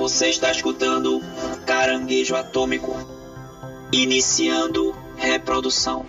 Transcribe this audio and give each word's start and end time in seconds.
Você 0.00 0.30
está 0.30 0.50
escutando 0.50 1.20
Caranguejo 1.66 2.34
Atômico. 2.34 2.96
Iniciando 3.92 4.96
reprodução. 5.18 6.06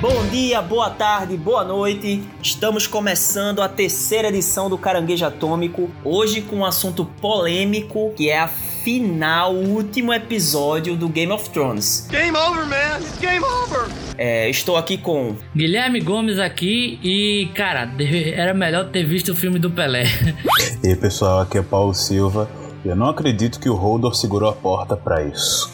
Bom 0.00 0.26
dia, 0.28 0.62
boa 0.62 0.88
tarde, 0.88 1.36
boa 1.36 1.62
noite. 1.62 2.26
Estamos 2.42 2.86
começando 2.86 3.60
a 3.60 3.68
terceira 3.68 4.28
edição 4.28 4.70
do 4.70 4.78
Caranguejo 4.78 5.26
Atômico. 5.26 5.90
Hoje 6.02 6.40
com 6.40 6.56
um 6.56 6.64
assunto 6.64 7.04
polêmico 7.04 8.14
que 8.16 8.30
é 8.30 8.38
a 8.38 8.48
final, 8.82 9.54
o 9.54 9.68
último 9.74 10.12
episódio 10.12 10.96
do 10.96 11.08
Game 11.08 11.30
of 11.32 11.50
Thrones. 11.50 12.06
Game 12.10 12.36
over, 12.36 12.66
man! 12.66 12.98
It's 13.00 13.18
game 13.18 13.44
over! 13.44 13.88
É, 14.16 14.48
estou 14.48 14.76
aqui 14.76 14.96
com 14.98 15.36
Guilherme 15.54 16.00
Gomes 16.00 16.38
aqui 16.38 16.98
e, 17.02 17.50
cara, 17.54 17.90
era 18.34 18.54
melhor 18.54 18.86
ter 18.90 19.04
visto 19.04 19.32
o 19.32 19.36
filme 19.36 19.58
do 19.58 19.70
Pelé. 19.70 20.04
E 20.82 20.88
aí 20.88 20.96
pessoal, 20.96 21.40
aqui 21.40 21.58
é 21.58 21.62
Paulo 21.62 21.94
Silva. 21.94 22.48
E 22.84 22.88
eu 22.88 22.96
não 22.96 23.08
acredito 23.08 23.60
que 23.60 23.68
o 23.68 23.74
Holdor 23.74 24.14
segurou 24.14 24.48
a 24.48 24.54
porta 24.54 24.96
pra 24.96 25.22
isso. 25.22 25.70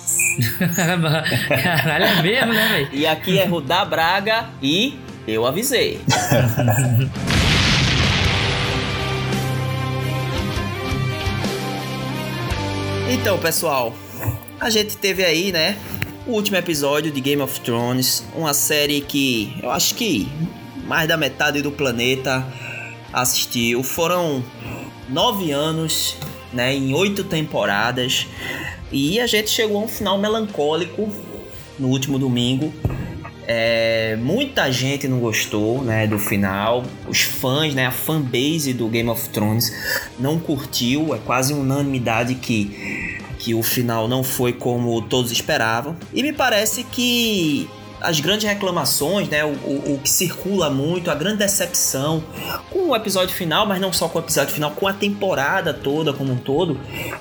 Caralho, 1.49 2.05
é 2.05 2.23
mesmo, 2.23 2.53
né, 2.53 2.69
velho? 2.69 2.89
e 2.93 3.07
aqui 3.07 3.39
é 3.39 3.45
Rudá 3.47 3.85
Braga 3.85 4.47
e 4.61 4.99
eu 5.27 5.47
avisei. 5.47 6.01
Então, 13.09 13.39
pessoal, 13.39 13.95
a 14.59 14.69
gente 14.69 14.97
teve 14.97 15.25
aí, 15.25 15.53
né, 15.53 15.79
o 16.27 16.33
último 16.33 16.57
episódio 16.57 17.13
de 17.13 17.21
Game 17.21 17.41
of 17.41 17.61
Thrones, 17.61 18.25
uma 18.35 18.53
série 18.53 19.01
que 19.01 19.57
eu 19.63 19.71
acho 19.71 19.95
que 19.95 20.29
mais 20.89 21.07
da 21.07 21.17
metade 21.17 21.63
do 21.63 21.71
planeta 21.71 22.45
assistiu. 23.13 23.85
Foram 23.85 24.43
nove 25.09 25.53
anos, 25.53 26.17
né, 26.53 26.75
em 26.75 26.95
oito 26.95 27.23
temporadas, 27.23 28.27
e 28.91 29.21
a 29.21 29.27
gente 29.29 29.51
chegou 29.51 29.81
a 29.81 29.85
um 29.85 29.89
final 29.89 30.19
melancólico 30.19 31.09
no 31.79 31.87
último 31.87 32.19
domingo. 32.19 32.75
É, 33.47 34.17
muita 34.21 34.71
gente 34.73 35.07
não 35.07 35.21
gostou 35.21 35.83
né, 35.83 36.07
do 36.07 36.19
final. 36.19 36.85
Os 37.09 37.23
fãs, 37.23 37.75
né, 37.75 37.87
a 37.87 37.91
fanbase 37.91 38.73
do 38.73 38.89
Game 38.89 39.09
of 39.09 39.29
Thrones 39.29 39.73
não 40.19 40.39
curtiu. 40.39 41.15
É 41.15 41.19
quase 41.19 41.53
unanimidade 41.53 42.35
que, 42.35 43.19
que 43.39 43.55
o 43.55 43.63
final 43.63 44.09
não 44.09 44.25
foi 44.25 44.53
como 44.53 45.01
todos 45.03 45.31
esperavam. 45.31 45.97
E 46.13 46.23
me 46.23 46.33
parece 46.33 46.83
que 46.83 47.69
as 48.01 48.21
grandes 48.21 48.47
reclamações, 48.47 49.29
né, 49.29 49.45
o, 49.45 49.49
o, 49.49 49.95
o 49.95 50.01
que 50.03 50.11
circula 50.11 50.69
muito, 50.69 51.11
a 51.11 51.15
grande 51.15 51.39
decepção 51.39 52.23
com 52.71 52.91
o 52.91 52.97
episódio 52.97 53.35
final, 53.35 53.67
mas 53.67 53.81
não 53.81 53.93
só 53.93 54.09
com 54.09 54.19
o 54.19 54.23
episódio 54.23 54.53
final, 54.53 54.71
com 54.73 54.87
a 54.87 54.93
temporada 54.93 55.73
toda 55.73 56.13
como 56.13 56.33
um 56.33 56.37
todo, 56.37 56.79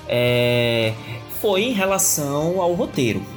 é, 0.08 0.92
foi 1.40 1.62
em 1.62 1.72
relação 1.72 2.60
ao 2.60 2.72
roteiro. 2.74 3.35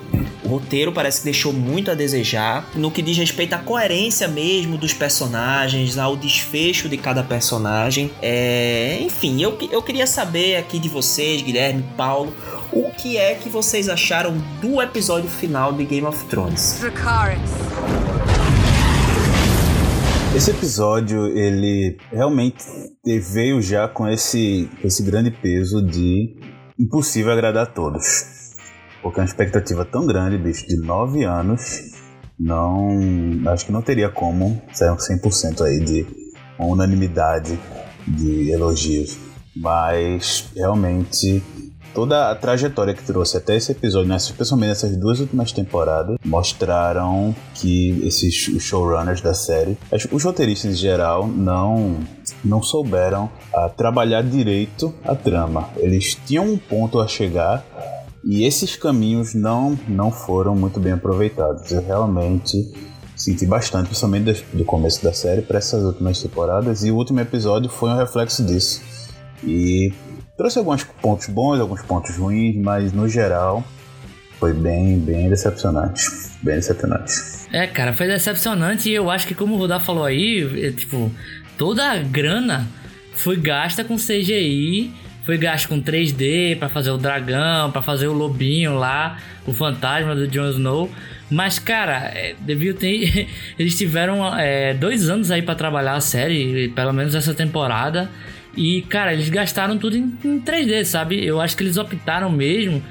O 0.50 0.54
roteiro 0.54 0.92
parece 0.92 1.20
que 1.20 1.26
deixou 1.26 1.54
muito 1.54 1.92
a 1.92 1.94
desejar 1.94 2.68
no 2.74 2.90
que 2.90 3.04
diz 3.04 3.16
respeito 3.16 3.54
à 3.54 3.60
coerência 3.60 4.28
mesmo 4.28 4.80
dos 4.80 4.94
personagens, 4.94 5.96
ao 5.96 6.18
desfecho 6.18 6.90
de 6.90 6.98
cada 6.98 7.22
personagem. 7.22 8.10
É, 8.20 8.98
enfim, 9.00 9.40
eu, 9.40 9.56
eu 9.72 9.84
queria 9.84 10.08
saber 10.08 10.56
aqui 10.56 10.80
de 10.80 10.90
vocês, 10.90 11.44
Guilherme, 11.44 11.86
Paulo, 11.96 12.34
o 12.74 12.90
que 12.90 13.16
é 13.16 13.36
que 13.36 13.48
vocês 13.48 13.88
acharam 13.88 14.36
do 14.60 14.82
episódio 14.82 15.30
final 15.30 15.72
de 15.72 15.86
Game 15.86 16.08
of 16.08 16.26
Thrones? 16.26 16.80
Dracarys. 16.80 17.52
Esse 20.36 20.50
episódio, 20.50 21.28
ele 21.28 21.96
realmente 22.12 22.66
veio 23.06 23.62
já 23.62 23.88
com 23.88 24.08
esse, 24.08 24.68
esse 24.84 25.04
grande 25.04 25.30
peso 25.30 25.80
de 25.86 26.36
impossível 26.80 27.32
agradar 27.32 27.64
a 27.66 27.68
todos. 27.68 28.39
Porque 29.02 29.20
é 29.20 29.24
uma 29.24 29.28
expectativa 29.28 29.86
tão 29.86 30.06
grande, 30.06 30.38
bicho, 30.38 30.68
de 30.68 30.78
nove 30.78 31.24
anos, 31.24 31.92
não. 32.40 32.90
Acho 33.48 33.66
que 33.66 33.72
não 33.72 33.82
teria 33.82 34.10
como 34.10 34.62
sair 34.74 34.92
um 34.92 34.96
100% 34.96 35.62
aí 35.62 35.80
de 35.80 36.06
unanimidade 36.58 37.60
de 38.08 38.52
elogios. 38.52 39.18
Mas 39.56 40.50
realmente 40.56 41.44
toda 41.94 42.30
a 42.30 42.36
trajetória 42.36 42.94
que 42.94 43.04
trouxe 43.04 43.38
até 43.38 43.56
esse 43.56 43.72
episódio, 43.72 44.08
nessas, 44.08 44.30
especialmente 44.30 44.70
nessas 44.70 44.96
duas 44.96 45.20
últimas 45.20 45.52
temporadas, 45.52 46.18
mostraram 46.24 47.36
que 47.56 48.00
esses 48.06 48.34
showrunners 48.62 49.22
da 49.22 49.34
série, 49.34 49.78
os 50.12 50.24
roteiristas 50.24 50.72
em 50.72 50.76
geral, 50.76 51.28
não 51.28 51.98
não 52.44 52.62
souberam 52.62 53.30
ah, 53.54 53.68
trabalhar 53.68 54.22
direito 54.22 54.94
a 55.04 55.14
trama. 55.16 55.70
Eles 55.78 56.16
tinham 56.26 56.46
um 56.46 56.58
ponto 56.58 57.00
a 57.00 57.08
chegar 57.08 57.66
e 58.24 58.44
esses 58.46 58.76
caminhos 58.76 59.34
não 59.34 59.78
não 59.88 60.12
foram 60.12 60.56
muito 60.56 60.80
bem 60.80 60.94
aproveitados. 60.94 61.72
Eu 61.72 61.82
realmente 61.86 62.72
senti 63.16 63.46
bastante, 63.46 63.88
principalmente 63.88 64.24
das- 64.26 64.44
do 64.54 64.64
começo 64.64 65.04
da 65.04 65.12
série 65.14 65.42
para 65.42 65.58
essas 65.58 65.84
últimas 65.84 66.22
temporadas 66.22 66.84
e 66.84 66.92
o 66.92 66.96
último 66.96 67.20
episódio 67.20 67.70
foi 67.70 67.90
um 67.90 67.98
reflexo 67.98 68.44
disso. 68.46 68.82
E 69.44 69.94
trouxe 70.38 70.58
alguns 70.58 70.84
pontos 70.84 71.28
bons, 71.28 71.60
alguns 71.60 71.82
pontos 71.82 72.16
ruins, 72.18 72.56
mas 72.58 72.94
no 72.94 73.08
geral 73.10 73.64
foi 74.40 74.54
bem, 74.54 74.98
bem 75.00 75.30
decepcionante. 75.30 76.02
Bem 76.42 76.56
decepcionante. 76.56 77.14
É, 77.52 77.68
cara, 77.68 77.92
foi 77.94 78.08
decepcionante 78.08 78.90
e 78.90 78.94
eu 78.94 79.10
acho 79.10 79.28
que, 79.28 79.36
como 79.36 79.56
o 79.56 79.58
Rudá 79.58 79.80
falou 79.80 80.06
aí, 80.06 80.66
é, 80.68 80.72
tipo, 80.72 81.12
toda 81.58 81.92
a 81.92 81.98
grana 81.98 82.68
foi 83.14 83.36
gasta 83.36 83.84
com 83.84 83.98
CGI, 83.98 84.94
foi 85.30 85.38
gasta 85.38 85.68
com 85.68 85.80
3D 85.80 86.58
pra 86.58 86.68
fazer 86.70 86.90
o 86.90 86.98
dragão, 86.98 87.70
pra 87.70 87.84
fazer 87.84 88.08
o 88.08 88.14
lobinho 88.14 88.74
lá, 88.74 89.20
o 89.46 89.54
fantasma 89.54 90.16
do 90.16 90.28
Jon 90.28 90.50
Snow. 90.50 90.90
Mas, 91.30 91.60
cara, 91.60 92.12
é, 92.16 92.34
deviam 92.40 92.76
ter. 92.76 93.28
Eles 93.60 93.78
tiveram 93.78 94.36
é, 94.36 94.74
dois 94.74 95.08
anos 95.08 95.30
aí 95.30 95.44
pra 95.44 95.54
trabalhar 95.54 95.94
a 95.94 96.02
série, 96.02 96.70
pelo 96.70 96.92
menos 96.92 97.14
essa 97.14 97.32
temporada. 97.32 98.10
E, 98.58 98.82
cara, 98.90 99.14
eles 99.14 99.30
gastaram 99.30 99.78
tudo 99.78 99.96
em, 99.96 100.12
em 100.26 100.42
3D, 100.42 100.84
sabe? 100.84 101.24
Eu 101.24 101.40
acho 101.40 101.56
que 101.56 101.62
eles 101.62 101.78
optaram 101.78 102.32
mesmo 102.32 102.82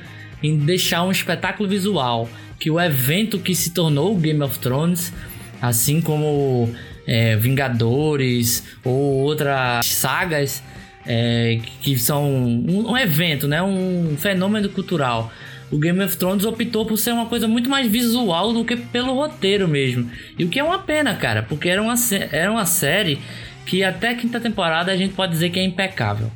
em 0.40 0.56
deixar 0.56 1.02
um 1.02 1.10
espetáculo 1.10 1.68
visual. 1.68 2.28
Que 2.60 2.70
o 2.70 2.80
evento 2.80 3.40
que 3.40 3.52
se 3.52 3.72
tornou 3.72 4.14
o 4.14 4.16
Game 4.16 4.40
of 4.40 4.60
Thrones, 4.60 5.12
assim 5.60 6.00
como 6.00 6.72
é, 7.04 7.34
Vingadores 7.34 8.62
ou 8.84 8.94
outras 8.94 9.84
sagas 9.86 10.62
é, 11.10 11.58
que 11.80 11.98
são 11.98 12.30
um, 12.30 12.90
um 12.90 12.98
evento, 12.98 13.48
né? 13.48 13.62
um 13.62 14.14
fenômeno 14.18 14.68
cultural. 14.68 15.32
O 15.70 15.78
Game 15.78 16.02
of 16.02 16.16
Thrones 16.16 16.44
optou 16.44 16.84
por 16.84 16.98
ser 16.98 17.12
uma 17.12 17.26
coisa 17.26 17.48
muito 17.48 17.68
mais 17.70 17.90
visual 17.90 18.52
do 18.52 18.64
que 18.64 18.76
pelo 18.76 19.14
roteiro 19.14 19.66
mesmo. 19.66 20.10
E 20.38 20.44
o 20.44 20.48
que 20.48 20.58
é 20.58 20.64
uma 20.64 20.78
pena, 20.78 21.14
cara, 21.14 21.42
porque 21.42 21.68
era 21.68 21.82
uma, 21.82 21.94
era 22.30 22.50
uma 22.52 22.66
série 22.66 23.18
que 23.64 23.82
até 23.82 24.10
a 24.10 24.14
quinta 24.14 24.38
temporada 24.38 24.92
a 24.92 24.96
gente 24.96 25.14
pode 25.14 25.32
dizer 25.32 25.50
que 25.50 25.58
é 25.58 25.64
impecável. 25.64 26.30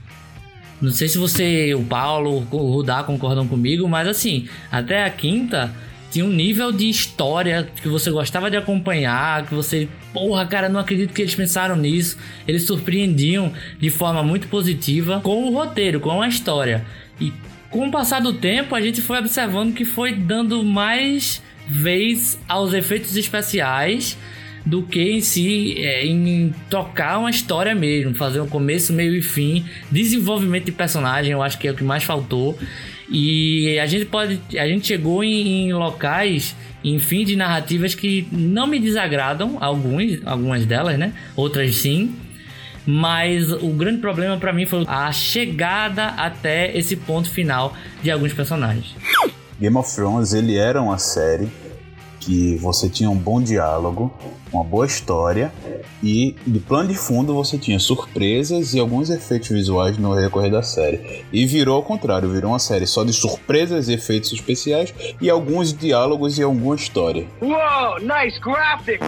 Não 0.81 0.91
sei 0.91 1.06
se 1.06 1.16
você, 1.16 1.75
o 1.75 1.84
Paulo, 1.84 2.47
o 2.50 2.72
Rudá 2.72 3.03
concordam 3.04 3.47
comigo, 3.47 3.89
mas 3.89 4.09
assim, 4.09 4.49
até 4.71 5.04
a 5.04 5.10
quinta 5.10 5.72
tinha 6.12 6.27
um 6.27 6.31
nível 6.31 6.71
de 6.71 6.91
história 6.91 7.67
que 7.81 7.89
você 7.89 8.11
gostava 8.11 8.50
de 8.50 8.56
acompanhar, 8.59 9.47
que 9.47 9.55
você, 9.55 9.89
porra, 10.12 10.45
cara, 10.45 10.69
não 10.69 10.78
acredito 10.78 11.15
que 11.15 11.23
eles 11.23 11.34
pensaram 11.34 11.75
nisso. 11.75 12.19
Eles 12.47 12.67
surpreendiam 12.67 13.50
de 13.81 13.89
forma 13.89 14.22
muito 14.22 14.47
positiva 14.49 15.21
com 15.21 15.45
o 15.45 15.55
roteiro, 15.55 16.01
com 16.01 16.21
a 16.21 16.28
história. 16.28 16.84
E 17.19 17.33
com 17.71 17.89
o 17.89 17.91
passar 17.91 18.21
do 18.21 18.34
tempo, 18.34 18.75
a 18.75 18.81
gente 18.83 19.01
foi 19.01 19.19
observando 19.19 19.72
que 19.72 19.87
foi 19.87 20.12
dando 20.12 20.62
mais 20.62 21.43
vez 21.67 22.39
aos 22.47 22.75
efeitos 22.75 23.16
especiais 23.16 24.19
do 24.66 24.83
que 24.83 25.01
em 25.01 25.21
si 25.22 25.75
é, 25.78 26.04
em 26.04 26.54
tocar 26.69 27.19
uma 27.19 27.31
história 27.31 27.75
mesmo, 27.75 28.15
fazer 28.15 28.41
um 28.41 28.47
começo, 28.47 28.92
meio 28.92 29.15
e 29.16 29.22
fim, 29.22 29.65
desenvolvimento 29.91 30.66
de 30.66 30.72
personagem, 30.72 31.33
eu 31.33 31.42
acho 31.42 31.59
que 31.59 31.66
é 31.66 31.72
o 31.72 31.75
que 31.75 31.83
mais 31.83 32.04
faltou. 32.04 32.59
E 33.12 33.78
a 33.78 33.86
gente 33.86 34.06
pode, 34.06 34.41
a 34.59 34.66
gente 34.66 34.86
chegou 34.86 35.22
em, 35.22 35.68
em 35.68 35.72
locais, 35.74 36.56
em 36.82 36.98
fim 36.98 37.24
de 37.26 37.36
narrativas 37.36 37.94
que 37.94 38.26
não 38.32 38.66
me 38.66 38.80
desagradam, 38.80 39.59
alguns, 39.60 40.18
algumas 40.24 40.64
delas, 40.64 40.98
né? 40.98 41.12
Outras 41.36 41.74
sim. 41.76 42.14
Mas 42.86 43.53
o 43.53 43.68
grande 43.68 44.00
problema 44.00 44.38
pra 44.38 44.53
mim 44.53 44.64
foi 44.64 44.84
a 44.88 45.12
chegada 45.12 46.06
até 46.06 46.76
esse 46.76 46.97
ponto 46.97 47.30
final 47.30 47.76
de 48.03 48.10
alguns 48.10 48.32
personagens. 48.32 48.97
Game 49.60 49.76
of 49.76 49.94
Thrones 49.94 50.32
ele 50.32 50.56
era 50.56 50.82
uma 50.82 50.98
série 50.98 51.48
que 52.22 52.54
você 52.57 52.89
tinha 52.89 53.10
um 53.10 53.16
bom 53.16 53.42
diálogo, 53.42 54.13
uma 54.53 54.63
boa 54.63 54.86
história 54.86 55.53
e 56.03 56.36
de 56.47 56.60
plano 56.60 56.89
de 56.89 56.95
fundo 56.95 57.34
você 57.34 57.59
tinha 57.59 57.78
surpresas 57.78 58.74
e 58.74 58.78
alguns 58.78 59.10
efeitos 59.10 59.48
visuais 59.48 59.98
no 59.98 60.15
recorrer 60.15 60.51
da 60.51 60.63
série. 60.63 61.24
E 61.33 61.45
virou 61.47 61.77
ao 61.77 61.83
contrário, 61.83 62.28
virou 62.28 62.53
uma 62.53 62.60
série 62.60 62.86
só 62.86 63.03
de 63.03 63.13
surpresas 63.13 63.89
e 63.89 63.95
efeitos 63.95 64.33
especiais 64.33 64.95
e 65.21 65.28
alguns 65.28 65.72
diálogos 65.72 66.39
e 66.39 66.42
alguma 66.42 66.77
história. 66.77 67.27
Whoa, 67.41 67.98
nice 68.01 68.39
graphic! 68.41 69.01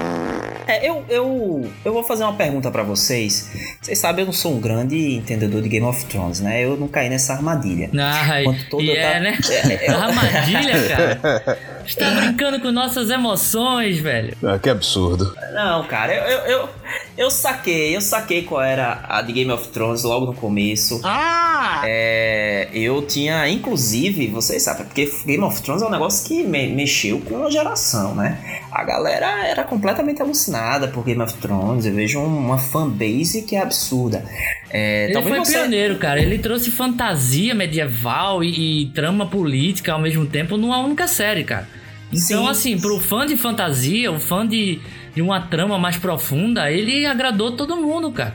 É, 0.66 0.88
eu, 0.88 1.04
eu, 1.08 1.70
eu 1.84 1.92
vou 1.92 2.02
fazer 2.02 2.24
uma 2.24 2.32
pergunta 2.32 2.70
para 2.70 2.82
vocês. 2.82 3.76
Vocês 3.80 3.98
sabem, 3.98 4.22
eu 4.22 4.26
não 4.26 4.32
sou 4.32 4.54
um 4.54 4.60
grande 4.60 5.14
entendedor 5.14 5.60
de 5.60 5.68
Game 5.68 5.86
of 5.86 6.04
Thrones, 6.06 6.40
né? 6.40 6.64
Eu 6.64 6.76
não 6.76 6.88
caí 6.88 7.10
nessa 7.10 7.34
armadilha. 7.34 7.90
Ah, 7.96 8.40
e 8.80 8.90
é, 8.90 9.20
né? 9.20 9.38
É, 9.50 9.90
eu... 9.90 9.96
Armadilha, 9.96 10.88
cara. 10.88 11.58
Você 11.86 11.98
tá 11.98 12.10
brincando 12.10 12.60
com 12.60 12.70
nossas 12.70 13.10
emoções, 13.10 13.98
velho. 13.98 14.36
Ah, 14.42 14.58
que 14.58 14.70
absurdo. 14.70 15.34
Não, 15.52 15.84
cara, 15.84 16.14
eu, 16.14 16.22
eu, 16.22 16.46
eu, 16.46 16.68
eu, 17.16 17.30
saquei, 17.30 17.94
eu 17.94 18.00
saquei 18.00 18.42
qual 18.42 18.62
era 18.62 19.04
a 19.08 19.22
de 19.22 19.32
Game 19.32 19.50
of 19.50 19.68
Thrones 19.68 20.02
logo 20.02 20.26
no 20.26 20.34
começo. 20.34 21.00
Ah! 21.04 21.82
É, 21.84 22.68
eu 22.72 23.02
tinha, 23.02 23.48
inclusive, 23.48 24.26
vocês 24.28 24.62
sabem, 24.62 24.86
porque 24.86 25.12
Game 25.26 25.42
of 25.42 25.62
Thrones 25.62 25.82
é 25.82 25.86
um 25.86 25.90
negócio 25.90 26.26
que 26.26 26.42
me, 26.42 26.68
mexeu 26.68 27.20
com 27.20 27.34
uma 27.34 27.50
geração, 27.50 28.14
né? 28.14 28.38
A 28.72 28.82
galera 28.82 29.46
era 29.46 29.62
completamente 29.62 30.20
alucinada 30.20 30.88
por 30.88 31.04
Game 31.04 31.22
of 31.22 31.34
Thrones. 31.34 31.86
Eu 31.86 31.94
vejo 31.94 32.20
uma 32.20 32.58
fanbase 32.58 33.42
que 33.42 33.56
é 33.56 33.60
absurda. 33.60 34.24
É, 34.70 35.04
ele 35.04 35.22
foi 35.22 35.38
você... 35.38 35.52
pioneiro, 35.52 35.96
cara. 35.98 36.20
Ele 36.20 36.36
trouxe 36.36 36.70
fantasia 36.70 37.54
medieval 37.54 38.42
e, 38.42 38.82
e, 38.82 38.86
trama 38.86 39.26
política 39.26 39.92
ao 39.92 40.00
mesmo 40.00 40.26
tempo 40.26 40.56
numa 40.56 40.78
única 40.78 41.06
série, 41.06 41.44
cara. 41.44 41.68
Então, 42.14 42.44
Sim. 42.44 42.48
assim, 42.48 42.78
pro 42.78 42.98
fã 42.98 43.26
de 43.26 43.36
fantasia, 43.36 44.10
o 44.10 44.20
fã 44.20 44.46
de, 44.46 44.80
de 45.14 45.22
uma 45.22 45.40
trama 45.40 45.78
mais 45.78 45.96
profunda, 45.96 46.70
ele 46.70 47.04
agradou 47.06 47.52
todo 47.52 47.76
mundo, 47.76 48.10
cara. 48.12 48.34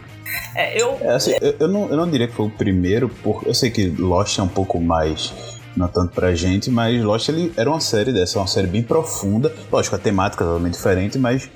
É, 0.55 0.81
eu... 0.81 0.97
É, 1.01 1.15
assim, 1.15 1.33
eu, 1.41 1.55
eu, 1.59 1.67
não, 1.67 1.89
eu 1.89 1.97
não 1.97 2.09
diria 2.09 2.27
que 2.27 2.33
foi 2.33 2.47
o 2.47 2.49
primeiro, 2.49 3.09
porque 3.23 3.49
eu 3.49 3.53
sei 3.53 3.69
que 3.69 3.87
Lost 3.87 4.37
é 4.37 4.43
um 4.43 4.47
pouco 4.47 4.79
mais 4.79 5.33
não 5.75 5.87
tanto 5.87 6.13
pra 6.13 6.35
gente, 6.35 6.69
mas 6.69 7.01
Lost 7.01 7.29
ele 7.29 7.53
era 7.55 7.69
uma 7.69 7.79
série 7.79 8.11
dessa, 8.11 8.39
uma 8.39 8.47
série 8.47 8.67
bem 8.67 8.83
profunda. 8.83 9.53
Lógico, 9.71 9.95
a 9.95 9.99
temática 9.99 10.43
é 10.43 10.47
totalmente 10.47 10.73
diferente, 10.73 11.17
mas 11.17 11.49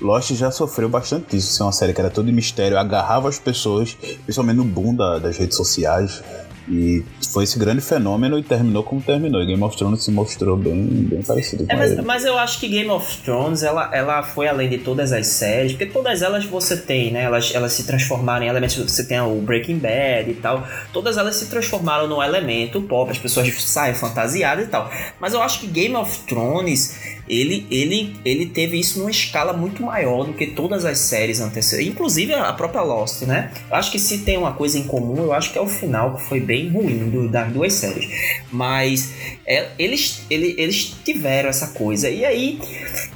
Lost 0.00 0.32
já 0.32 0.50
sofreu 0.50 0.88
bastante 0.88 1.30
disso. 1.30 1.52
Ser 1.52 1.62
uma 1.62 1.72
série 1.72 1.92
que 1.92 2.00
era 2.00 2.10
toda 2.10 2.30
mistério, 2.30 2.78
agarrava 2.78 3.28
as 3.28 3.38
pessoas, 3.38 3.94
principalmente 4.24 4.56
no 4.56 4.64
boom 4.64 4.94
da, 4.94 5.18
das 5.18 5.36
redes 5.36 5.56
sociais. 5.56 6.22
E 6.70 7.04
foi 7.32 7.44
esse 7.44 7.58
grande 7.58 7.80
fenômeno 7.80 8.38
e 8.38 8.42
terminou 8.42 8.84
como 8.84 9.02
terminou. 9.02 9.42
E 9.42 9.46
Game 9.46 9.62
of 9.62 9.76
Thrones 9.76 10.04
se 10.04 10.10
mostrou 10.12 10.56
bem, 10.56 10.86
bem 10.86 11.20
parecido 11.20 11.66
com 11.66 11.72
é, 11.72 11.76
mas, 11.76 11.96
mas 12.04 12.24
eu 12.24 12.38
acho 12.38 12.60
que 12.60 12.68
Game 12.68 12.88
of 12.88 13.18
Thrones, 13.22 13.64
ela, 13.64 13.90
ela 13.92 14.22
foi 14.22 14.46
além 14.46 14.68
de 14.68 14.78
todas 14.78 15.12
as 15.12 15.26
séries, 15.26 15.72
porque 15.72 15.86
todas 15.86 16.22
elas 16.22 16.44
você 16.44 16.76
tem, 16.76 17.10
né? 17.10 17.24
Elas, 17.24 17.52
elas 17.52 17.72
se 17.72 17.82
transformaram 17.84 18.44
em 18.44 18.48
elementos. 18.48 18.76
Você 18.76 19.04
tem 19.04 19.20
o 19.20 19.34
Breaking 19.40 19.78
Bad 19.78 20.30
e 20.30 20.34
tal. 20.34 20.66
Todas 20.92 21.16
elas 21.16 21.34
se 21.34 21.46
transformaram 21.46 22.06
num 22.06 22.22
elemento 22.22 22.80
pop, 22.82 23.10
as 23.10 23.18
pessoas 23.18 23.52
saem 23.62 23.94
fantasiadas 23.94 24.66
e 24.66 24.68
tal. 24.68 24.88
Mas 25.18 25.34
eu 25.34 25.42
acho 25.42 25.60
que 25.60 25.66
Game 25.66 25.96
of 25.96 26.20
Thrones 26.20 27.19
ele, 27.30 27.64
ele, 27.70 28.16
ele 28.24 28.46
teve 28.46 28.78
isso 28.78 28.98
numa 28.98 29.10
escala 29.10 29.52
muito 29.52 29.84
maior 29.84 30.24
do 30.24 30.32
que 30.32 30.48
todas 30.48 30.84
as 30.84 30.98
séries 30.98 31.40
anteriores, 31.40 31.86
inclusive 31.86 32.34
a 32.34 32.52
própria 32.52 32.82
Lost, 32.82 33.22
né? 33.22 33.52
Eu 33.70 33.76
acho 33.76 33.92
que 33.92 34.00
se 34.00 34.18
tem 34.18 34.36
uma 34.36 34.52
coisa 34.52 34.76
em 34.76 34.82
comum, 34.82 35.22
eu 35.22 35.32
acho 35.32 35.52
que 35.52 35.58
é 35.58 35.60
o 35.60 35.68
final, 35.68 36.16
que 36.16 36.24
foi 36.24 36.40
bem 36.40 36.68
ruim 36.68 37.08
do, 37.08 37.28
das 37.28 37.52
duas 37.52 37.72
séries. 37.72 38.08
Mas 38.50 39.14
é, 39.46 39.68
eles, 39.78 40.24
ele, 40.28 40.56
eles 40.58 40.96
tiveram 41.04 41.48
essa 41.48 41.68
coisa. 41.68 42.10
E 42.10 42.24
aí 42.24 42.60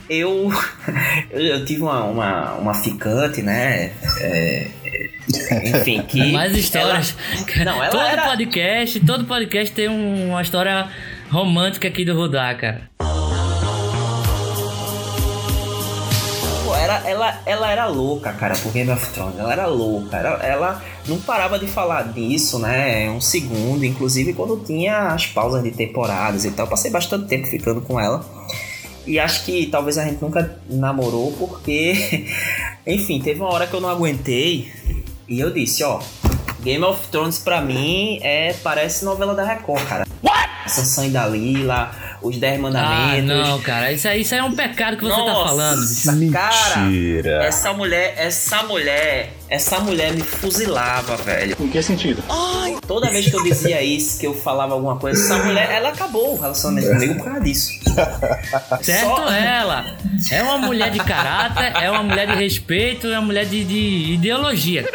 eu, 0.09 0.49
eu 1.33 1.65
tive 1.65 1.83
uma, 1.83 2.05
uma, 2.05 2.53
uma 2.55 2.75
ficante, 2.75 3.43
né? 3.43 3.91
É, 4.21 4.69
enfim, 5.65 6.03
que. 6.03 6.31
Mais 6.31 6.57
histórias. 6.57 7.17
Ela, 7.57 7.65
não, 7.65 7.83
ela 7.83 7.91
todo 7.91 8.03
era... 8.03 8.23
podcast, 8.29 9.01
todo 9.01 9.25
podcast 9.25 9.75
tem 9.75 9.89
uma 9.89 10.41
história 10.41 10.89
romântica 11.31 11.89
aqui 11.89 12.05
do 12.05 12.15
Rudá, 12.15 12.55
cara. 12.55 12.94
Ela, 17.05 17.41
ela, 17.47 17.71
era 17.71 17.87
louca, 17.87 18.33
cara, 18.33 18.55
por 18.57 18.73
Game 18.73 18.91
of 18.91 19.07
Thrones. 19.13 19.39
Ela 19.39 19.53
era 19.53 19.67
louca. 19.67 20.17
Ela, 20.17 20.43
ela 20.43 20.85
não 21.07 21.19
parava 21.21 21.59
de 21.59 21.67
falar 21.67 22.13
disso, 22.13 22.59
né? 22.59 23.11
Um 23.11 23.21
segundo, 23.21 23.85
inclusive 23.85 24.33
quando 24.33 24.63
tinha 24.65 25.09
as 25.09 25.27
pausas 25.27 25.63
de 25.63 25.71
temporadas 25.71 26.45
e 26.45 26.51
tal. 26.51 26.67
passei 26.67 26.91
bastante 26.91 27.27
tempo 27.27 27.47
ficando 27.47 27.81
com 27.81 28.01
ela. 28.01 28.25
E 29.07 29.19
acho 29.19 29.45
que 29.45 29.67
talvez 29.67 29.99
a 29.99 30.05
gente 30.05 30.23
nunca 30.23 30.59
namorou 30.69 31.33
porque, 31.33 32.27
enfim, 32.87 33.21
teve 33.21 33.41
uma 33.41 33.51
hora 33.51 33.67
que 33.67 33.75
eu 33.75 33.81
não 33.81 33.89
aguentei 33.89 34.73
e 35.29 35.41
eu 35.41 35.51
disse, 35.51 35.85
ó, 35.85 36.01
Game 36.63 36.83
of 36.85 37.09
Thrones 37.09 37.39
pra 37.39 37.61
mim 37.61 38.19
é 38.23 38.55
parece 38.63 39.05
novela 39.05 39.35
da 39.35 39.45
Record, 39.45 39.87
cara. 39.87 40.07
What? 40.23 40.71
Sansa 40.71 41.05
e 41.05 41.11
Dalila, 41.11 41.91
os 42.25 42.39
Dez 42.39 42.59
Mandamentos. 42.59 43.31
Ah, 43.31 43.49
não, 43.49 43.61
cara, 43.61 43.93
isso 43.93 44.09
aí, 44.09 44.23
isso 44.23 44.35
aí 44.35 44.41
é 44.41 44.45
um 44.45 44.55
pecado 44.55 44.97
que 44.97 45.05
você 45.05 45.15
tá 45.15 45.19
Nossa, 45.19 45.43
tá 45.43 45.49
falando. 45.49 46.19
Mentira. 46.19 47.31
Cara, 47.31 47.45
essa 47.47 47.73
mulher, 47.73 48.15
essa 48.17 48.63
mulher, 48.63 49.33
essa 49.55 49.79
mulher 49.79 50.13
me 50.13 50.23
fuzilava, 50.23 51.17
velho. 51.17 51.57
Em 51.61 51.69
que 51.69 51.81
sentido? 51.81 52.23
Ai, 52.29 52.77
toda 52.89 53.09
vez 53.09 53.31
que 53.31 53.37
eu 53.37 53.43
dizia 53.45 53.81
isso, 53.81 54.19
que 54.19 54.27
eu 54.27 54.35
falava 54.35 54.75
alguma 54.75 54.97
coisa, 54.97 55.23
essa 55.23 55.45
mulher, 55.45 55.71
ela 55.71 55.91
acabou 55.91 56.35
o 56.35 56.41
relacionamento 56.41 56.89
comigo 56.89 57.15
por 57.15 57.25
causa 57.25 57.41
disso. 57.41 57.71
Certo 58.83 59.07
Só... 59.07 59.31
ela. 59.31 59.97
É 60.33 60.43
uma 60.43 60.59
mulher 60.59 60.91
de 60.91 60.99
caráter, 60.99 61.73
é 61.81 61.89
uma 61.89 62.03
mulher 62.03 62.27
de 62.27 62.35
respeito, 62.35 63.07
é 63.07 63.19
uma 63.19 63.27
mulher 63.27 63.47
de, 63.47 63.65
de 63.65 64.15
ideologia. 64.15 64.89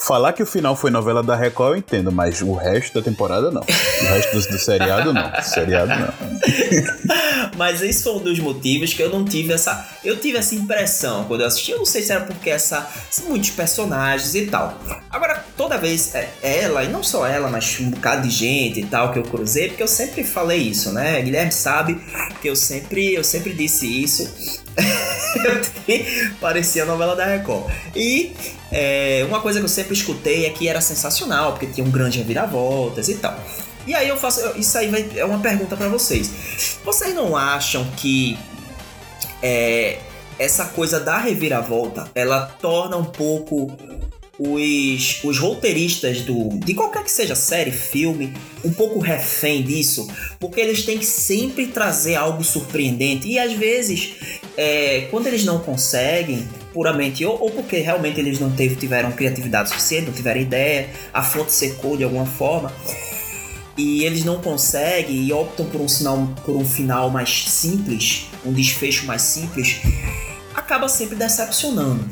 Falar 0.00 0.32
que 0.32 0.42
o 0.42 0.46
final 0.46 0.74
foi 0.74 0.90
novela 0.90 1.22
da 1.22 1.36
Record 1.36 1.72
eu 1.72 1.76
entendo, 1.76 2.10
mas 2.10 2.40
o 2.40 2.54
resto 2.54 2.94
da 2.94 3.04
temporada 3.04 3.50
não. 3.50 3.62
O 3.62 4.04
resto 4.06 4.40
do, 4.40 4.48
do 4.48 4.58
seriado 4.58 5.12
não. 5.12 5.30
Do 5.30 5.42
seriado 5.42 5.92
não. 5.94 6.08
mas 7.56 7.82
esse 7.82 8.02
foi 8.02 8.14
um 8.14 8.22
dos 8.22 8.38
motivos 8.38 8.92
que 8.92 9.02
eu 9.02 9.10
não 9.10 9.24
tive 9.24 9.52
essa. 9.52 9.88
Eu 10.04 10.18
tive 10.18 10.38
essa 10.38 10.54
impressão 10.54 11.24
quando 11.24 11.42
eu 11.42 11.46
assisti. 11.46 11.72
Eu 11.72 11.78
não 11.78 11.86
sei 11.86 12.02
se 12.02 12.12
era 12.12 12.24
porque 12.24 12.50
essa. 12.50 12.88
muitos 13.26 13.50
personagens 13.50 14.34
e 14.34 14.46
tal. 14.46 14.78
Agora, 15.10 15.44
toda 15.56 15.78
vez 15.78 16.14
é, 16.14 16.30
ela, 16.42 16.84
e 16.84 16.88
não 16.88 17.02
só 17.02 17.26
ela, 17.26 17.48
mas 17.48 17.78
um 17.80 17.90
bocado 17.90 18.26
de 18.26 18.34
gente 18.34 18.80
e 18.80 18.86
tal 18.86 19.12
que 19.12 19.18
eu 19.18 19.22
cruzei, 19.22 19.68
porque 19.68 19.82
eu 19.82 19.88
sempre 19.88 20.24
falei 20.24 20.58
isso, 20.58 20.92
né? 20.92 21.20
Guilherme 21.22 21.52
sabe 21.52 22.00
que 22.40 22.48
eu 22.48 22.56
sempre, 22.56 23.14
eu 23.14 23.24
sempre 23.24 23.52
disse 23.52 23.86
isso. 23.86 24.62
parecia 26.40 26.82
a 26.82 26.86
novela 26.86 27.16
da 27.16 27.24
Record. 27.24 27.70
E 27.94 28.32
é, 28.70 29.24
uma 29.28 29.40
coisa 29.40 29.58
que 29.58 29.64
eu 29.64 29.68
sempre 29.68 29.94
escutei 29.94 30.46
é 30.46 30.50
que 30.50 30.68
era 30.68 30.80
sensacional, 30.80 31.52
porque 31.52 31.66
tinha 31.66 31.86
um 31.86 31.90
grande 31.90 32.18
reviravoltas 32.18 33.08
e 33.08 33.14
tal. 33.14 33.38
E 33.88 33.94
aí 33.94 34.06
eu 34.06 34.18
faço. 34.18 34.40
Isso 34.54 34.76
aí 34.76 34.88
vai, 34.88 35.10
é 35.16 35.24
uma 35.24 35.38
pergunta 35.38 35.74
para 35.74 35.88
vocês. 35.88 36.78
Vocês 36.84 37.14
não 37.14 37.34
acham 37.34 37.90
que 37.96 38.38
é, 39.42 39.98
essa 40.38 40.66
coisa 40.66 41.00
da 41.00 41.16
reviravolta 41.16 42.10
ela 42.14 42.54
torna 42.60 42.98
um 42.98 43.06
pouco 43.06 43.72
os, 44.38 45.24
os 45.24 45.38
roteiristas 45.38 46.20
do, 46.20 46.50
de 46.58 46.74
qualquer 46.74 47.02
que 47.02 47.10
seja 47.10 47.34
série, 47.34 47.72
filme, 47.72 48.34
um 48.62 48.70
pouco 48.70 48.98
refém 48.98 49.62
disso, 49.62 50.06
porque 50.38 50.60
eles 50.60 50.84
têm 50.84 50.98
que 50.98 51.06
sempre 51.06 51.68
trazer 51.68 52.14
algo 52.14 52.44
surpreendente 52.44 53.26
e 53.26 53.38
às 53.38 53.54
vezes, 53.54 54.14
é, 54.54 55.08
quando 55.10 55.28
eles 55.28 55.46
não 55.46 55.60
conseguem, 55.60 56.46
puramente 56.74 57.24
ou, 57.24 57.40
ou, 57.40 57.50
porque 57.50 57.78
realmente 57.78 58.20
eles 58.20 58.38
não 58.38 58.50
teve, 58.52 58.76
tiveram 58.76 59.10
criatividade 59.12 59.70
suficiente, 59.70 60.06
não 60.06 60.12
tiveram 60.12 60.42
ideia, 60.42 60.90
a 61.12 61.22
fonte 61.22 61.52
secou 61.52 61.96
de 61.96 62.04
alguma 62.04 62.26
forma 62.26 62.70
e 63.78 64.04
eles 64.04 64.24
não 64.24 64.40
conseguem 64.40 65.24
e 65.24 65.32
optam 65.32 65.64
por 65.66 65.80
um, 65.80 65.88
sinal, 65.88 66.28
por 66.44 66.56
um 66.56 66.64
final 66.64 67.08
mais 67.08 67.44
simples, 67.48 68.26
um 68.44 68.52
desfecho 68.52 69.06
mais 69.06 69.22
simples, 69.22 69.80
acaba 70.52 70.88
sempre 70.88 71.14
decepcionando. 71.14 72.04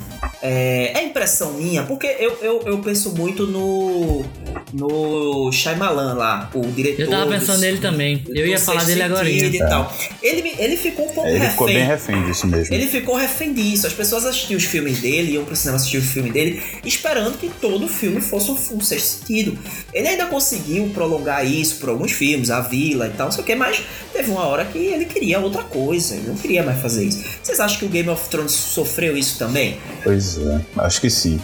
É, 0.49 0.93
é 1.01 1.05
impressão 1.05 1.55
minha, 1.55 1.83
porque 1.83 2.07
eu, 2.21 2.39
eu, 2.41 2.63
eu 2.67 2.79
penso 2.79 3.15
muito 3.17 3.47
no. 3.47 4.25
No 4.73 5.51
Shyamalan 5.53 6.15
lá, 6.15 6.51
o 6.53 6.61
diretor. 6.67 7.03
Eu 7.03 7.09
tava 7.11 7.31
pensando 7.31 7.61
nele 7.61 7.79
também. 7.79 8.25
Eu 8.29 8.47
ia 8.47 8.59
falar 8.59 8.85
dele 8.85 9.03
agora. 9.03 9.29
E 9.29 9.59
tal. 9.59 9.95
Ele, 10.23 10.55
ele 10.59 10.77
ficou 10.77 11.07
um 11.07 11.13
pouco 11.13 11.29
ele 11.29 11.39
refém. 11.39 11.47
Ele 11.47 11.53
ficou 11.53 11.67
bem 11.67 11.85
refém 11.85 12.25
disso 12.25 12.47
mesmo. 12.47 12.75
Ele 12.75 12.87
ficou 12.87 13.17
refém 13.17 13.53
disso. 13.55 13.87
As 13.87 13.93
pessoas 13.93 14.25
assistiam 14.25 14.59
os 14.59 14.65
filmes 14.65 15.01
dele, 15.01 15.33
iam 15.33 15.45
pro 15.45 15.55
cinema 15.55 15.77
assistir 15.77 15.99
o 15.99 16.03
filme 16.03 16.31
dele, 16.31 16.63
esperando 16.85 17.39
que 17.39 17.49
todo 17.49 17.87
o 17.87 17.89
filme 17.89 18.21
fosse 18.21 18.51
um, 18.51 18.77
um 18.77 18.81
sexto 18.81 19.19
sentido. 19.19 19.59
Ele 19.93 20.09
ainda 20.09 20.27
conseguiu 20.27 20.91
prolongar 20.93 21.47
isso 21.47 21.77
por 21.77 21.89
alguns 21.89 22.13
filmes, 22.13 22.51
A 22.51 22.61
Vila 22.61 23.07
e 23.07 23.11
tal, 23.11 23.27
não 23.27 23.33
sei 23.33 23.43
o 23.43 23.47
que, 23.47 23.55
mas 23.55 23.83
teve 24.13 24.31
uma 24.31 24.45
hora 24.47 24.65
que 24.65 24.79
ele 24.79 25.07
queria 25.07 25.39
outra 25.39 25.63
coisa. 25.63 26.15
Ele 26.15 26.29
não 26.29 26.37
queria 26.37 26.63
mais 26.63 26.81
fazer 26.81 27.05
isso. 27.05 27.25
Vocês 27.43 27.61
acham 27.61 27.79
que 27.79 27.85
o 27.85 27.89
Game 27.89 28.09
of 28.09 28.29
Thrones 28.29 28.53
sofreu 28.53 29.17
isso 29.17 29.39
também? 29.39 29.79
Pois 30.03 30.36
é, 30.39 30.61
acho 30.79 31.01
que 31.01 31.11
sim. 31.11 31.41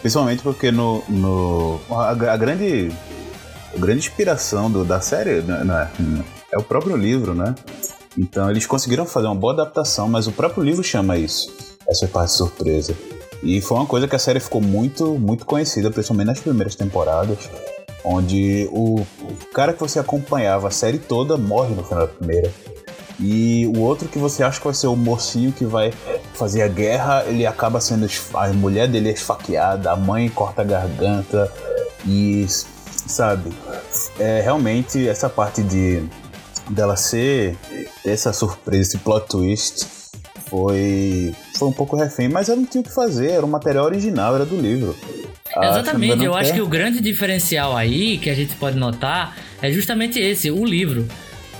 Principalmente 0.00 0.42
porque 0.42 0.70
no, 0.70 1.02
no 1.08 1.80
a, 1.90 2.10
a 2.10 2.36
grande 2.36 2.90
a 3.74 3.78
grande 3.78 3.98
inspiração 3.98 4.70
do, 4.70 4.84
da 4.84 5.00
série 5.00 5.42
né, 5.42 5.90
é, 6.50 6.56
é 6.56 6.58
o 6.58 6.62
próprio 6.62 6.96
livro, 6.96 7.34
né? 7.34 7.54
Então 8.18 8.50
eles 8.50 8.66
conseguiram 8.66 9.06
fazer 9.06 9.26
uma 9.26 9.34
boa 9.34 9.52
adaptação, 9.52 10.08
mas 10.08 10.26
o 10.26 10.32
próprio 10.32 10.62
livro 10.62 10.82
chama 10.82 11.16
isso, 11.16 11.52
essa 11.88 12.06
parte 12.08 12.32
surpresa. 12.32 12.94
E 13.42 13.60
foi 13.60 13.78
uma 13.78 13.86
coisa 13.86 14.06
que 14.06 14.16
a 14.16 14.18
série 14.18 14.40
ficou 14.40 14.60
muito, 14.60 15.18
muito 15.18 15.46
conhecida, 15.46 15.90
principalmente 15.90 16.26
nas 16.26 16.40
primeiras 16.40 16.74
temporadas, 16.74 17.48
onde 18.04 18.68
o 18.72 19.04
cara 19.54 19.72
que 19.72 19.80
você 19.80 19.98
acompanhava 19.98 20.68
a 20.68 20.70
série 20.70 20.98
toda 20.98 21.36
morre 21.36 21.74
no 21.74 21.84
final 21.84 22.06
da 22.06 22.12
primeira. 22.12 22.52
E 23.18 23.66
o 23.74 23.80
outro 23.80 24.08
que 24.08 24.18
você 24.18 24.42
acha 24.42 24.58
que 24.58 24.64
vai 24.64 24.74
ser 24.74 24.86
o 24.88 24.96
mocinho 24.96 25.52
que 25.52 25.64
vai 25.64 25.92
fazer 26.40 26.62
a 26.62 26.68
guerra, 26.68 27.24
ele 27.26 27.44
acaba 27.44 27.80
sendo. 27.80 28.08
A 28.32 28.48
mulher 28.48 28.88
dele 28.88 29.10
é 29.10 29.12
esfaqueada, 29.12 29.92
a 29.92 29.96
mãe 29.96 30.28
corta 30.30 30.62
a 30.62 30.64
garganta. 30.64 31.52
E, 32.06 32.46
sabe, 32.48 33.52
é 34.18 34.40
realmente 34.40 35.06
essa 35.06 35.28
parte 35.28 35.62
de 35.62 36.02
dela 36.70 36.96
ser 36.96 37.58
essa 38.06 38.32
surpresa, 38.32 38.82
esse 38.82 38.98
plot 38.98 39.26
twist 39.28 39.86
foi 40.48 41.34
foi 41.56 41.68
um 41.68 41.72
pouco 41.72 41.94
refém, 41.94 42.28
mas 42.28 42.48
eu 42.48 42.56
não 42.56 42.64
tinha 42.64 42.80
o 42.80 42.84
que 42.84 42.94
fazer, 42.94 43.32
era 43.32 43.44
o 43.44 43.48
material 43.48 43.84
original, 43.84 44.34
era 44.34 44.46
do 44.46 44.56
livro. 44.56 44.96
Exatamente, 45.54 46.24
eu 46.24 46.34
acho 46.34 46.54
que 46.54 46.60
o 46.60 46.66
grande 46.66 47.00
diferencial 47.00 47.76
aí 47.76 48.16
que 48.16 48.30
a 48.30 48.34
gente 48.34 48.54
pode 48.54 48.78
notar 48.78 49.36
é 49.60 49.70
justamente 49.70 50.18
esse, 50.18 50.50
o 50.50 50.64
livro. 50.64 51.06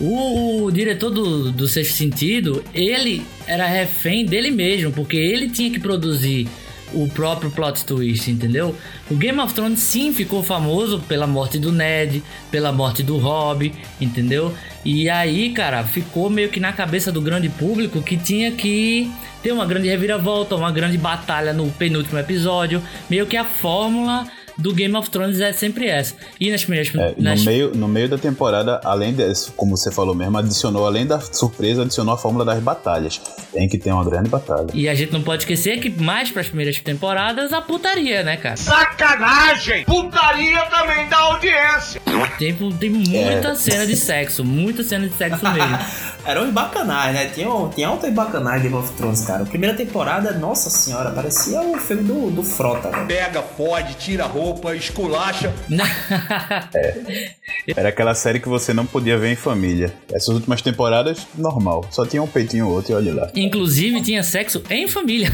O, 0.00 0.64
o, 0.64 0.70
diretor 0.70 1.10
do, 1.10 1.52
do 1.52 1.68
Sexto 1.68 1.94
Sentido, 1.94 2.64
ele 2.72 3.22
era 3.46 3.66
refém 3.66 4.24
dele 4.24 4.50
mesmo, 4.50 4.90
porque 4.92 5.16
ele 5.16 5.50
tinha 5.50 5.70
que 5.70 5.78
produzir 5.78 6.48
o 6.92 7.08
próprio 7.08 7.50
plot 7.50 7.84
twist, 7.84 8.30
entendeu? 8.30 8.74
O 9.10 9.14
Game 9.14 9.38
of 9.38 9.54
Thrones 9.54 9.80
sim 9.80 10.12
ficou 10.12 10.42
famoso 10.42 11.00
pela 11.00 11.26
morte 11.26 11.58
do 11.58 11.70
Ned, 11.70 12.22
pela 12.50 12.72
morte 12.72 13.02
do 13.02 13.16
Robb, 13.16 13.72
entendeu? 14.00 14.54
E 14.84 15.08
aí, 15.08 15.50
cara, 15.50 15.84
ficou 15.84 16.30
meio 16.30 16.48
que 16.48 16.58
na 16.58 16.72
cabeça 16.72 17.12
do 17.12 17.20
grande 17.20 17.48
público 17.48 18.02
que 18.02 18.16
tinha 18.16 18.50
que 18.52 19.10
ter 19.42 19.52
uma 19.52 19.66
grande 19.66 19.88
reviravolta, 19.88 20.56
uma 20.56 20.72
grande 20.72 20.98
batalha 20.98 21.52
no 21.52 21.70
penúltimo 21.72 22.18
episódio, 22.18 22.82
meio 23.08 23.26
que 23.26 23.36
a 23.36 23.44
fórmula 23.44 24.26
do 24.60 24.72
Game 24.72 24.94
of 24.96 25.10
Thrones 25.10 25.40
é 25.40 25.52
sempre 25.52 25.88
essa. 25.88 26.14
E 26.38 26.50
nas 26.50 26.64
primeiras. 26.64 26.94
É, 26.94 27.14
nas... 27.18 27.40
No, 27.40 27.46
meio, 27.46 27.74
no 27.74 27.88
meio 27.88 28.08
da 28.08 28.18
temporada, 28.18 28.80
além 28.84 29.12
de, 29.14 29.24
como 29.56 29.76
você 29.76 29.90
falou 29.90 30.14
mesmo, 30.14 30.36
adicionou, 30.38 30.86
além 30.86 31.06
da 31.06 31.20
surpresa, 31.20 31.82
adicionou 31.82 32.14
a 32.14 32.18
fórmula 32.18 32.44
das 32.44 32.62
batalhas. 32.62 33.20
Tem 33.52 33.68
que 33.68 33.78
ter 33.78 33.92
uma 33.92 34.04
grande 34.04 34.28
batalha. 34.28 34.68
E 34.74 34.88
a 34.88 34.94
gente 34.94 35.12
não 35.12 35.22
pode 35.22 35.42
esquecer 35.42 35.80
que 35.80 35.90
mais 35.90 36.30
para 36.30 36.42
as 36.42 36.48
primeiras 36.48 36.78
temporadas, 36.80 37.52
a 37.52 37.60
putaria, 37.60 38.22
né, 38.22 38.36
cara? 38.36 38.56
Sacanagem! 38.56 39.84
Putaria 39.84 40.60
também 40.66 41.08
dá 41.08 41.18
audiência! 41.18 42.00
Tem, 42.38 42.54
tem 42.54 42.90
muita 42.90 43.48
é. 43.48 43.54
cena 43.54 43.86
de 43.86 43.96
sexo, 43.96 44.44
muita 44.44 44.82
cena 44.82 45.08
de 45.08 45.14
sexo 45.14 45.42
mesmo. 45.50 45.78
Era 46.24 46.42
um 46.42 46.50
bacanais, 46.50 47.14
né? 47.14 47.26
Tinha, 47.26 47.48
tinha 47.74 47.88
alta 47.88 48.10
bacanais 48.10 48.62
Game 48.62 48.74
of 48.74 48.92
Thrones, 48.92 49.24
cara. 49.24 49.42
A 49.42 49.46
primeira 49.46 49.74
temporada, 49.74 50.32
nossa 50.32 50.68
senhora, 50.68 51.10
parecia 51.10 51.60
o 51.62 51.78
filme 51.78 52.02
do, 52.02 52.30
do 52.30 52.42
Frota, 52.42 52.90
velho. 52.90 53.06
Pega, 53.06 53.42
pode, 53.42 53.94
tira 53.94 54.24
a 54.24 54.26
roupa, 54.26 54.49
esculacha. 54.74 55.52
é. 56.74 57.34
Era 57.76 57.88
aquela 57.88 58.14
série 58.14 58.40
que 58.40 58.48
você 58.48 58.72
não 58.72 58.86
podia 58.86 59.18
ver 59.18 59.32
em 59.32 59.36
família. 59.36 59.92
Essas 60.12 60.34
últimas 60.34 60.62
temporadas, 60.62 61.26
normal. 61.36 61.84
Só 61.90 62.06
tinha 62.06 62.22
um 62.22 62.26
peitinho 62.26 62.66
ou 62.66 62.74
outro 62.74 62.92
e 62.92 62.94
olha 62.94 63.14
lá. 63.14 63.30
Inclusive, 63.34 64.00
tinha 64.02 64.22
sexo 64.22 64.62
em 64.70 64.88
família. 64.88 65.30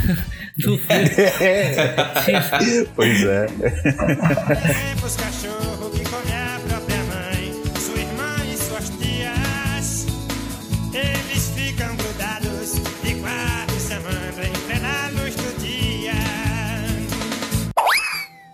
No 0.59 0.79
filme. 0.79 1.11
pois 2.95 3.25
é. 3.25 3.47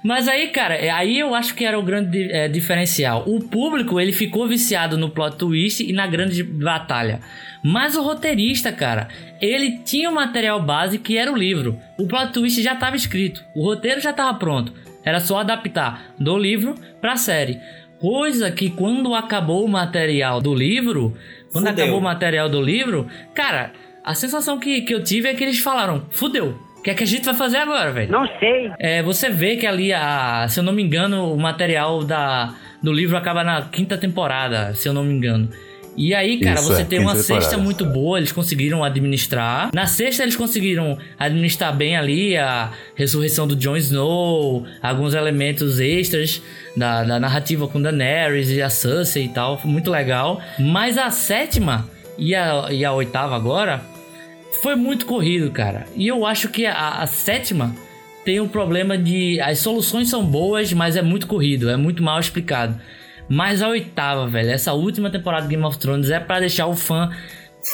Mas 0.03 0.27
aí, 0.27 0.49
cara, 0.49 0.75
é, 0.75 0.91
aí 0.91 1.19
eu 1.19 1.35
acho 1.35 1.55
que 1.55 1.65
era 1.65 1.79
o 1.79 1.83
grande 1.83 2.31
é, 2.33 2.49
diferencial. 2.49 3.23
O 3.27 3.41
público, 3.41 4.01
ele 4.01 4.13
ficou 4.13 4.49
viciado 4.49 4.99
no 4.99 5.11
plot 5.11 5.37
twist 5.37 5.83
e 5.83 5.93
na 5.93 6.07
grande 6.07 6.43
batalha. 6.43 7.21
Mas 7.63 7.95
o 7.95 8.03
roteirista, 8.03 8.73
cara, 8.73 9.09
ele 9.41 9.79
tinha 9.79 10.11
o 10.11 10.15
material 10.15 10.61
base 10.61 10.99
que 10.99 11.17
era 11.17 11.31
o 11.31 11.37
livro. 11.37 11.79
O 11.97 12.09
plot 12.09 12.33
twist 12.33 12.61
já 12.61 12.75
estava 12.75 12.97
escrito, 12.97 13.45
o 13.55 13.63
roteiro 13.63 14.01
já 14.01 14.11
estava 14.11 14.37
pronto. 14.37 14.73
Era 15.05 15.21
só 15.21 15.39
adaptar 15.39 16.13
do 16.19 16.37
livro 16.37 16.75
para 17.01 17.13
a 17.13 17.17
série. 17.17 17.61
Coisa 18.01 18.51
que 18.51 18.71
quando 18.71 19.15
acabou 19.15 19.65
o 19.65 19.69
material 19.69 20.41
do 20.41 20.53
livro, 20.53 21.17
quando 21.53 21.69
fudeu. 21.69 21.85
acabou 21.85 22.01
o 22.01 22.03
material 22.03 22.49
do 22.49 22.61
livro, 22.61 23.07
cara, 23.33 23.73
a 24.05 24.15
sensação 24.15 24.59
que, 24.59 24.81
que 24.83 24.93
eu 24.93 25.03
tive 25.03 25.29
é 25.29 25.35
que 25.35 25.45
eles 25.45 25.61
falaram: 25.61 26.07
fudeu, 26.11 26.59
o 26.83 26.85
que 26.85 26.91
é 26.91 26.95
que 26.95 27.05
a 27.05 27.07
gente 27.07 27.25
vai 27.25 27.35
fazer 27.35 27.59
agora, 27.59 27.93
velho? 27.93 28.11
Não 28.11 28.27
sei. 28.41 28.73
É, 28.77 29.05
você 29.05 29.31
vê 29.31 29.57
que 29.57 29.69
ali, 29.69 29.93
a, 29.93 30.49
se 30.49 30.59
eu 30.59 30.65
não 30.65 30.73
me 30.73 30.83
engano, 30.83 31.33
o 31.33 31.39
material 31.39 32.03
da, 32.03 32.57
do 32.83 32.93
livro 32.93 33.17
acaba 33.17 33.45
na 33.45 33.63
quinta 33.63 33.97
temporada, 33.97 34.75
se 34.75 34.89
eu 34.89 34.93
não 34.93 35.05
me 35.05 35.15
engano. 35.15 35.49
E 35.97 36.13
aí, 36.13 36.41
cara, 36.41 36.59
Isso, 36.59 36.67
você 36.67 36.83
é, 36.83 36.85
tem 36.85 36.99
uma 36.99 37.15
sexta 37.15 37.57
muito 37.57 37.85
boa, 37.85 38.19
eles 38.19 38.33
conseguiram 38.33 38.83
administrar. 38.83 39.71
Na 39.73 39.87
sexta, 39.87 40.25
eles 40.25 40.35
conseguiram 40.35 40.99
administrar 41.17 41.73
bem 41.73 41.97
ali 41.97 42.37
a 42.37 42.73
ressurreição 42.97 43.47
do 43.47 43.55
Jon 43.55 43.77
Snow, 43.77 44.67
alguns 44.83 45.15
elementos 45.15 45.79
extras 45.79 46.43
da, 46.77 47.05
da 47.05 47.21
narrativa 47.21 47.69
com 47.69 47.81
Daenerys 47.81 48.51
e 48.51 48.61
a 48.61 48.69
Cersei 48.69 49.27
e 49.27 49.29
tal. 49.29 49.57
Foi 49.57 49.71
muito 49.71 49.89
legal. 49.89 50.43
Mas 50.59 50.99
a 50.99 51.11
sétima 51.11 51.89
e 52.19 52.35
a, 52.35 52.67
e 52.73 52.85
a 52.85 52.93
oitava 52.93 53.37
agora 53.37 53.92
foi 54.63 54.77
muito 54.77 55.05
corrido, 55.07 55.51
cara. 55.51 55.87
E 55.97 56.07
eu 56.07 56.25
acho 56.25 56.49
que 56.49 56.65
a, 56.65 57.01
a 57.01 57.07
sétima 57.07 57.75
tem 58.25 58.39
o 58.39 58.45
um 58.45 58.49
problema 58.49 58.97
de. 58.97 59.41
As 59.41 59.59
soluções 59.59 60.09
são 60.09 60.25
boas, 60.25 60.73
mas 60.73 60.97
é 60.97 61.03
muito 61.03 61.27
corrido, 61.27 61.69
é 61.69 61.77
muito 61.77 62.01
mal 62.01 62.21
explicado. 62.21 62.81
Mas 63.29 63.61
a 63.61 63.69
oitava, 63.69 64.29
velho, 64.29 64.51
essa 64.51 64.73
última 64.73 65.11
temporada 65.11 65.43
de 65.43 65.49
Game 65.49 65.65
of 65.65 65.79
Thrones 65.79 66.11
é 66.11 66.21
para 66.21 66.41
deixar 66.41 66.67
o 66.67 66.77
fã 66.77 67.11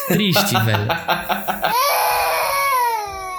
triste, 0.07 0.53
velho. 0.65 0.87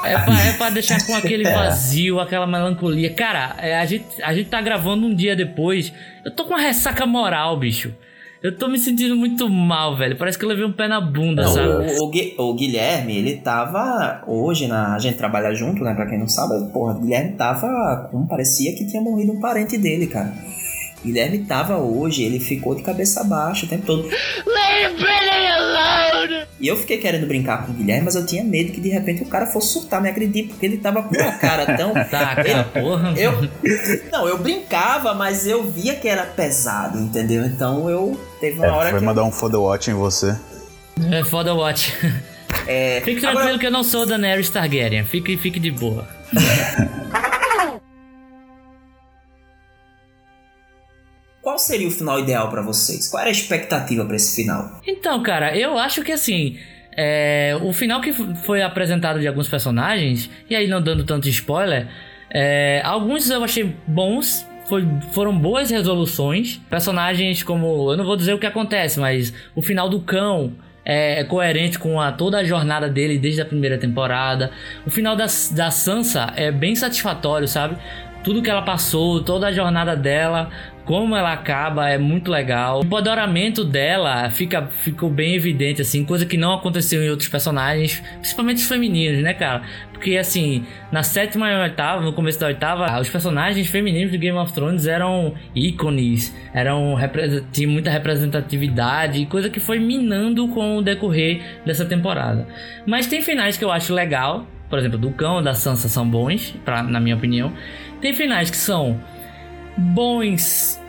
É 0.04 0.18
pra, 0.18 0.44
é 0.44 0.52
pra 0.56 0.70
deixar 0.70 1.04
com 1.04 1.14
aquele 1.16 1.46
é. 1.46 1.52
vazio, 1.52 2.20
aquela 2.20 2.46
melancolia. 2.46 3.12
Cara, 3.12 3.56
é, 3.58 3.78
a, 3.78 3.84
gente, 3.84 4.06
a 4.22 4.32
gente 4.32 4.48
tá 4.48 4.60
gravando 4.60 5.06
um 5.06 5.14
dia 5.14 5.34
depois. 5.34 5.92
Eu 6.24 6.30
tô 6.30 6.44
com 6.44 6.50
uma 6.50 6.60
ressaca 6.60 7.04
moral, 7.04 7.56
bicho. 7.56 7.92
Eu 8.42 8.56
tô 8.56 8.68
me 8.68 8.78
sentindo 8.78 9.14
muito 9.14 9.48
mal, 9.50 9.96
velho. 9.96 10.16
Parece 10.16 10.38
que 10.38 10.44
eu 10.44 10.48
levei 10.48 10.64
um 10.64 10.72
pé 10.72 10.88
na 10.88 10.98
bunda, 10.98 11.42
não, 11.42 11.52
sabe? 11.52 11.68
O, 12.00 12.04
o, 12.04 12.50
o, 12.50 12.54
Guilherme, 12.54 13.14
ele 13.14 13.36
tava. 13.36 14.22
Hoje, 14.26 14.66
na, 14.66 14.94
a 14.94 14.98
gente 14.98 15.18
trabalha 15.18 15.52
junto, 15.54 15.84
né? 15.84 15.92
Pra 15.94 16.06
quem 16.06 16.18
não 16.18 16.26
sabe, 16.26 16.72
porra, 16.72 16.94
o 16.94 17.00
Guilherme 17.00 17.36
tava. 17.36 18.08
Como 18.10 18.26
parecia 18.26 18.74
que 18.74 18.86
tinha 18.86 19.02
morrido 19.02 19.32
um 19.32 19.40
parente 19.40 19.76
dele, 19.76 20.06
cara. 20.06 20.32
Guilherme 21.04 21.38
tava 21.40 21.76
hoje, 21.78 22.22
ele 22.22 22.38
ficou 22.38 22.74
de 22.74 22.82
cabeça 22.82 23.24
baixa 23.24 23.66
o 23.66 23.68
tempo 23.68 23.86
todo. 23.86 24.02
Leave 24.02 24.94
Billy 24.96 25.46
alone! 25.46 26.46
E 26.60 26.68
eu 26.68 26.76
fiquei 26.76 26.98
querendo 26.98 27.26
brincar 27.26 27.64
com 27.64 27.72
o 27.72 27.74
Guilherme, 27.74 28.04
mas 28.04 28.14
eu 28.14 28.26
tinha 28.26 28.44
medo 28.44 28.72
que 28.72 28.80
de 28.80 28.90
repente 28.90 29.22
o 29.22 29.26
cara 29.26 29.46
fosse 29.46 29.72
surtar, 29.72 30.02
me 30.02 30.08
acredito, 30.08 30.50
porque 30.50 30.66
ele 30.66 30.76
tava 30.76 31.02
com 31.02 31.14
a 31.14 31.32
cara 31.32 31.76
tão. 31.76 31.94
tá, 32.10 32.36
cara, 32.36 32.64
porra. 32.64 33.14
Eu, 33.16 33.32
não, 34.12 34.28
eu 34.28 34.38
brincava, 34.38 35.14
mas 35.14 35.46
eu 35.46 35.64
via 35.64 35.94
que 35.94 36.06
era 36.06 36.24
pesado, 36.24 36.98
entendeu? 36.98 37.44
Então 37.44 37.88
eu. 37.88 38.18
Teve 38.40 38.58
uma 38.58 38.66
é, 38.66 38.70
hora 38.70 38.90
foi 38.90 38.98
que. 38.98 39.04
mandar 39.04 39.24
um 39.24 39.32
foda 39.32 39.58
watch 39.58 39.90
em 39.90 39.94
você. 39.94 40.36
É, 41.10 41.24
foda 41.24 41.54
watch. 41.54 41.94
É, 42.66 43.00
fique 43.04 43.20
tranquilo 43.20 43.48
agora... 43.48 43.58
que 43.58 43.66
eu 43.66 43.70
não 43.70 43.82
sou 43.82 44.04
da 44.04 44.16
Daenerys 44.16 44.50
Targaryen. 44.50 45.04
Fique, 45.04 45.36
fique 45.36 45.58
de 45.58 45.70
boa. 45.70 46.06
seria 51.60 51.88
o 51.88 51.90
final 51.90 52.18
ideal 52.18 52.50
para 52.50 52.62
vocês? 52.62 53.08
Qual 53.08 53.20
era 53.20 53.30
a 53.30 53.32
expectativa 53.32 54.04
para 54.04 54.16
esse 54.16 54.34
final? 54.34 54.80
Então, 54.86 55.22
cara, 55.22 55.56
eu 55.56 55.78
acho 55.78 56.02
que 56.02 56.12
assim. 56.12 56.58
É, 56.96 57.56
o 57.62 57.72
final 57.72 58.00
que 58.00 58.12
foi 58.12 58.62
apresentado 58.62 59.20
de 59.20 59.28
alguns 59.28 59.48
personagens, 59.48 60.28
e 60.50 60.56
aí 60.56 60.66
não 60.66 60.82
dando 60.82 61.04
tanto 61.04 61.28
spoiler, 61.28 61.86
é, 62.30 62.82
alguns 62.84 63.30
eu 63.30 63.42
achei 63.44 63.74
bons, 63.86 64.46
foi, 64.66 64.86
foram 65.12 65.36
boas 65.36 65.70
resoluções. 65.70 66.60
Personagens 66.68 67.42
como. 67.42 67.92
Eu 67.92 67.96
não 67.96 68.04
vou 68.04 68.16
dizer 68.16 68.34
o 68.34 68.38
que 68.38 68.46
acontece, 68.46 69.00
mas 69.00 69.32
o 69.54 69.62
final 69.62 69.88
do 69.88 70.00
cão 70.00 70.52
é, 70.84 71.20
é 71.20 71.24
coerente 71.24 71.78
com 71.78 72.00
a, 72.00 72.12
toda 72.12 72.38
a 72.38 72.44
jornada 72.44 72.88
dele 72.88 73.18
desde 73.18 73.42
a 73.42 73.44
primeira 73.44 73.78
temporada. 73.78 74.50
O 74.86 74.90
final 74.90 75.16
da, 75.16 75.26
da 75.52 75.70
Sansa 75.70 76.32
é 76.36 76.50
bem 76.50 76.74
satisfatório, 76.74 77.48
sabe? 77.48 77.76
Tudo 78.22 78.42
que 78.42 78.50
ela 78.50 78.62
passou, 78.62 79.22
toda 79.22 79.46
a 79.46 79.52
jornada 79.52 79.96
dela 79.96 80.50
como 80.90 81.14
ela 81.14 81.32
acaba 81.32 81.88
é 81.88 81.96
muito 81.96 82.32
legal. 82.32 82.80
O 82.80 82.84
empoderamento 82.84 83.64
dela 83.64 84.28
fica, 84.28 84.66
ficou 84.66 85.08
bem 85.08 85.36
evidente, 85.36 85.80
assim, 85.80 86.04
coisa 86.04 86.26
que 86.26 86.36
não 86.36 86.52
aconteceu 86.52 87.00
em 87.00 87.08
outros 87.08 87.28
personagens, 87.28 88.02
principalmente 88.18 88.56
os 88.56 88.66
femininos, 88.66 89.22
né, 89.22 89.32
cara? 89.32 89.62
Porque, 89.92 90.16
assim, 90.16 90.64
na 90.90 91.04
sétima 91.04 91.48
e 91.48 91.62
oitava, 91.62 92.02
no 92.02 92.12
começo 92.12 92.40
da 92.40 92.48
oitava, 92.48 93.00
os 93.00 93.08
personagens 93.08 93.68
femininos 93.68 94.10
de 94.10 94.18
Game 94.18 94.36
of 94.36 94.52
Thrones 94.52 94.88
eram 94.88 95.32
ícones, 95.54 96.34
eram 96.52 96.96
tinham 97.52 97.70
muita 97.70 97.88
representatividade, 97.88 99.24
coisa 99.26 99.48
que 99.48 99.60
foi 99.60 99.78
minando 99.78 100.48
com 100.48 100.78
o 100.78 100.82
decorrer 100.82 101.40
dessa 101.64 101.84
temporada. 101.84 102.48
Mas 102.84 103.06
tem 103.06 103.22
finais 103.22 103.56
que 103.56 103.64
eu 103.64 103.70
acho 103.70 103.94
legal, 103.94 104.44
por 104.68 104.80
exemplo, 104.80 104.98
do 104.98 105.12
Cão 105.12 105.40
da 105.40 105.54
Sansa 105.54 105.88
são 105.88 106.04
bons, 106.10 106.52
pra, 106.64 106.82
na 106.82 106.98
minha 106.98 107.14
opinião. 107.14 107.52
Tem 108.00 108.12
finais 108.12 108.50
que 108.50 108.56
são 108.56 108.98
bons 109.76 110.79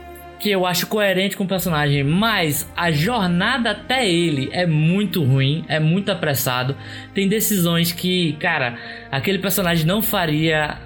que 0.42 0.50
eu 0.50 0.66
acho 0.66 0.88
coerente 0.88 1.38
com 1.38 1.44
o 1.44 1.48
personagem, 1.48 2.04
mas 2.04 2.68
a 2.76 2.92
jornada 2.92 3.72
até 3.72 4.10
ele 4.10 4.50
é 4.52 4.66
muito 4.66 5.24
ruim, 5.24 5.64
é 5.68 5.80
muito 5.80 6.12
apressado. 6.12 6.76
Tem 7.14 7.30
decisões 7.30 7.92
que, 7.92 8.34
cara, 8.34 8.76
aquele 9.12 9.38
personagem 9.38 9.86
não 9.86 10.02
faria 10.02 10.80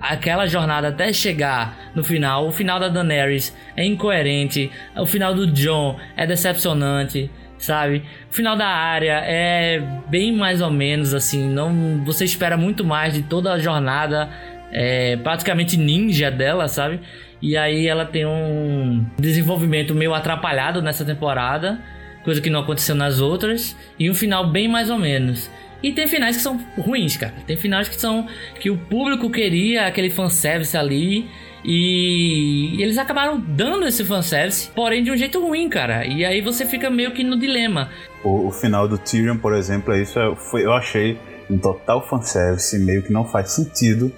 aquela 0.00 0.46
jornada 0.46 0.88
até 0.88 1.12
chegar 1.12 1.92
no 1.94 2.02
final. 2.02 2.48
O 2.48 2.52
final 2.52 2.80
da 2.80 2.88
Daenerys 2.88 3.54
é 3.76 3.84
incoerente, 3.84 4.70
o 4.96 5.06
final 5.06 5.34
do 5.34 5.46
John 5.46 6.00
é 6.16 6.26
decepcionante, 6.26 7.30
sabe? 7.58 8.02
O 8.30 8.34
final 8.34 8.56
da 8.56 8.66
área 8.66 9.22
é 9.26 9.78
bem 10.08 10.32
mais 10.32 10.62
ou 10.62 10.70
menos 10.70 11.12
assim, 11.12 11.48
não 11.48 12.02
você 12.02 12.24
espera 12.24 12.56
muito 12.56 12.82
mais 12.82 13.12
de 13.12 13.22
toda 13.22 13.52
a 13.52 13.58
jornada 13.58 14.30
é, 14.72 15.16
praticamente 15.18 15.76
ninja 15.76 16.30
dela, 16.30 16.66
sabe? 16.66 16.98
E 17.42 17.56
aí 17.56 17.88
ela 17.88 18.06
tem 18.06 18.24
um 18.24 19.04
desenvolvimento 19.18 19.94
meio 19.94 20.14
atrapalhado 20.14 20.80
nessa 20.80 21.04
temporada, 21.04 21.80
coisa 22.22 22.40
que 22.40 22.48
não 22.48 22.60
aconteceu 22.60 22.94
nas 22.94 23.20
outras, 23.20 23.76
e 23.98 24.08
um 24.08 24.14
final 24.14 24.48
bem 24.48 24.68
mais 24.68 24.88
ou 24.88 24.98
menos. 24.98 25.50
E 25.82 25.90
tem 25.90 26.06
finais 26.06 26.36
que 26.36 26.42
são 26.42 26.60
ruins, 26.78 27.16
cara. 27.16 27.34
Tem 27.44 27.56
finais 27.56 27.88
que 27.88 27.96
são 27.96 28.28
que 28.60 28.70
o 28.70 28.78
público 28.78 29.28
queria 29.28 29.86
aquele 29.86 30.10
fanservice 30.10 30.76
ali 30.76 31.28
e 31.64 32.76
eles 32.80 32.98
acabaram 32.98 33.40
dando 33.40 33.86
esse 33.86 34.04
fanservice, 34.04 34.70
porém 34.74 35.02
de 35.02 35.10
um 35.10 35.16
jeito 35.16 35.40
ruim, 35.44 35.68
cara. 35.68 36.06
E 36.06 36.24
aí 36.24 36.40
você 36.40 36.64
fica 36.64 36.88
meio 36.88 37.10
que 37.10 37.24
no 37.24 37.36
dilema. 37.36 37.88
O, 38.22 38.46
o 38.46 38.52
final 38.52 38.86
do 38.86 38.96
Tyrion, 38.96 39.36
por 39.38 39.52
exemplo, 39.54 39.92
isso 39.96 40.20
é, 40.20 40.36
foi, 40.36 40.64
eu 40.64 40.72
achei 40.72 41.18
um 41.50 41.58
total 41.58 42.06
fanservice, 42.06 42.78
meio 42.78 43.02
que 43.02 43.12
não 43.12 43.24
faz 43.24 43.52
sentido 43.52 44.12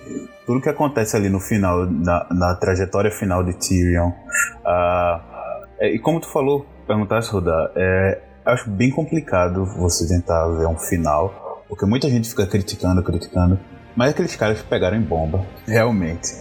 tudo 0.47 0.61
que 0.61 0.69
acontece 0.69 1.17
ali 1.17 1.29
no 1.29 1.41
final, 1.41 1.87
na, 1.87 2.27
na 2.31 2.55
trajetória 2.55 3.11
final 3.11 3.43
de 3.43 3.55
Tyrion. 3.55 4.11
Uh, 4.11 5.85
e 5.85 5.99
como 5.99 6.21
tu 6.21 6.29
falou, 6.29 6.67
perguntasse, 6.87 7.31
Rodar, 7.31 7.71
é, 7.75 8.21
acho 8.45 8.71
bem 8.71 8.91
complicado 8.91 9.65
você 9.65 10.07
tentar 10.07 10.47
ver 10.49 10.67
um 10.67 10.77
final, 10.77 11.65
porque 11.69 11.87
muita 11.87 12.09
gente 12.09 12.29
fica 12.29 12.47
criticando, 12.47 13.03
criticando, 13.03 13.59
mas 13.97 14.11
aqueles 14.11 14.37
caras 14.37 14.63
pegaram 14.63 14.97
em 14.97 15.03
bomba, 15.03 15.45
realmente. 15.67 16.33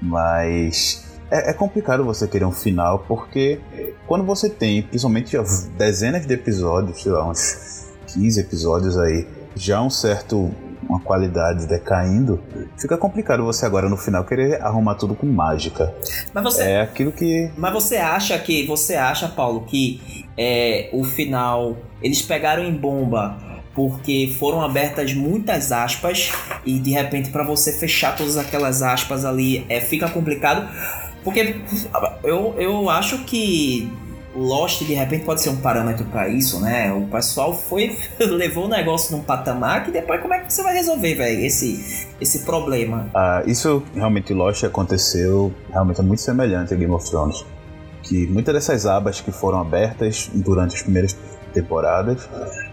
Mas 0.00 1.18
é, 1.30 1.50
é, 1.50 1.52
complicado 1.52 2.04
você 2.04 2.28
querer 2.28 2.44
um 2.44 2.52
final, 2.52 3.00
porque 3.00 3.60
quando 4.06 4.24
você 4.24 4.50
tem, 4.50 4.82
principalmente 4.82 5.36
dezenas 5.76 6.26
de 6.26 6.34
episódios, 6.34 7.02
sei 7.02 7.12
lá, 7.12 7.28
uns 7.28 7.90
15 8.08 8.40
episódios 8.40 8.98
aí, 8.98 9.26
já 9.56 9.82
um 9.82 9.90
certo 9.90 10.52
uma 10.88 11.00
qualidade 11.00 11.66
decaindo, 11.66 12.40
fica 12.78 12.96
complicado 12.96 13.44
você 13.44 13.66
agora 13.66 13.88
no 13.88 13.96
final 13.96 14.24
querer 14.24 14.62
arrumar 14.62 14.94
tudo 14.94 15.14
com 15.14 15.26
mágica. 15.26 15.92
Mas 16.32 16.44
você, 16.44 16.62
é 16.62 16.80
aquilo 16.80 17.12
que. 17.12 17.50
Mas 17.56 17.72
você 17.72 17.96
acha 17.96 18.38
que. 18.38 18.64
Você 18.66 18.94
acha, 18.94 19.28
Paulo, 19.28 19.62
que 19.62 20.26
é, 20.38 20.88
o 20.92 21.04
final. 21.04 21.76
Eles 22.00 22.22
pegaram 22.22 22.62
em 22.62 22.72
bomba 22.72 23.36
porque 23.74 24.34
foram 24.38 24.62
abertas 24.62 25.12
muitas 25.12 25.70
aspas 25.70 26.32
e 26.64 26.78
de 26.78 26.92
repente 26.92 27.30
para 27.30 27.44
você 27.44 27.72
fechar 27.72 28.16
todas 28.16 28.38
aquelas 28.38 28.82
aspas 28.82 29.24
ali 29.24 29.66
é, 29.68 29.80
fica 29.80 30.08
complicado. 30.08 30.68
Porque 31.24 31.56
eu, 32.22 32.54
eu 32.56 32.88
acho 32.88 33.24
que 33.24 33.90
Lost 34.36 34.82
de 34.84 34.94
repente 34.94 35.24
pode 35.24 35.40
ser 35.40 35.48
um 35.48 35.56
parâmetro 35.56 36.04
para 36.06 36.28
isso, 36.28 36.60
né? 36.60 36.92
O 36.92 37.06
pessoal 37.06 37.54
foi 37.54 37.96
levou 38.20 38.66
o 38.66 38.68
negócio 38.68 39.16
num 39.16 39.22
patamar 39.22 39.84
que 39.84 39.90
depois 39.90 40.20
como 40.20 40.34
é 40.34 40.40
que 40.40 40.52
você 40.52 40.62
vai 40.62 40.74
resolver, 40.74 41.14
velho, 41.14 41.44
esse 41.44 42.06
esse 42.20 42.40
problema? 42.40 43.10
Ah, 43.14 43.42
isso 43.46 43.82
realmente 43.94 44.32
Lost 44.32 44.64
aconteceu, 44.64 45.52
realmente 45.70 46.00
é 46.00 46.02
muito 46.02 46.20
semelhante 46.20 46.74
a 46.74 46.76
Game 46.76 46.92
of 46.92 47.08
Thrones, 47.08 47.44
que 48.02 48.26
muitas 48.26 48.54
dessas 48.54 48.86
abas 48.86 49.20
que 49.20 49.32
foram 49.32 49.60
abertas 49.60 50.30
durante 50.34 50.76
as 50.76 50.82
primeiras 50.82 51.16
temporadas 51.52 52.28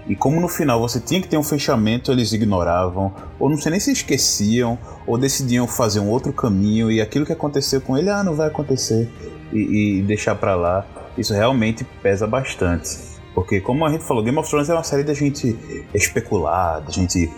e 0.08 0.15
como 0.15 0.41
no 0.41 0.50
final 0.50 0.79
você 0.82 1.00
tinha 1.00 1.22
que 1.22 1.27
ter 1.27 1.38
um 1.38 1.43
fechamento, 1.43 2.12
eles 2.12 2.34
ignoravam, 2.34 3.13
ou 3.39 3.50
não 3.50 3.55
sei 3.55 3.72
nem 3.72 3.79
se 3.79 3.91
esqueciam, 3.91 4.77
ou 5.07 5.18
decidiam 5.18 5.66
fazer 5.66 6.01
um 6.01 6.09
outro 6.09 6.33
caminho 6.33 6.92
e 6.92 7.00
aquilo 7.00 7.25
que 7.25 7.31
aconteceu 7.31 7.79
com 7.79 7.98
ele, 7.98 8.09
ah, 8.09 8.22
não 8.22 8.35
vai 8.35 8.48
acontecer 8.48 9.09
e, 9.53 10.00
e 10.00 10.01
deixar 10.03 10.35
para 10.35 10.55
lá 10.55 10.85
isso 11.18 11.33
realmente 11.33 11.83
pesa 12.01 12.25
bastante. 12.25 12.98
Porque, 13.33 13.59
como 13.61 13.85
a 13.85 13.92
gente 13.92 14.03
falou, 14.03 14.24
Game 14.24 14.37
of 14.37 14.50
Thrones 14.50 14.70
é 14.70 14.74
uma 14.74 14.83
série 14.83 15.03
da 15.03 15.13
gente 15.13 15.57
especular, 15.94 16.81
da 16.81 16.92
gente 16.92 17.31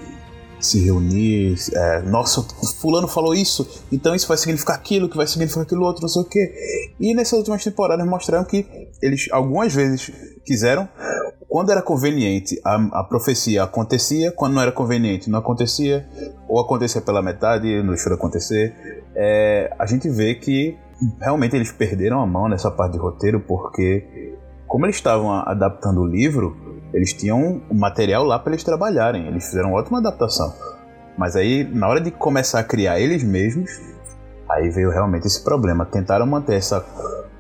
se 0.59 0.83
reunir. 0.83 1.55
É, 1.73 2.01
Nossa, 2.01 2.41
Fulano 2.79 3.07
falou 3.07 3.33
isso, 3.33 3.85
então 3.91 4.13
isso 4.15 4.27
vai 4.27 4.37
significar 4.37 4.75
aquilo, 4.75 5.07
que 5.07 5.15
vai 5.15 5.27
significar 5.27 5.63
aquilo 5.63 5.85
outro, 5.85 6.01
não 6.01 6.09
sei 6.09 6.21
o 6.21 6.25
quê. 6.25 6.93
E 6.99 7.13
nessas 7.13 7.39
últimas 7.39 7.63
temporadas 7.63 8.05
mostraram 8.05 8.43
que 8.45 8.65
eles 9.01 9.27
algumas 9.31 9.73
vezes 9.73 10.11
quiseram. 10.45 10.87
Quando 11.47 11.71
era 11.71 11.81
conveniente, 11.81 12.59
a, 12.65 12.99
a 12.99 13.03
profecia 13.03 13.63
acontecia, 13.63 14.31
quando 14.31 14.55
não 14.55 14.61
era 14.61 14.71
conveniente, 14.73 15.29
não 15.29 15.39
acontecia, 15.39 16.05
ou 16.49 16.59
acontecia 16.59 17.01
pela 17.01 17.21
metade, 17.21 17.81
não 17.81 17.93
deixou 17.93 18.11
de 18.11 18.17
acontecer. 18.17 19.03
É, 19.15 19.73
a 19.79 19.85
gente 19.85 20.09
vê 20.09 20.35
que 20.35 20.77
realmente 21.19 21.55
eles 21.55 21.71
perderam 21.71 22.21
a 22.21 22.25
mão 22.25 22.47
nessa 22.47 22.71
parte 22.71 22.93
de 22.93 22.99
roteiro 22.99 23.39
porque 23.39 24.35
como 24.67 24.85
eles 24.85 24.95
estavam 24.95 25.31
adaptando 25.31 26.01
o 26.01 26.05
livro, 26.05 26.55
eles 26.93 27.13
tinham 27.13 27.61
o 27.69 27.75
material 27.75 28.23
lá 28.23 28.39
para 28.39 28.53
eles 28.53 28.63
trabalharem. 28.63 29.27
Eles 29.27 29.45
fizeram 29.45 29.69
uma 29.69 29.79
ótima 29.79 29.99
adaptação. 29.99 30.53
Mas 31.17 31.35
aí, 31.35 31.63
na 31.63 31.87
hora 31.87 32.01
de 32.01 32.11
começar 32.11 32.59
a 32.59 32.63
criar 32.63 32.99
eles 32.99 33.23
mesmos, 33.23 33.69
aí 34.49 34.69
veio 34.69 34.89
realmente 34.89 35.27
esse 35.27 35.43
problema. 35.43 35.85
Tentaram 35.85 36.25
manter 36.25 36.55
essa, 36.55 36.85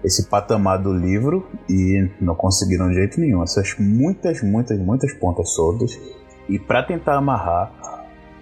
esse 0.03 0.29
patamar 0.29 0.81
do 0.81 0.93
livro 0.93 1.47
e 1.69 2.09
não 2.21 2.35
conseguiram 2.35 2.89
de 2.89 2.95
jeito 2.95 3.19
nenhum. 3.19 3.43
Essas 3.43 3.75
muitas, 3.77 4.41
muitas, 4.41 4.79
muitas 4.79 5.13
pontas 5.13 5.49
soltas. 5.49 5.99
E 6.47 6.59
para 6.59 6.83
tentar 6.83 7.15
amarrar, 7.15 7.71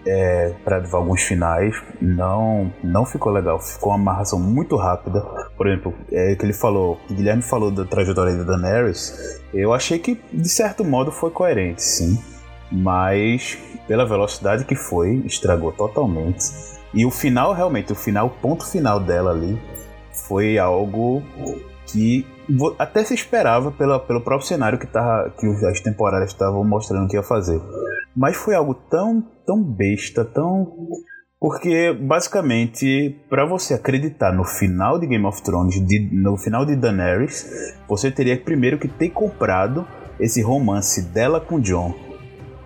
é, 0.06 0.54
para 0.64 0.84
alguns 0.92 1.22
finais 1.22 1.82
não 2.02 2.72
não 2.84 3.06
ficou 3.06 3.32
legal. 3.32 3.60
Ficou 3.60 3.92
uma 3.92 4.00
amarração 4.00 4.40
muito 4.40 4.76
rápida. 4.76 5.22
Por 5.56 5.68
exemplo 5.68 5.94
é 6.12 6.36
que 6.36 6.46
ele 6.46 6.54
falou 6.54 6.98
que 7.08 7.14
Guilherme 7.14 7.42
falou 7.42 7.72
da 7.72 7.86
trajetória 7.86 8.36
da 8.36 8.44
Daenerys 8.44 9.42
eu 9.54 9.74
achei 9.74 10.00
que 10.00 10.20
de 10.32 10.50
certo 10.50 10.84
modo 10.84 11.12
foi 11.12 11.32
coerente 11.32 11.84
sim. 11.84 12.22
Mas 12.72 13.58
pela 13.88 14.06
velocidade 14.06 14.66
que 14.66 14.76
foi 14.76 15.24
estragou 15.26 15.72
totalmente. 15.72 16.46
E 16.94 17.06
o 17.06 17.12
final 17.12 17.54
realmente 17.54 17.92
o 17.92 17.96
final 17.96 18.28
o 18.28 18.30
ponto 18.30 18.66
final 18.66 19.00
dela 19.00 19.32
ali 19.32 19.60
foi 20.28 20.58
algo 20.58 21.24
que 21.88 22.26
até 22.78 23.04
se 23.04 23.14
esperava 23.14 23.72
pela, 23.72 24.00
pelo 24.00 24.22
próprio 24.22 24.48
cenário 24.48 24.78
que, 24.78 24.88
tava, 24.88 25.30
que 25.40 25.48
as 25.66 25.80
temporadas 25.80 26.30
estavam 26.30 26.64
mostrando 26.64 27.08
que 27.08 27.16
ia 27.16 27.24
fazer. 27.24 27.62
Mas 28.16 28.36
foi 28.36 28.56
algo 28.56 28.74
tão, 28.74 29.24
tão 29.46 29.62
besta, 29.62 30.26
tão. 30.26 30.76
Porque, 31.40 31.92
basicamente, 31.94 33.18
para 33.30 33.46
você 33.46 33.74
acreditar 33.74 34.32
no 34.32 34.46
final 34.46 34.98
de 34.98 35.06
Game 35.06 35.26
of 35.26 35.42
Thrones, 35.44 35.86
de, 35.86 36.10
no 36.12 36.38
final 36.38 36.66
de 36.66 36.76
Daenerys, 36.76 37.76
você 37.88 38.10
teria 38.10 38.40
primeiro 38.40 38.78
que 38.78 38.88
ter 38.88 39.10
comprado 39.10 39.86
esse 40.20 40.42
romance 40.42 41.02
dela 41.02 41.42
com 41.42 41.60
John. 41.60 41.94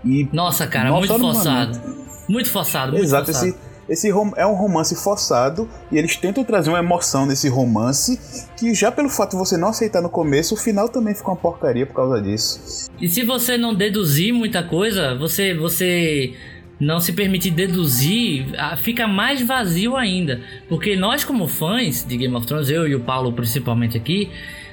E 0.05 0.29
Nossa, 0.31 0.67
cara, 0.67 0.91
muito 0.91 1.17
forçado. 1.17 1.97
Muito 2.29 2.51
forçado, 2.51 2.91
muito 2.91 3.03
Exato, 3.03 3.25
forçado. 3.25 3.47
Esse, 3.47 4.07
esse 4.07 4.09
é 4.09 4.45
um 4.45 4.53
romance 4.53 4.95
forçado 4.95 5.67
e 5.91 5.97
eles 5.97 6.17
tentam 6.17 6.43
trazer 6.43 6.69
uma 6.69 6.79
emoção 6.79 7.25
nesse 7.25 7.47
romance 7.47 8.19
que 8.57 8.73
já 8.73 8.91
pelo 8.91 9.09
fato 9.09 9.31
de 9.31 9.37
você 9.37 9.55
não 9.55 9.69
aceitar 9.69 10.01
no 10.01 10.09
começo, 10.09 10.55
o 10.55 10.57
final 10.57 10.89
também 10.89 11.15
fica 11.15 11.29
uma 11.29 11.37
porcaria 11.37 11.85
por 11.85 11.95
causa 11.95 12.21
disso. 12.21 12.89
E 12.99 13.07
se 13.07 13.23
você 13.23 13.57
não 13.57 13.73
deduzir 13.73 14.33
muita 14.33 14.61
coisa, 14.61 15.15
você 15.15 15.53
você 15.53 16.33
não 16.79 16.99
se 16.99 17.13
permitir 17.13 17.51
deduzir, 17.51 18.45
fica 18.77 19.07
mais 19.07 19.41
vazio 19.41 19.95
ainda. 19.95 20.41
Porque 20.69 20.95
nós, 20.95 21.23
como 21.23 21.47
fãs 21.47 22.03
de 22.03 22.17
Game 22.17 22.35
of 22.35 22.45
Thrones, 22.45 22.69
eu 22.69 22.87
e 22.87 22.95
o 22.95 22.99
Paulo 22.99 23.31
principalmente 23.33 23.97
aqui, 23.97 24.29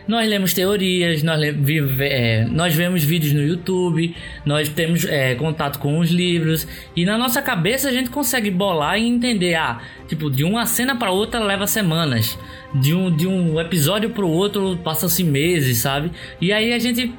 nós 0.07 0.29
lemos 0.29 0.53
teorias, 0.53 1.23
nós, 1.23 1.41
vive, 1.57 2.05
é, 2.05 2.45
nós 2.45 2.75
vemos 2.75 3.03
vídeos 3.03 3.33
no 3.33 3.43
YouTube, 3.43 4.15
nós 4.45 4.69
temos 4.69 5.05
é, 5.07 5.35
contato 5.35 5.79
com 5.79 5.99
os 5.99 6.11
livros 6.11 6.69
e 6.95 7.07
na 7.07 7.17
nossa 7.17 7.41
cabeça 7.41 7.89
a 7.89 7.93
gente 7.93 8.11
consegue 8.11 8.51
bolar 8.51 8.99
e 8.99 9.07
entender, 9.07 9.55
ah, 9.55 9.81
tipo, 10.07 10.31
de 10.31 10.45
uma 10.45 10.67
cena 10.67 10.95
para 10.95 11.11
outra 11.11 11.41
leva 11.41 11.67
semanas, 11.67 12.39
de 12.75 12.95
um, 12.95 13.11
de 13.11 13.27
um 13.27 13.59
episódio 13.59 14.11
para 14.11 14.25
o 14.25 14.31
outro 14.31 14.79
passam-se 14.85 15.25
meses, 15.25 15.79
sabe? 15.79 16.11
E 16.39 16.53
aí 16.53 16.75
a 16.75 16.79
gente 16.79 17.15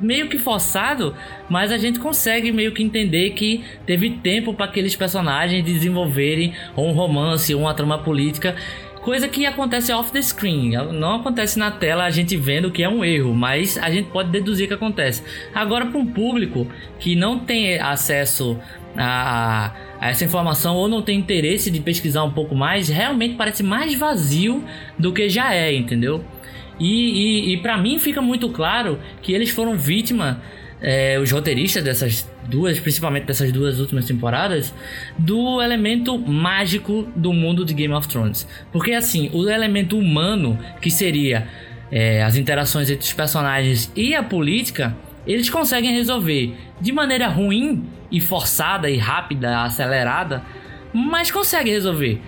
meio 0.00 0.28
que 0.28 0.38
forçado, 0.38 1.14
mas 1.48 1.70
a 1.70 1.78
gente 1.78 1.98
consegue 1.98 2.50
meio 2.52 2.72
que 2.72 2.82
entender 2.82 3.30
que 3.30 3.64
teve 3.86 4.10
tempo 4.10 4.54
para 4.54 4.66
aqueles 4.66 4.96
personagens 4.96 5.64
desenvolverem 5.64 6.54
um 6.76 6.92
romance, 6.92 7.54
uma 7.54 7.74
trama 7.74 7.98
política. 7.98 8.56
Coisa 9.02 9.28
que 9.28 9.46
acontece 9.46 9.92
off 9.92 10.12
the 10.12 10.20
screen, 10.20 10.72
não 10.92 11.16
acontece 11.16 11.58
na 11.58 11.70
tela 11.70 12.04
a 12.04 12.10
gente 12.10 12.36
vendo 12.36 12.70
que 12.70 12.82
é 12.82 12.88
um 12.88 13.02
erro, 13.02 13.34
mas 13.34 13.78
a 13.78 13.90
gente 13.90 14.10
pode 14.10 14.30
deduzir 14.30 14.68
que 14.68 14.74
acontece. 14.74 15.22
Agora, 15.54 15.86
para 15.86 15.98
um 15.98 16.06
público 16.06 16.66
que 16.98 17.16
não 17.16 17.38
tem 17.38 17.80
acesso 17.80 18.58
a, 18.94 19.72
a, 19.98 20.08
essa 20.10 20.24
informação 20.24 20.76
ou 20.76 20.86
não 20.86 21.00
tem 21.00 21.18
interesse 21.18 21.70
de 21.70 21.80
pesquisar 21.80 22.24
um 22.24 22.30
pouco 22.30 22.54
mais, 22.54 22.88
realmente 22.88 23.36
parece 23.36 23.62
mais 23.62 23.94
vazio 23.98 24.62
do 24.98 25.12
que 25.14 25.30
já 25.30 25.54
é, 25.54 25.74
entendeu? 25.74 26.22
E, 26.80 27.50
e, 27.50 27.52
e 27.52 27.56
para 27.58 27.76
mim 27.76 27.98
fica 27.98 28.22
muito 28.22 28.48
claro 28.48 28.98
que 29.20 29.32
eles 29.32 29.50
foram 29.50 29.76
vítima, 29.76 30.42
é, 30.80 31.18
os 31.18 31.30
roteiristas 31.30 31.84
dessas 31.84 32.28
duas, 32.48 32.80
principalmente 32.80 33.26
dessas 33.26 33.52
duas 33.52 33.78
últimas 33.78 34.06
temporadas, 34.06 34.74
do 35.18 35.60
elemento 35.60 36.18
mágico 36.18 37.06
do 37.14 37.34
mundo 37.34 37.64
de 37.64 37.74
Game 37.74 37.92
of 37.92 38.08
Thrones. 38.08 38.48
Porque 38.72 38.92
assim, 38.92 39.30
o 39.34 39.48
elemento 39.48 39.98
humano, 39.98 40.58
que 40.80 40.90
seria 40.90 41.46
é, 41.92 42.22
as 42.22 42.36
interações 42.36 42.88
entre 42.88 43.04
os 43.04 43.12
personagens 43.12 43.92
e 43.94 44.14
a 44.14 44.22
política, 44.22 44.96
eles 45.26 45.50
conseguem 45.50 45.92
resolver 45.92 46.56
de 46.80 46.92
maneira 46.92 47.28
ruim 47.28 47.84
e 48.10 48.20
forçada 48.20 48.88
e 48.88 48.96
rápida, 48.96 49.62
acelerada, 49.62 50.42
mas 50.92 51.30
conseguem 51.30 51.74
resolver. 51.74 52.20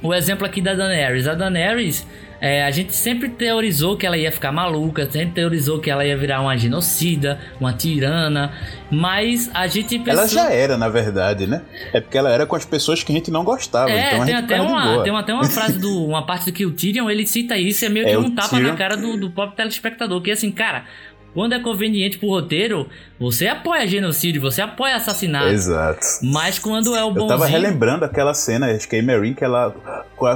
O 0.00 0.14
exemplo 0.14 0.46
aqui 0.46 0.60
da 0.60 0.74
Daenerys. 0.74 1.26
A 1.26 1.34
Daenerys 1.34 2.06
é, 2.40 2.64
a 2.64 2.70
gente 2.70 2.94
sempre 2.94 3.28
teorizou 3.28 3.96
que 3.96 4.06
ela 4.06 4.16
ia 4.16 4.30
ficar 4.30 4.52
maluca, 4.52 5.10
sempre 5.10 5.34
teorizou 5.34 5.80
que 5.80 5.90
ela 5.90 6.04
ia 6.04 6.16
virar 6.16 6.40
uma 6.40 6.56
genocida, 6.56 7.38
uma 7.60 7.72
tirana, 7.72 8.52
mas 8.90 9.50
a 9.52 9.66
gente 9.66 9.98
pensou... 9.98 10.20
Ela 10.20 10.28
já 10.28 10.50
era, 10.50 10.76
na 10.76 10.88
verdade, 10.88 11.46
né? 11.46 11.62
É 11.92 12.00
porque 12.00 12.16
ela 12.16 12.30
era 12.30 12.46
com 12.46 12.54
as 12.54 12.64
pessoas 12.64 13.02
que 13.02 13.12
a 13.12 13.14
gente 13.14 13.30
não 13.30 13.44
gostava, 13.44 13.90
é, 13.90 14.14
então 14.14 14.24
tem 14.24 14.34
até 14.34 14.60
uma, 14.60 15.02
Tem 15.02 15.16
até 15.16 15.34
uma 15.34 15.44
frase, 15.44 15.78
do, 15.80 16.04
uma 16.06 16.24
parte 16.24 16.46
do 16.46 16.52
que 16.52 16.64
o 16.64 16.70
Tyrion, 16.70 17.10
ele 17.10 17.26
cita 17.26 17.56
isso, 17.56 17.84
é 17.84 17.88
meio 17.88 18.06
que 18.06 18.12
é, 18.12 18.18
um 18.18 18.34
tapa 18.34 18.50
Tyrion... 18.50 18.68
na 18.68 18.76
cara 18.76 18.96
do, 18.96 19.16
do 19.16 19.30
próprio 19.30 19.56
telespectador, 19.56 20.20
que 20.20 20.30
assim, 20.30 20.50
cara, 20.50 20.84
quando 21.34 21.52
é 21.52 21.60
conveniente 21.60 22.18
pro 22.18 22.28
roteiro, 22.28 22.88
você 23.18 23.46
apoia 23.46 23.86
genocídio, 23.86 24.40
você 24.40 24.62
apoia 24.62 24.96
assassinato. 24.96 25.48
Exato. 25.48 26.00
Mas 26.22 26.58
quando 26.58 26.94
é 26.96 27.04
o 27.04 27.10
bonzinho... 27.10 27.24
Eu 27.24 27.28
tava 27.28 27.46
relembrando 27.46 28.04
aquela 28.04 28.34
cena, 28.34 28.66
acho 28.74 28.88
que 28.88 28.96
é 28.96 28.98
Emery, 28.98 29.34
que 29.34 29.44
ela 29.44 29.74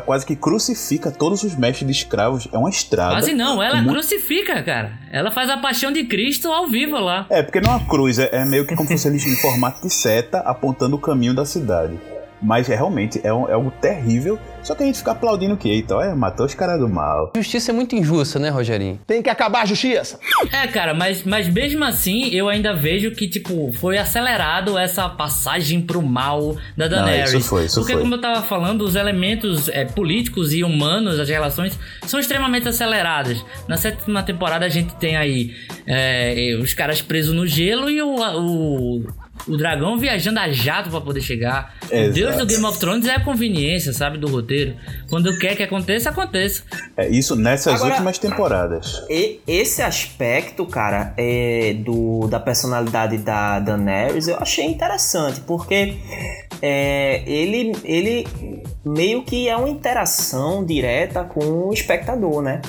quase 0.05 0.25
que 0.25 0.37
crucifica 0.37 1.11
todos 1.11 1.43
os 1.43 1.57
mestres 1.57 1.87
de 1.87 1.93
escravos. 1.93 2.47
É 2.53 2.57
uma 2.57 2.71
estrada. 2.71 3.15
Quase 3.15 3.35
não, 3.35 3.63
ela 3.63 3.77
muito... 3.77 3.93
crucifica, 3.93 4.63
cara. 4.63 4.93
Ela 5.11 5.31
faz 5.31 5.51
a 5.51 5.57
paixão 5.57 5.91
de 5.91 6.05
Cristo 6.05 6.53
ao 6.53 6.69
vivo 6.69 6.99
lá. 6.99 7.27
É, 7.31 7.43
porque 7.43 7.61
não 7.61 7.73
é 7.73 7.77
uma 7.77 7.87
cruz, 7.87 8.19
é, 8.19 8.29
é 8.33 8.45
meio 8.45 8.67
que 8.67 8.77
como 8.77 8.89
se 8.89 8.97
fosse 8.97 9.29
em 9.29 9.37
formato 9.37 9.83
de 9.83 9.93
seta 9.93 10.39
apontando 10.41 10.97
o 10.97 10.99
caminho 10.99 11.35
da 11.35 11.45
cidade. 11.45 11.99
Mas 12.41 12.69
é, 12.69 12.75
realmente 12.75 13.21
é, 13.25 13.33
um, 13.33 13.49
é 13.49 13.53
algo 13.53 13.71
terrível. 13.81 14.39
Só 14.63 14.75
que 14.75 14.83
a 14.83 14.87
gente 14.87 14.99
fica 14.99 15.11
aplaudindo 15.11 15.57
que, 15.57 15.69
eita, 15.69 15.97
olha, 15.97 16.15
matou 16.15 16.47
os 16.47 16.55
caras 16.55 16.79
do 16.79 16.89
mal. 16.89 17.33
Justiça 17.35 17.73
é 17.73 17.75
muito 17.75 17.97
injusta, 17.97 18.39
né, 18.39 18.49
Rogerinho? 18.49 19.01
Tem 19.07 19.21
que 19.21 19.29
acabar 19.29 19.63
a 19.63 19.65
justiça! 19.67 20.19
É, 20.53 20.67
cara, 20.69 20.95
mas, 20.95 21.25
mas 21.25 21.49
mesmo 21.49 21.85
assim, 21.85 22.29
eu 22.29 22.49
ainda 22.49 22.75
vejo 22.75 23.11
que, 23.13 23.29
tipo, 23.29 23.73
foi 23.73 23.99
acelerado 23.99 24.79
essa 24.79 25.09
passagem 25.09 25.81
pro 25.81 26.01
mal 26.01 26.57
da 26.77 26.87
Daenerys. 26.87 27.33
Não, 27.33 27.41
isso 27.41 27.49
foi, 27.49 27.65
isso 27.65 27.81
Porque, 27.81 27.95
foi. 27.95 28.03
como 28.03 28.15
eu 28.15 28.21
tava 28.21 28.43
falando, 28.43 28.83
os 28.83 28.95
elementos 28.95 29.69
é, 29.69 29.85
políticos 29.85 30.53
e 30.53 30.63
humanos, 30.63 31.19
as 31.19 31.29
relações, 31.29 31.79
são 32.07 32.21
extremamente 32.21 32.69
aceleradas. 32.69 33.45
Na 33.67 33.77
sétima 33.77 34.23
temporada 34.23 34.65
a 34.65 34.69
gente 34.69 34.95
tem 34.95 35.17
aí 35.17 35.55
é, 35.87 36.57
os 36.61 36.73
caras 36.73 37.03
presos 37.03 37.35
no 37.35 37.47
gelo 37.47 37.91
e 37.91 38.01
o, 38.01 38.17
o 38.17 39.05
o 39.47 39.57
dragão 39.57 39.99
viajando 39.99 40.39
a 40.39 40.51
jato 40.51 40.91
para 40.91 41.01
poder 41.01 41.21
chegar. 41.21 41.75
Exato. 41.91 42.11
O 42.11 42.13
Deus 42.13 42.37
do 42.37 42.47
Game 42.47 42.65
of 42.65 42.79
Thrones 42.79 43.07
é 43.07 43.15
a 43.17 43.21
conveniência, 43.21 43.93
sabe, 43.93 44.19
do 44.19 44.29
roteiro. 44.29 44.75
Quando 45.09 45.37
quer 45.39 45.57
que 45.57 45.63
aconteça, 45.63 46.11
aconteça. 46.11 46.63
É 46.97 47.09
isso 47.09 47.35
nessas 47.35 47.75
Agora, 47.75 47.91
últimas 47.91 48.19
temporadas. 48.19 49.05
E, 49.11 49.41
esse 49.47 49.83
aspecto, 49.83 50.65
cara, 50.67 51.13
é, 51.17 51.75
do, 51.85 52.29
da 52.29 52.39
personalidade 52.39 53.19
da 53.19 53.59
Daenerys, 53.59 54.29
eu 54.29 54.37
achei 54.39 54.67
interessante, 54.67 55.41
porque 55.41 55.97
é, 56.61 57.23
ele, 57.27 57.73
ele 57.85 58.27
meio 58.85 59.23
que 59.23 59.49
é 59.49 59.57
uma 59.57 59.69
interação 59.69 60.65
direta 60.65 61.25
com 61.25 61.69
o 61.69 61.73
espectador, 61.73 62.43
né? 62.43 62.61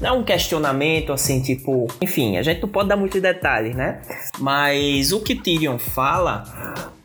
Não 0.00 0.08
é 0.08 0.12
um 0.12 0.24
questionamento 0.24 1.12
assim, 1.12 1.42
tipo. 1.42 1.86
Enfim, 2.00 2.38
a 2.38 2.42
gente 2.42 2.62
não 2.62 2.68
pode 2.68 2.88
dar 2.88 2.96
muitos 2.96 3.20
detalhes, 3.20 3.74
né? 3.76 4.00
Mas 4.38 5.12
o 5.12 5.20
que 5.20 5.34
Tyrion 5.34 5.78
fala 6.10 6.42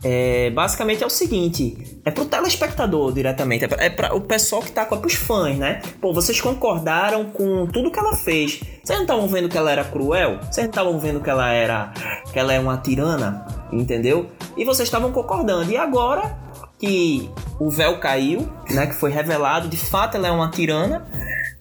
é, 0.04 0.50
basicamente 0.52 1.04
é 1.04 1.06
o 1.06 1.10
seguinte: 1.10 2.00
é 2.04 2.12
pro 2.12 2.26
telespectador 2.26 3.12
diretamente, 3.12 3.66
é 3.66 3.90
para 3.90 4.16
o 4.16 4.22
pessoal 4.22 4.62
que 4.62 4.72
tá 4.72 4.86
com 4.86 4.96
os 5.04 5.14
fãs, 5.14 5.58
né? 5.58 5.82
Pô, 6.00 6.14
vocês 6.14 6.40
concordaram 6.40 7.26
com 7.26 7.66
tudo 7.68 7.90
que 7.92 7.98
ela 7.98 8.16
fez. 8.16 8.60
Vocês 8.84 9.00
não 9.00 9.02
estavam 9.02 9.28
vendo 9.28 9.50
que 9.50 9.58
ela 9.58 9.72
era 9.72 9.84
cruel? 9.84 10.38
Vocês 10.42 10.66
não 10.66 10.70
estavam 10.70 11.00
vendo 11.00 11.22
que 11.22 11.30
ela 11.30 11.52
era. 11.52 11.92
que 12.32 12.38
ela 12.38 12.54
é 12.54 12.60
uma 12.60 12.78
tirana? 12.78 13.48
Entendeu? 13.72 14.30
E 14.56 14.64
vocês 14.64 14.88
estavam 14.88 15.12
concordando. 15.12 15.72
E 15.72 15.78
agora 15.78 16.38
que 16.78 17.28
o 17.60 17.72
véu 17.72 18.00
caiu, 18.00 18.48
né? 18.70 18.86
Que 18.86 18.94
foi 18.94 19.10
revelado, 19.10 19.68
de 19.68 19.78
fato 19.78 20.18
ela 20.18 20.28
é 20.28 20.32
uma 20.32 20.52
tirana 20.52 21.08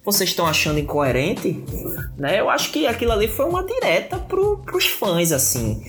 vocês 0.04 0.30
estão 0.30 0.46
achando 0.46 0.78
incoerente, 0.78 1.64
né? 2.18 2.38
Eu 2.38 2.50
acho 2.50 2.70
que 2.70 2.86
aquilo 2.86 3.12
ali 3.12 3.26
foi 3.26 3.46
uma 3.46 3.64
direta 3.64 4.18
pro, 4.18 4.58
pros 4.58 4.86
fãs, 4.86 5.32
assim, 5.32 5.82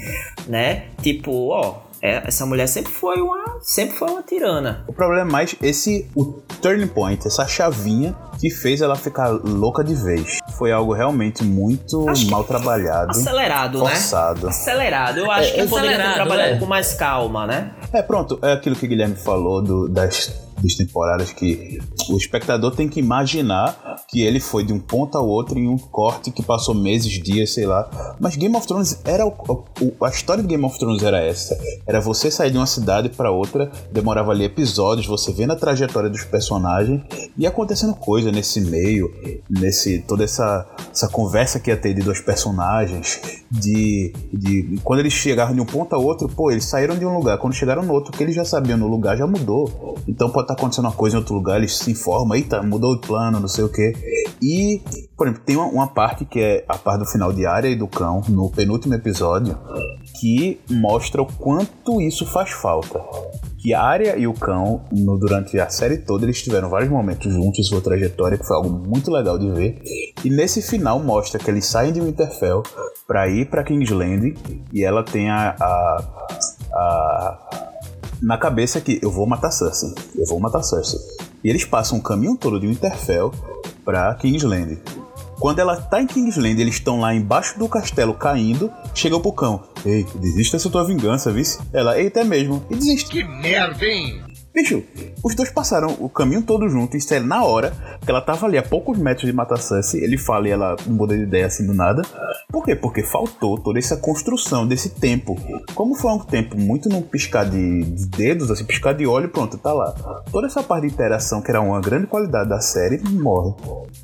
né? 0.48 0.86
Tipo, 1.02 1.50
ó, 1.50 1.82
é, 2.02 2.24
essa 2.28 2.46
mulher 2.46 2.68
sempre 2.68 2.92
foi 2.92 3.20
uma 3.20 3.60
sempre 3.62 3.98
foi 3.98 4.10
uma 4.10 4.22
tirana. 4.22 4.86
O 4.88 4.94
problema 4.94 5.22
é 5.22 5.32
mais 5.32 5.56
esse 5.62 6.08
o 6.16 6.26
turning 6.62 6.88
point, 6.88 7.28
essa 7.28 7.48
chavinha 7.48 8.16
que 8.40 8.50
fez 8.50 8.82
ela 8.82 8.96
ficar 8.96 9.30
louca 9.30 9.84
de 9.84 9.96
vez. 9.96 10.38
Foi 10.58 10.72
algo 10.72 10.94
realmente 10.94 11.44
muito 11.44 12.06
mal 12.30 12.44
trabalhado, 12.44 13.12
acelerado, 13.12 13.84
né? 13.84 13.90
forçado. 13.90 14.46
né? 14.46 14.50
Acelerado. 14.50 15.18
Eu 15.20 15.32
acho 15.32 15.50
é, 15.50 15.62
que 15.62 15.68
poderia 15.68 15.98
ter 15.98 16.14
trabalhado 16.14 16.54
é. 16.56 16.60
com 16.60 16.66
mais 16.66 16.94
calma, 16.94 17.48
né? 17.48 17.72
É 17.92 18.02
pronto, 18.02 18.40
é 18.42 18.54
aquilo 18.54 18.76
que 18.76 18.86
o 18.86 18.90
Guilherme 18.90 19.16
falou 19.16 19.62
do, 19.62 19.90
das 19.90 20.45
das 20.66 20.76
temporadas 20.76 21.32
que 21.32 21.80
o 22.10 22.18
espectador 22.18 22.76
tem 22.76 22.90
que 22.90 23.00
imaginar 23.00 24.04
que 24.10 24.22
ele 24.22 24.40
foi 24.40 24.64
de 24.64 24.74
um 24.74 24.80
ponto 24.80 25.18
ao 25.18 25.28
outro 25.28 25.58
em 25.58 25.68
um 25.68 25.78
corte 25.78 26.32
que 26.32 26.44
passou 26.44 26.74
meses, 26.74 27.12
dias, 27.22 27.54
sei 27.54 27.66
lá. 27.66 28.16
Mas 28.20 28.36
Game 28.36 28.56
of 28.56 28.68
Thrones 28.68 29.00
era 29.06 29.26
o, 29.26 29.30
o, 29.30 30.06
a 30.06 30.10
história 30.10 30.42
de 30.42 30.50
Game 30.50 30.64
of 30.66 30.78
Thrones 30.78 31.04
era 31.04 31.20
essa. 31.20 31.58
Era 31.86 32.02
você 32.02 32.32
sair 32.32 32.52
de 32.52 32.58
uma 32.58 32.66
cidade 32.66 33.10
para 33.10 33.32
outra, 33.32 33.72
demorava 33.92 34.32
ali 34.32 34.44
episódios, 34.44 35.06
você 35.06 35.32
vendo 35.32 35.54
a 35.54 35.56
trajetória 35.56 36.10
dos 36.10 36.24
personagens 36.24 37.02
e 37.38 37.46
acontecendo 37.46 37.94
coisa 37.94 38.32
nesse 38.32 38.62
meio, 38.62 39.12
nesse 39.50 40.00
toda 40.00 40.24
essa, 40.24 40.66
essa 40.92 41.08
conversa 41.08 41.60
que 41.60 41.70
ia 41.70 41.78
ter 41.78 41.94
de 41.94 42.02
dois 42.02 42.20
personagens, 42.20 43.44
de, 43.52 44.14
de 44.34 44.80
quando 44.84 45.00
eles 45.00 45.14
chegaram 45.14 45.54
de 45.54 45.62
um 45.62 45.66
ponto 45.66 45.94
ao 45.94 46.04
outro, 46.04 46.28
pô, 46.28 46.52
eles 46.52 46.66
saíram 46.66 46.98
de 46.98 47.06
um 47.06 47.16
lugar, 47.16 47.38
quando 47.38 47.54
chegaram 47.54 47.84
no 47.84 47.94
outro, 47.94 48.12
que 48.12 48.24
eles 48.24 48.36
já 48.36 48.44
sabiam 48.44 48.78
no 48.78 48.88
lugar 48.88 49.18
já 49.18 49.28
mudou. 49.28 49.96
Então 50.08 50.30
pode 50.30 50.48
tá 50.48 50.55
acontecendo 50.56 50.86
uma 50.86 50.94
coisa 50.94 51.16
em 51.16 51.20
outro 51.20 51.36
lugar, 51.36 51.58
eles 51.58 51.78
se 51.78 51.92
informam, 51.92 52.36
eita, 52.36 52.62
mudou 52.62 52.94
o 52.94 52.98
plano, 53.00 53.40
não 53.40 53.48
sei 53.48 53.64
o 53.64 53.70
que. 53.70 53.94
E, 54.42 54.82
por 55.16 55.28
exemplo, 55.28 55.44
tem 55.46 55.56
uma, 55.56 55.68
uma, 55.68 55.88
parte 55.88 56.26
que 56.26 56.40
é 56.40 56.66
a 56.68 56.78
parte 56.78 57.00
do 57.00 57.06
final 57.06 57.32
de 57.32 57.46
Área 57.46 57.68
e 57.68 57.76
do 57.76 57.88
Cão, 57.88 58.22
no 58.28 58.50
penúltimo 58.50 58.94
episódio, 58.94 59.58
que 60.20 60.60
mostra 60.70 61.22
o 61.22 61.26
quanto 61.26 62.02
isso 62.02 62.26
faz 62.26 62.52
falta. 62.52 63.02
Que 63.58 63.74
a 63.74 63.82
Arya 63.82 64.16
e 64.18 64.28
o 64.28 64.34
Cão, 64.34 64.82
no, 64.92 65.18
durante 65.18 65.60
a 65.60 65.70
série 65.70 65.98
toda, 65.98 66.26
eles 66.26 66.42
tiveram 66.42 66.70
vários 66.70 66.90
momentos 66.90 67.34
juntos 67.34 67.68
sua 67.68 67.82
trajetória, 67.82 68.38
que 68.38 68.46
foi 68.46 68.56
algo 68.56 68.70
muito 68.70 69.12
legal 69.12 69.40
de 69.40 69.50
ver. 69.52 69.82
E 70.24 70.30
nesse 70.30 70.62
final 70.62 71.00
mostra 71.00 71.40
que 71.40 71.50
eles 71.50 71.66
saem 71.66 71.92
de 71.92 72.00
Winterfell 72.00 72.62
para 73.08 73.28
ir 73.28 73.50
para 73.50 73.64
Kingsland 73.64 74.36
e 74.72 74.84
ela 74.84 75.04
tem 75.04 75.30
a, 75.30 75.56
a, 75.60 76.28
a 76.74 77.75
na 78.26 78.40
cabeça 78.40 78.82
que 78.82 79.00
eu 79.04 79.12
vou 79.12 79.28
matar 79.28 79.52
Cersei, 79.52 79.94
eu 80.16 80.26
vou 80.26 80.40
matar 80.40 80.64
Cersei. 80.64 81.00
E 81.44 81.50
eles 81.50 81.64
passam 81.64 82.00
o 82.00 82.02
caminho 82.02 82.36
todo 82.36 82.60
de 82.60 82.66
Winterfell 82.66 83.32
para 83.86 84.16
Kingsland. 84.16 84.80
Quando 85.40 85.60
ela 85.60 85.80
tá 85.80 86.02
em 86.02 86.08
Kingsland, 86.08 86.60
eles 86.60 86.74
estão 86.74 87.00
lá 87.00 87.14
embaixo 87.14 87.60
do 87.60 87.70
castelo 87.70 88.16
caindo, 88.16 88.72
chega 88.96 89.20
pro 89.20 89.32
cão. 89.32 89.64
Ei, 89.86 90.04
desista 90.16 90.58
dessa 90.58 90.72
tua 90.72 90.84
vingança, 90.84 91.32
vice. 91.32 91.60
Ela, 91.72 92.00
eita 92.00 92.22
é 92.22 92.24
mesmo. 92.24 92.66
E 92.68 92.76
desiste. 92.76 93.12
Que 93.12 93.24
merda, 93.24 93.86
hein? 93.86 94.24
Bicho, 94.56 94.82
os 95.22 95.36
dois 95.36 95.52
passaram 95.52 95.98
o 96.00 96.08
caminho 96.08 96.42
todo 96.42 96.70
junto, 96.70 96.96
isso 96.96 97.14
é 97.14 97.20
na 97.20 97.44
hora, 97.44 97.74
que 98.02 98.10
ela 98.10 98.22
tava 98.22 98.46
ali 98.46 98.58
a 98.58 98.64
poucos 98.64 98.98
metros 98.98 99.26
de 99.26 99.34
matar 99.34 99.58
Cersei, 99.58 100.02
ele 100.02 100.18
fala 100.18 100.48
e 100.48 100.52
ela 100.52 100.78
muda 100.88 101.14
de 101.14 101.24
ideia 101.24 101.46
assim 101.46 101.68
do 101.68 101.74
nada. 101.74 102.02
Por 102.50 102.64
quê? 102.64 102.74
Porque 102.74 103.04
faltou 103.04 103.58
toda 103.58 103.78
essa 103.78 103.98
construção 103.98 104.66
desse 104.66 104.92
tempo. 104.92 105.36
Como 105.74 105.94
foi 105.94 106.10
um 106.10 106.20
tempo 106.20 106.58
muito 106.58 106.88
num 106.88 107.02
piscar 107.02 107.44
de, 107.44 107.84
de 107.84 108.06
dedos, 108.06 108.50
assim, 108.50 108.64
piscar 108.64 108.94
de 108.94 109.06
olho, 109.06 109.28
pronto, 109.28 109.58
tá 109.58 109.74
lá. 109.74 109.94
Toda 110.32 110.48
essa 110.48 110.64
parte 110.64 110.88
de 110.88 110.94
interação, 110.94 111.42
que 111.42 111.52
era 111.52 111.60
uma 111.60 111.82
grande 111.82 112.08
qualidade 112.08 112.48
da 112.48 112.62
série, 112.62 113.02
morre. 113.10 113.54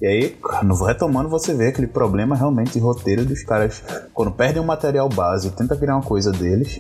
E 0.02 0.06
aí, 0.06 0.38
no 0.64 0.76
retomando, 0.84 1.30
você 1.30 1.54
vê 1.54 1.68
aquele 1.68 1.88
problema 1.88 2.36
realmente 2.36 2.74
de 2.74 2.80
roteiro 2.80 3.24
dos 3.24 3.42
caras, 3.44 3.82
quando 4.14 4.34
perdem 4.34 4.62
o 4.62 4.66
material 4.66 5.08
base 5.08 5.48
e 5.48 5.52
tenta 5.52 5.78
criar 5.78 5.96
uma 5.96 6.04
coisa 6.04 6.30
deles, 6.30 6.78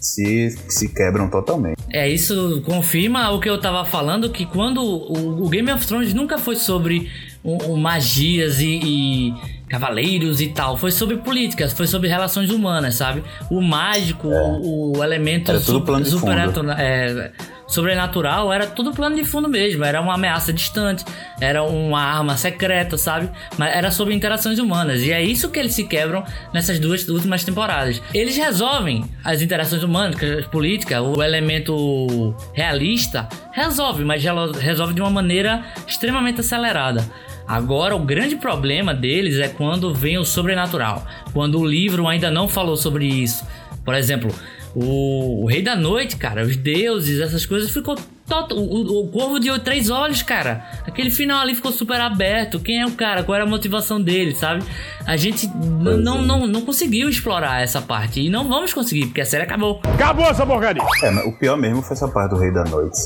se, 0.00 0.50
se 0.68 0.88
quebram 0.88 1.28
totalmente. 1.28 1.76
É, 1.90 2.08
isso 2.08 2.62
confirma 2.64 3.30
o 3.30 3.40
que 3.40 3.48
eu 3.48 3.60
tava 3.60 3.84
falando, 3.84 4.30
que 4.30 4.46
quando 4.46 4.82
o, 4.82 5.44
o 5.44 5.48
Game 5.48 5.70
of 5.70 5.86
Thrones 5.86 6.14
nunca 6.14 6.38
foi 6.38 6.56
sobre 6.56 7.10
o, 7.44 7.76
magias 7.76 8.60
e, 8.60 8.80
e, 8.82 9.34
cavaleiros 9.68 10.40
e 10.40 10.48
tal, 10.48 10.76
foi 10.76 10.90
sobre 10.90 11.18
políticas, 11.18 11.72
foi 11.72 11.86
sobre 11.86 12.08
relações 12.08 12.50
humanas, 12.50 12.94
sabe? 12.94 13.22
O 13.50 13.60
mágico, 13.60 14.30
é. 14.32 14.42
o, 14.42 14.96
o, 14.96 15.04
elemento 15.04 15.50
Era 15.50 15.60
tudo 15.60 15.82
plano 15.82 16.04
de 16.04 16.10
super, 16.10 16.36
é, 16.78 17.32
sobrenatural 17.70 18.52
era 18.52 18.66
tudo 18.66 18.92
plano 18.92 19.16
de 19.16 19.24
fundo 19.24 19.48
mesmo, 19.48 19.84
era 19.84 20.00
uma 20.00 20.14
ameaça 20.14 20.52
distante, 20.52 21.04
era 21.40 21.62
uma 21.62 22.02
arma 22.02 22.36
secreta, 22.36 22.98
sabe? 22.98 23.30
Mas 23.56 23.74
era 23.74 23.90
sobre 23.90 24.12
interações 24.12 24.58
humanas. 24.58 25.00
E 25.02 25.12
é 25.12 25.22
isso 25.22 25.50
que 25.50 25.58
eles 25.58 25.72
se 25.72 25.84
quebram 25.84 26.24
nessas 26.52 26.78
duas 26.78 27.08
últimas 27.08 27.44
temporadas. 27.44 28.02
Eles 28.12 28.36
resolvem 28.36 29.04
as 29.24 29.40
interações 29.40 29.82
humanas, 29.82 30.16
a 30.20 30.48
política, 30.48 31.00
o 31.00 31.22
elemento 31.22 32.34
realista, 32.52 33.28
resolve, 33.52 34.04
mas 34.04 34.22
resolve 34.60 34.92
de 34.92 35.00
uma 35.00 35.10
maneira 35.10 35.64
extremamente 35.86 36.40
acelerada. 36.40 37.04
Agora, 37.46 37.96
o 37.96 37.98
grande 37.98 38.36
problema 38.36 38.94
deles 38.94 39.38
é 39.38 39.48
quando 39.48 39.92
vem 39.92 40.18
o 40.18 40.24
sobrenatural, 40.24 41.04
quando 41.32 41.58
o 41.58 41.66
livro 41.66 42.06
ainda 42.06 42.30
não 42.30 42.48
falou 42.48 42.76
sobre 42.76 43.06
isso. 43.06 43.44
Por 43.84 43.94
exemplo, 43.94 44.32
o, 44.74 45.42
o, 45.42 45.46
Rei 45.46 45.62
da 45.62 45.74
Noite, 45.74 46.16
cara, 46.16 46.42
os 46.42 46.56
deuses, 46.56 47.20
essas 47.20 47.44
coisas, 47.44 47.70
ficou 47.70 47.96
todo. 48.26 48.56
O, 48.56 49.04
o 49.04 49.08
Corvo 49.08 49.40
de 49.40 49.56
Três 49.60 49.90
Olhos, 49.90 50.22
cara. 50.22 50.64
Aquele 50.86 51.10
final 51.10 51.40
ali 51.40 51.54
ficou 51.54 51.72
super 51.72 52.00
aberto. 52.00 52.60
Quem 52.60 52.80
é 52.80 52.86
o 52.86 52.92
cara? 52.92 53.24
Qual 53.24 53.34
era 53.34 53.44
a 53.44 53.48
motivação 53.48 54.00
dele, 54.00 54.34
sabe? 54.34 54.64
A 55.04 55.16
gente 55.16 55.48
não, 55.48 55.98
não, 55.98 56.22
não, 56.22 56.46
não 56.46 56.60
conseguiu 56.62 57.08
explorar 57.08 57.62
essa 57.62 57.82
parte. 57.82 58.20
E 58.20 58.30
não 58.30 58.48
vamos 58.48 58.72
conseguir, 58.72 59.06
porque 59.06 59.20
a 59.20 59.26
série 59.26 59.42
acabou. 59.42 59.80
Acabou 59.94 60.26
essa 60.26 60.46
porcaria! 60.46 60.82
É, 61.02 61.10
mas 61.10 61.26
o 61.26 61.32
pior 61.32 61.56
mesmo 61.56 61.82
foi 61.82 61.96
essa 61.96 62.06
parte 62.06 62.30
do 62.30 62.40
Rei 62.40 62.52
da 62.52 62.64
Noite. 62.64 62.98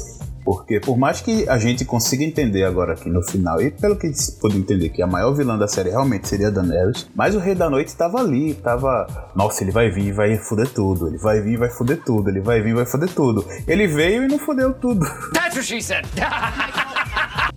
Porque 0.44 0.78
por 0.78 0.96
mais 0.96 1.20
que 1.20 1.48
a 1.48 1.58
gente 1.58 1.84
consiga 1.84 2.22
entender 2.22 2.64
agora 2.64 2.92
aqui 2.92 3.08
no 3.08 3.22
final, 3.22 3.60
e 3.60 3.70
pelo 3.70 3.96
que 3.96 4.12
se 4.12 4.32
pode 4.38 4.56
entender 4.56 4.90
que 4.90 5.02
a 5.02 5.06
maior 5.06 5.32
vilã 5.32 5.56
da 5.56 5.66
série 5.66 5.90
realmente 5.90 6.28
seria 6.28 6.48
a 6.48 6.50
Daenerys, 6.50 7.08
mas 7.14 7.34
o 7.34 7.38
Rei 7.38 7.54
da 7.54 7.70
Noite 7.70 7.88
estava 7.88 8.18
ali, 8.18 8.50
estava, 8.50 9.30
nossa, 9.34 9.62
ele 9.62 9.72
vai 9.72 9.90
vir 9.90 10.06
e 10.08 10.12
vai 10.12 10.36
foder 10.36 10.68
tudo, 10.68 11.08
ele 11.08 11.18
vai 11.18 11.40
vir 11.40 11.54
e 11.54 11.56
vai 11.56 11.70
foder 11.70 12.02
tudo, 12.04 12.28
ele 12.28 12.40
vai 12.40 12.60
vir 12.60 12.70
e 12.70 12.74
vai 12.74 12.86
foder 12.86 13.08
tudo. 13.08 13.46
Ele 13.66 13.86
veio 13.86 14.24
e 14.24 14.28
não 14.28 14.38
fodeu 14.38 14.74
tudo. 14.74 15.06
That's 15.32 15.56
what 15.56 15.64
she 15.64 15.80
said. 15.80 16.04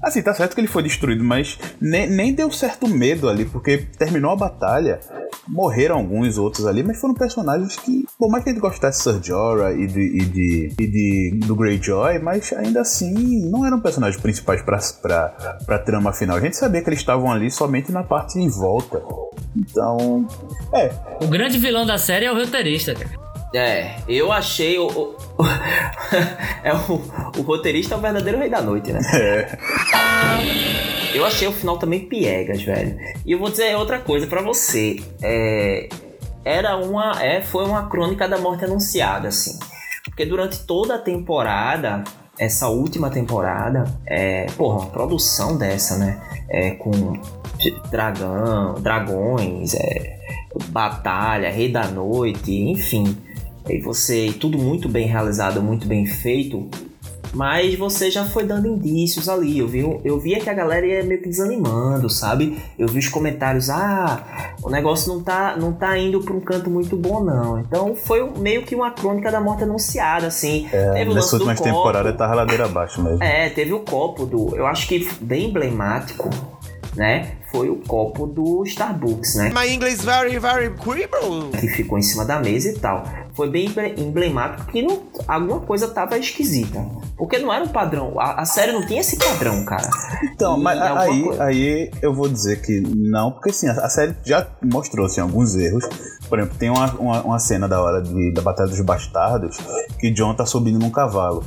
Assim, 0.08 0.22
tá 0.22 0.34
certo 0.34 0.56
que 0.56 0.62
ele 0.62 0.68
foi 0.68 0.84
destruído, 0.84 1.24
mas 1.24 1.60
nem, 1.82 2.10
nem 2.10 2.34
deu 2.34 2.50
certo 2.50 2.88
medo 2.88 3.28
ali, 3.28 3.44
porque 3.44 3.86
terminou 3.98 4.32
a 4.32 4.36
batalha, 4.38 5.02
morreram 5.48 5.98
alguns 5.98 6.38
outros 6.38 6.66
ali, 6.66 6.82
mas 6.82 7.00
foram 7.00 7.14
personagens 7.14 7.76
que, 7.76 8.06
por 8.18 8.30
mais 8.30 8.44
que 8.44 8.52
gente 8.52 8.62
gostasse 8.62 9.00
de 9.00 9.04
Sir 9.04 9.24
Jorah 9.24 9.74
e, 9.74 9.86
de, 9.86 10.00
e, 10.00 10.26
de, 10.26 10.74
e 10.80 10.88
de, 10.88 11.40
do 11.46 11.56
Greyjoy, 11.56 12.20
mas 12.20 12.54
ainda 12.54 12.82
assim 12.82 13.50
não 13.50 13.66
eram 13.66 13.82
personagens 13.82 14.22
principais 14.22 14.62
pra, 14.62 14.80
pra, 15.02 15.58
pra 15.66 15.80
trama 15.80 16.14
final. 16.14 16.38
A 16.38 16.42
gente 16.42 16.56
sabia 16.56 16.82
que 16.82 16.90
eles 16.90 17.00
estavam 17.00 17.30
ali 17.30 17.52
somente 17.52 17.92
na 17.92 18.04
parte 18.04 18.40
em 18.40 18.48
volta. 18.48 19.04
Então, 19.56 20.26
é. 20.74 20.90
O 21.22 21.28
grande 21.28 21.58
vilão 21.58 21.86
da 21.86 21.98
série 21.98 22.26
é 22.26 22.32
o 22.32 22.36
roteirista, 22.36 22.94
cara. 22.94 23.27
É, 23.58 23.96
eu 24.08 24.32
achei 24.32 24.78
o. 24.78 24.86
o 24.88 25.16
é 26.64 26.72
o, 26.76 27.40
o 27.40 27.42
roteirista 27.42 27.96
é 27.96 27.98
o 27.98 28.02
verdadeiro 28.02 28.38
rei 28.38 28.52
da 28.52 28.62
noite, 28.62 28.94
né? 28.94 29.00
É. 29.16 29.58
Eu 31.18 31.26
achei 31.26 31.48
o 31.48 31.52
final 31.52 31.80
também 31.80 32.08
piegas, 32.08 32.62
velho. 32.62 33.00
E 33.26 33.32
eu 33.32 33.40
vou 33.40 33.50
dizer 33.50 33.76
outra 33.76 33.98
coisa 33.98 34.28
para 34.28 34.44
você. 34.44 34.98
É, 35.24 35.90
era 36.46 36.78
uma. 36.78 37.14
É, 37.20 37.42
foi 37.42 37.66
uma 37.66 37.90
crônica 37.90 38.28
da 38.28 38.38
morte 38.38 38.64
anunciada, 38.64 39.30
assim. 39.30 39.58
Porque 40.06 40.24
durante 40.24 40.60
toda 40.60 40.94
a 40.94 41.00
temporada, 41.00 42.04
essa 42.38 42.68
última 42.68 43.10
temporada, 43.10 43.86
é, 44.06 44.46
porra, 44.56 44.82
uma 44.82 44.92
produção 44.92 45.58
dessa, 45.58 45.98
né? 45.98 46.22
É, 46.48 46.72
com 46.76 46.92
dragão, 47.90 48.76
dragões, 48.76 49.74
é, 49.74 50.20
batalha, 50.68 51.50
rei 51.50 51.72
da 51.72 51.88
noite, 51.88 52.52
enfim 52.52 53.26
e 53.70 53.80
você 53.80 54.34
tudo 54.40 54.58
muito 54.58 54.88
bem 54.88 55.08
realizado, 55.08 55.62
muito 55.62 55.88
bem 55.88 56.06
feito, 56.06 56.70
mas 57.34 57.76
você 57.76 58.10
já 58.10 58.26
foi 58.26 58.44
dando 58.46 58.68
indícios 58.68 59.28
ali. 59.30 59.60
Eu 59.60 59.68
vi, 59.68 59.80
eu 60.04 60.20
via 60.20 60.40
que 60.40 60.50
a 60.50 60.54
galera 60.54 60.86
ia 60.86 61.04
meio 61.04 61.22
que 61.22 61.30
desanimando, 61.30 62.10
sabe? 62.10 62.58
Eu 62.78 62.88
vi 62.88 63.00
os 63.00 63.10
comentários, 63.10 63.70
ah, 63.70 64.56
o 64.62 64.70
negócio 64.70 65.14
não 65.14 65.22
tá, 65.22 65.56
não 65.58 65.74
tá 65.74 65.98
indo 65.98 66.22
pra 66.22 66.34
um 66.34 66.40
canto 66.40 66.70
muito 66.70 66.96
bom, 66.96 67.24
não. 67.24 67.60
Então 67.60 67.96
foi 67.96 68.28
meio 68.38 68.64
que 68.64 68.76
uma 68.76 68.92
crônica 68.92 69.32
da 69.32 69.40
morte 69.40 69.64
anunciada, 69.64 70.28
assim. 70.28 70.68
É, 70.72 70.94
teve 70.94 71.14
nessa 71.14 71.36
última 71.36 71.56
temporada 71.56 72.14
tá 72.14 72.34
ladeira 72.34 72.66
abaixo 72.66 73.02
mesmo. 73.02 73.24
É, 73.24 73.50
teve 73.50 73.74
o 73.74 73.80
copo 73.82 74.26
do. 74.26 74.56
Eu 74.56 74.66
acho 74.66 74.88
que 74.88 75.08
bem 75.22 75.50
emblemático 75.50 76.30
né? 76.98 77.34
Foi 77.52 77.70
o 77.70 77.76
copo 77.76 78.26
do 78.26 78.64
Starbucks, 78.66 79.36
né? 79.36 79.52
My 79.54 79.72
English 79.72 80.04
very, 80.04 80.38
very 80.40 80.70
cribble. 80.72 81.52
Que 81.58 81.68
ficou 81.68 81.98
em 81.98 82.02
cima 82.02 82.26
da 82.26 82.40
mesa 82.40 82.70
e 82.70 82.80
tal. 82.80 83.04
Foi 83.38 83.48
bem 83.52 83.72
emblemático 83.98 84.72
que 84.72 84.82
não, 84.82 85.04
alguma 85.28 85.60
coisa 85.60 85.88
tava 85.90 86.18
esquisita. 86.18 86.84
Porque 87.16 87.38
não 87.38 87.54
era 87.54 87.64
um 87.64 87.68
padrão. 87.68 88.20
A, 88.20 88.42
a 88.42 88.46
série 88.46 88.72
não 88.72 88.84
tinha 88.84 89.00
esse 89.00 89.16
padrão, 89.16 89.64
cara. 89.64 89.88
Então, 90.24 90.58
e 90.58 90.64
mas 90.64 90.82
aí, 90.82 91.24
coisa... 91.24 91.44
aí 91.44 91.92
eu 92.02 92.16
vou 92.16 92.28
dizer 92.28 92.64
que 92.64 92.82
não, 92.82 93.32
porque 93.32 93.52
assim, 93.52 93.68
a, 93.68 93.74
a 93.74 93.90
série 93.90 94.16
já 94.26 94.48
mostrou 94.64 95.06
assim, 95.06 95.22
alguns 95.22 95.56
erros. 95.56 95.88
Por 96.28 96.40
exemplo, 96.40 96.58
tem 96.58 96.72
uma, 96.72 96.92
uma, 96.96 97.22
uma 97.22 97.40
cena 97.40 97.68
da 97.68 97.80
hora 97.80 98.02
de, 98.02 98.34
da 98.34 98.42
Batalha 98.42 98.70
dos 98.70 98.82
Bastardos 98.82 99.56
que 100.00 100.10
John 100.10 100.34
tá 100.34 100.46
subindo 100.46 100.80
num 100.80 100.90
cavalo. 100.90 101.44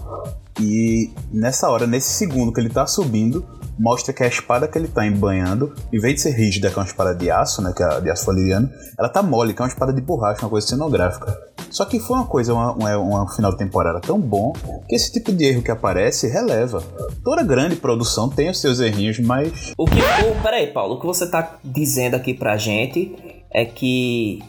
E 0.60 1.10
nessa 1.32 1.68
hora, 1.68 1.88
nesse 1.88 2.10
segundo 2.10 2.52
que 2.52 2.60
ele 2.60 2.70
tá 2.70 2.86
subindo, 2.86 3.44
mostra 3.80 4.12
que 4.12 4.22
a 4.22 4.26
espada 4.26 4.68
que 4.68 4.76
ele 4.76 4.88
tá 4.88 5.06
embanhando, 5.06 5.74
em 5.90 5.98
vez 5.98 6.16
de 6.16 6.20
ser 6.20 6.32
rígida, 6.32 6.68
que 6.68 6.78
é 6.78 6.82
uma 6.82 6.86
espada 6.86 7.14
de 7.14 7.30
aço, 7.30 7.62
né, 7.62 7.72
que 7.74 7.82
é 7.82 8.00
de 8.02 8.10
aço 8.10 8.26
valeriano, 8.26 8.68
ela 8.98 9.08
tá 9.08 9.22
mole, 9.22 9.54
que 9.54 9.62
é 9.62 9.64
uma 9.64 9.68
espada 9.68 9.90
de 9.90 10.02
borracha, 10.02 10.42
uma 10.42 10.50
coisa 10.50 10.66
cenográfica. 10.66 11.34
Só 11.70 11.86
que 11.86 11.98
foi 11.98 12.16
uma 12.16 12.26
coisa, 12.26 12.52
uma, 12.52 12.98
uma, 12.98 13.34
final 13.34 13.52
de 13.52 13.58
temporada 13.58 13.98
tão 14.00 14.20
bom, 14.20 14.52
que 14.86 14.94
esse 14.94 15.10
tipo 15.10 15.32
de 15.32 15.44
erro 15.44 15.62
que 15.62 15.70
aparece 15.70 16.28
releva. 16.28 16.82
Toda 17.24 17.42
grande 17.42 17.76
produção 17.76 18.28
tem 18.28 18.50
os 18.50 18.60
seus 18.60 18.80
errinhos, 18.80 19.18
mas... 19.18 19.72
O 19.78 19.86
que... 19.86 19.98
Oh, 19.98 20.42
peraí, 20.42 20.66
Paulo, 20.66 20.96
o 20.96 21.00
que 21.00 21.06
você 21.06 21.26
tá 21.26 21.56
dizendo 21.64 22.16
aqui 22.16 22.34
pra 22.34 22.58
gente 22.58 23.16
é 23.50 23.64
que 23.64 24.42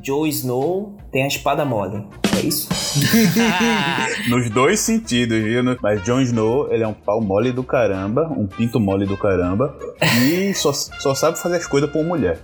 Joe 0.00 0.28
Snow 0.28 0.95
tem 1.16 1.24
a 1.24 1.28
espada 1.28 1.64
mole. 1.64 2.04
É 2.36 2.40
isso? 2.40 2.68
Nos 4.28 4.50
dois 4.50 4.80
sentidos, 4.80 5.42
viu? 5.42 5.62
Mas 5.80 6.04
Jon 6.04 6.20
Snow, 6.20 6.70
ele 6.70 6.82
é 6.82 6.86
um 6.86 6.92
pau 6.92 7.22
mole 7.22 7.52
do 7.52 7.64
caramba, 7.64 8.30
um 8.36 8.46
pinto 8.46 8.78
mole 8.78 9.06
do 9.06 9.16
caramba, 9.16 9.74
e 10.20 10.52
só, 10.52 10.74
só 10.74 11.14
sabe 11.14 11.38
fazer 11.38 11.56
as 11.56 11.66
coisas 11.66 11.88
por 11.88 12.04
mulher. 12.04 12.38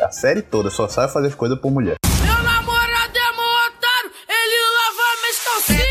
A 0.00 0.10
série 0.10 0.42
toda 0.42 0.70
só 0.70 0.88
sabe 0.88 1.12
fazer 1.12 1.28
as 1.28 1.36
coisas 1.36 1.56
por 1.56 1.70
mulher. 1.70 1.94
Meu 2.20 2.42
namorado 2.42 3.16
é 3.16 3.32
meu 3.32 3.44
otário, 3.68 4.10
ele 4.28 4.56
lava 4.74 5.04
minhas 5.22 5.38
calcinhas! 5.44 5.86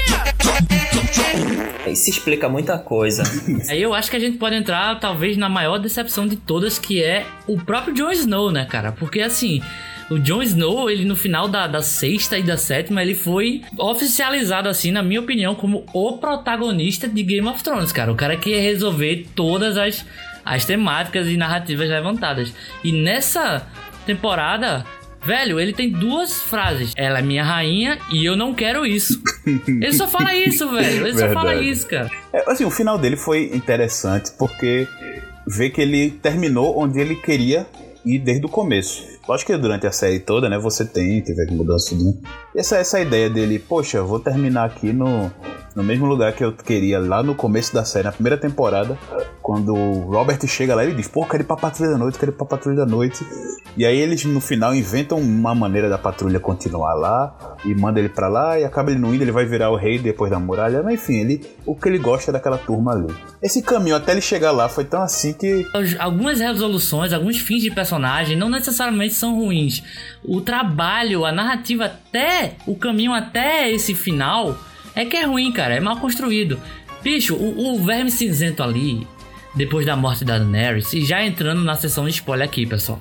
Isso 1.94 2.10
explica 2.10 2.50
muita 2.50 2.78
coisa. 2.78 3.24
Aí 3.72 3.82
eu 3.82 3.94
acho 3.94 4.12
que 4.12 4.18
a 4.18 4.20
gente 4.20 4.38
pode 4.38 4.58
entrar, 4.58 5.00
talvez, 5.00 5.38
na 5.38 5.48
maior 5.48 5.78
decepção 5.78 6.28
de 6.28 6.36
todas, 6.36 6.78
que 6.78 7.02
é 7.02 7.26
o 7.48 7.58
próprio 7.58 7.94
Jon 7.94 8.12
Snow, 8.12 8.52
né, 8.52 8.66
cara? 8.66 8.92
Porque 8.92 9.22
assim 9.22 9.62
o 10.10 10.20
Jon 10.20 10.42
Snow, 10.44 10.90
ele 10.90 11.06
no 11.06 11.16
final 11.16 11.48
da, 11.48 11.68
da 11.68 11.82
sexta 11.82 12.38
e 12.38 12.44
da 12.44 12.58
sétima, 12.58 13.02
ele 13.02 13.16
foi 13.16 13.62
oficializado, 13.78 14.70
assim, 14.70 14.92
na 14.92 15.02
minha 15.02 15.20
opinião, 15.20 15.56
como 15.56 15.86
o 15.94 16.18
protagonista 16.18 17.08
de 17.08 17.24
Game 17.24 17.48
of 17.48 17.64
Thrones, 17.64 17.92
cara. 17.92 18.12
O 18.12 18.16
cara 18.16 18.38
que 18.38 18.52
ia 18.52 18.62
resolver 18.62 19.28
todas 19.36 19.78
as, 19.78 20.06
as 20.44 20.64
temáticas 20.66 21.28
e 21.28 21.38
narrativas 21.38 21.90
levantadas. 21.90 22.54
E 22.84 22.92
nessa 22.92 23.68
temporada, 24.06 24.86
Velho, 25.26 25.60
ele 25.60 25.74
tem 25.74 25.90
duas 25.90 26.44
frases. 26.44 26.94
Ela 26.96 27.18
é 27.18 27.22
minha 27.24 27.44
rainha 27.44 27.98
e 28.12 28.24
eu 28.24 28.38
não 28.38 28.54
quero 28.54 28.86
isso. 28.86 29.20
ele 29.68 29.92
só 29.92 30.08
fala 30.08 30.36
isso, 30.36 30.70
velho. 30.70 30.88
Ele 30.88 31.04
Verdade. 31.14 31.34
só 31.34 31.34
fala 31.34 31.56
isso, 31.56 31.88
cara. 31.88 32.12
É, 32.32 32.52
assim, 32.52 32.64
o 32.64 32.70
final 32.70 32.96
dele 32.96 33.18
foi 33.18 33.50
interessante 33.52 34.32
porque 34.38 34.88
vê 35.48 35.72
que 35.72 35.82
ele 35.82 36.12
terminou 36.12 36.78
onde 36.78 37.00
ele 37.00 37.16
queria 37.16 37.66
ir 38.06 38.20
desde 38.20 38.46
o 38.46 38.50
começo. 38.50 39.15
Lógico 39.28 39.52
que 39.52 39.58
durante 39.58 39.88
a 39.88 39.92
série 39.92 40.20
toda, 40.20 40.48
né, 40.48 40.58
você 40.58 40.86
tem, 40.86 41.22
teve 41.22 41.46
mudança 41.52 41.96
de. 41.96 42.20
Essa, 42.56 42.78
essa 42.78 43.00
ideia 43.00 43.30
dele, 43.30 43.60
poxa, 43.60 44.02
vou 44.02 44.20
terminar 44.20 44.66
aqui 44.66 44.94
no, 44.94 45.32
no 45.76 45.84
mesmo 45.84 46.06
lugar 46.06 46.32
que 46.32 46.44
eu 46.44 46.54
queria 46.54 47.00
lá 47.00 47.22
no 47.22 47.36
começo 47.36 47.74
da 47.74 47.84
série, 47.84 48.06
na 48.06 48.12
primeira 48.14 48.38
temporada, 48.38 48.98
quando 49.42 49.76
o 49.76 50.10
Robert 50.10 50.40
chega 50.48 50.74
lá 50.74 50.84
ele 50.84 50.96
diz, 50.96 51.08
pô, 51.08 51.26
quero 51.26 51.44
ir 51.44 51.46
pra 51.46 51.58
Patrulha 51.58 51.92
da 51.92 51.98
Noite, 51.98 52.18
quero 52.18 52.32
ir 52.32 52.36
pra 52.36 52.46
Patrulha 52.46 52.78
da 52.78 52.86
Noite. 52.86 53.26
E 53.78 53.86
aí 53.86 53.98
eles 53.98 54.24
no 54.24 54.40
final 54.40 54.74
inventam 54.74 55.20
uma 55.20 55.54
maneira 55.54 55.90
da 55.90 55.98
patrulha 55.98 56.40
continuar 56.40 56.94
lá 56.94 57.58
e 57.66 57.76
manda 57.76 58.00
ele 58.00 58.08
pra 58.08 58.30
lá 58.30 58.58
e 58.58 58.64
acaba 58.64 58.90
ele 58.90 59.00
não 59.00 59.14
indo, 59.14 59.22
ele 59.22 59.34
vai 59.34 59.46
virar 59.46 59.70
o 59.70 59.76
rei 59.76 60.00
depois 60.00 60.32
da 60.32 60.40
muralha. 60.40 60.82
Mas 60.82 60.94
enfim, 60.94 61.16
ele, 61.16 61.46
o 61.66 61.76
que 61.76 61.90
ele 61.90 61.98
gosta 61.98 62.32
é 62.32 62.34
daquela 62.34 62.58
turma 62.58 62.94
ali. 62.94 63.14
Esse 63.44 63.62
caminho 63.62 63.98
até 63.98 64.14
ele 64.14 64.22
chegar 64.22 64.52
lá 64.52 64.70
foi 64.70 64.86
tão 64.86 65.02
assim 65.02 65.34
que. 65.34 65.68
Algumas 66.00 66.40
resoluções, 66.40 67.12
alguns 67.12 67.38
fins 67.38 67.62
de 67.62 67.70
personagem 67.70 68.38
não 68.38 68.50
necessariamente 68.50 69.14
são 69.14 69.36
ruins. 69.36 69.84
O 70.24 70.40
trabalho, 70.40 71.26
a 71.26 71.34
narrativa 71.34 71.86
até 71.86 72.45
o 72.66 72.76
caminho 72.76 73.14
até 73.14 73.72
esse 73.72 73.94
final 73.94 74.58
é 74.96 75.06
que 75.06 75.18
é 75.18 75.26
ruim, 75.26 75.52
cara. 75.52 75.76
É 75.76 75.80
mal 75.80 75.98
construído. 75.98 76.60
Bicho, 77.04 77.36
o, 77.36 77.76
o 77.76 77.84
verme 77.84 78.10
cinzento 78.10 78.64
ali, 78.64 79.06
depois 79.54 79.86
da 79.86 79.96
morte 79.96 80.26
da 80.26 80.38
Daenerys, 80.38 80.92
e 80.94 81.06
já 81.06 81.24
entrando 81.24 81.64
na 81.64 81.76
sessão 81.76 82.06
de 82.06 82.12
spoiler 82.12 82.48
aqui, 82.48 82.66
pessoal. 82.66 83.00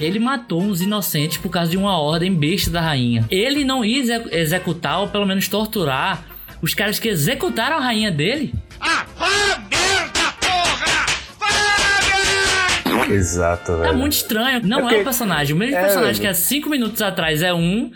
Ele 0.00 0.18
matou 0.18 0.62
uns 0.62 0.80
inocentes 0.80 1.38
por 1.38 1.50
causa 1.50 1.70
de 1.70 1.76
uma 1.76 1.98
ordem 1.98 2.34
besta 2.34 2.70
da 2.70 2.80
rainha. 2.80 3.24
Ele 3.30 3.64
não 3.64 3.84
ia 3.84 4.24
executar, 4.32 5.00
ou 5.00 5.08
pelo 5.08 5.26
menos 5.26 5.48
torturar, 5.48 6.24
os 6.62 6.74
caras 6.74 6.98
que 6.98 7.08
executaram 7.08 7.76
a 7.76 7.80
rainha 7.80 8.10
dele. 8.10 8.54
Ah, 8.80 9.04
merda, 9.70 10.34
porra! 10.40 11.04
Exato, 13.12 13.76
velho. 13.76 13.84
É 13.84 13.92
muito 13.92 14.14
estranho. 14.14 14.60
Não 14.64 14.78
é, 14.78 14.82
porque... 14.82 14.96
é 14.96 15.00
o 15.00 15.04
personagem. 15.04 15.54
O 15.54 15.58
mesmo 15.58 15.76
é, 15.76 15.80
personagem 15.80 16.12
velho. 16.14 16.20
que 16.20 16.26
há 16.26 16.34
5 16.34 16.70
minutos 16.70 17.02
atrás 17.02 17.42
é 17.42 17.52
um, 17.52 17.90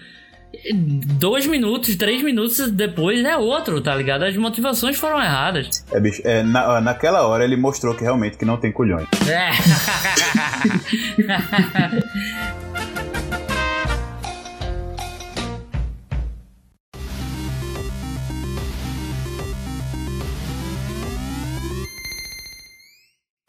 dois 1.19 1.47
minutos, 1.47 1.97
três 1.97 2.23
minutos 2.23 2.71
depois 2.71 3.25
é 3.25 3.37
outro, 3.37 3.81
tá 3.81 3.95
ligado? 3.95 4.25
As 4.25 4.37
motivações 4.37 4.97
foram 4.97 5.23
erradas. 5.23 5.85
É, 5.93 6.01
bicho, 6.01 6.21
é, 6.25 6.43
na, 6.43 6.81
naquela 6.81 7.27
hora 7.27 7.45
ele 7.45 7.57
mostrou 7.57 7.95
que 7.95 8.03
realmente 8.03 8.37
que 8.37 8.45
não 8.45 8.57
tem 8.57 8.73
culhões. 8.73 9.07
É. 9.29 9.51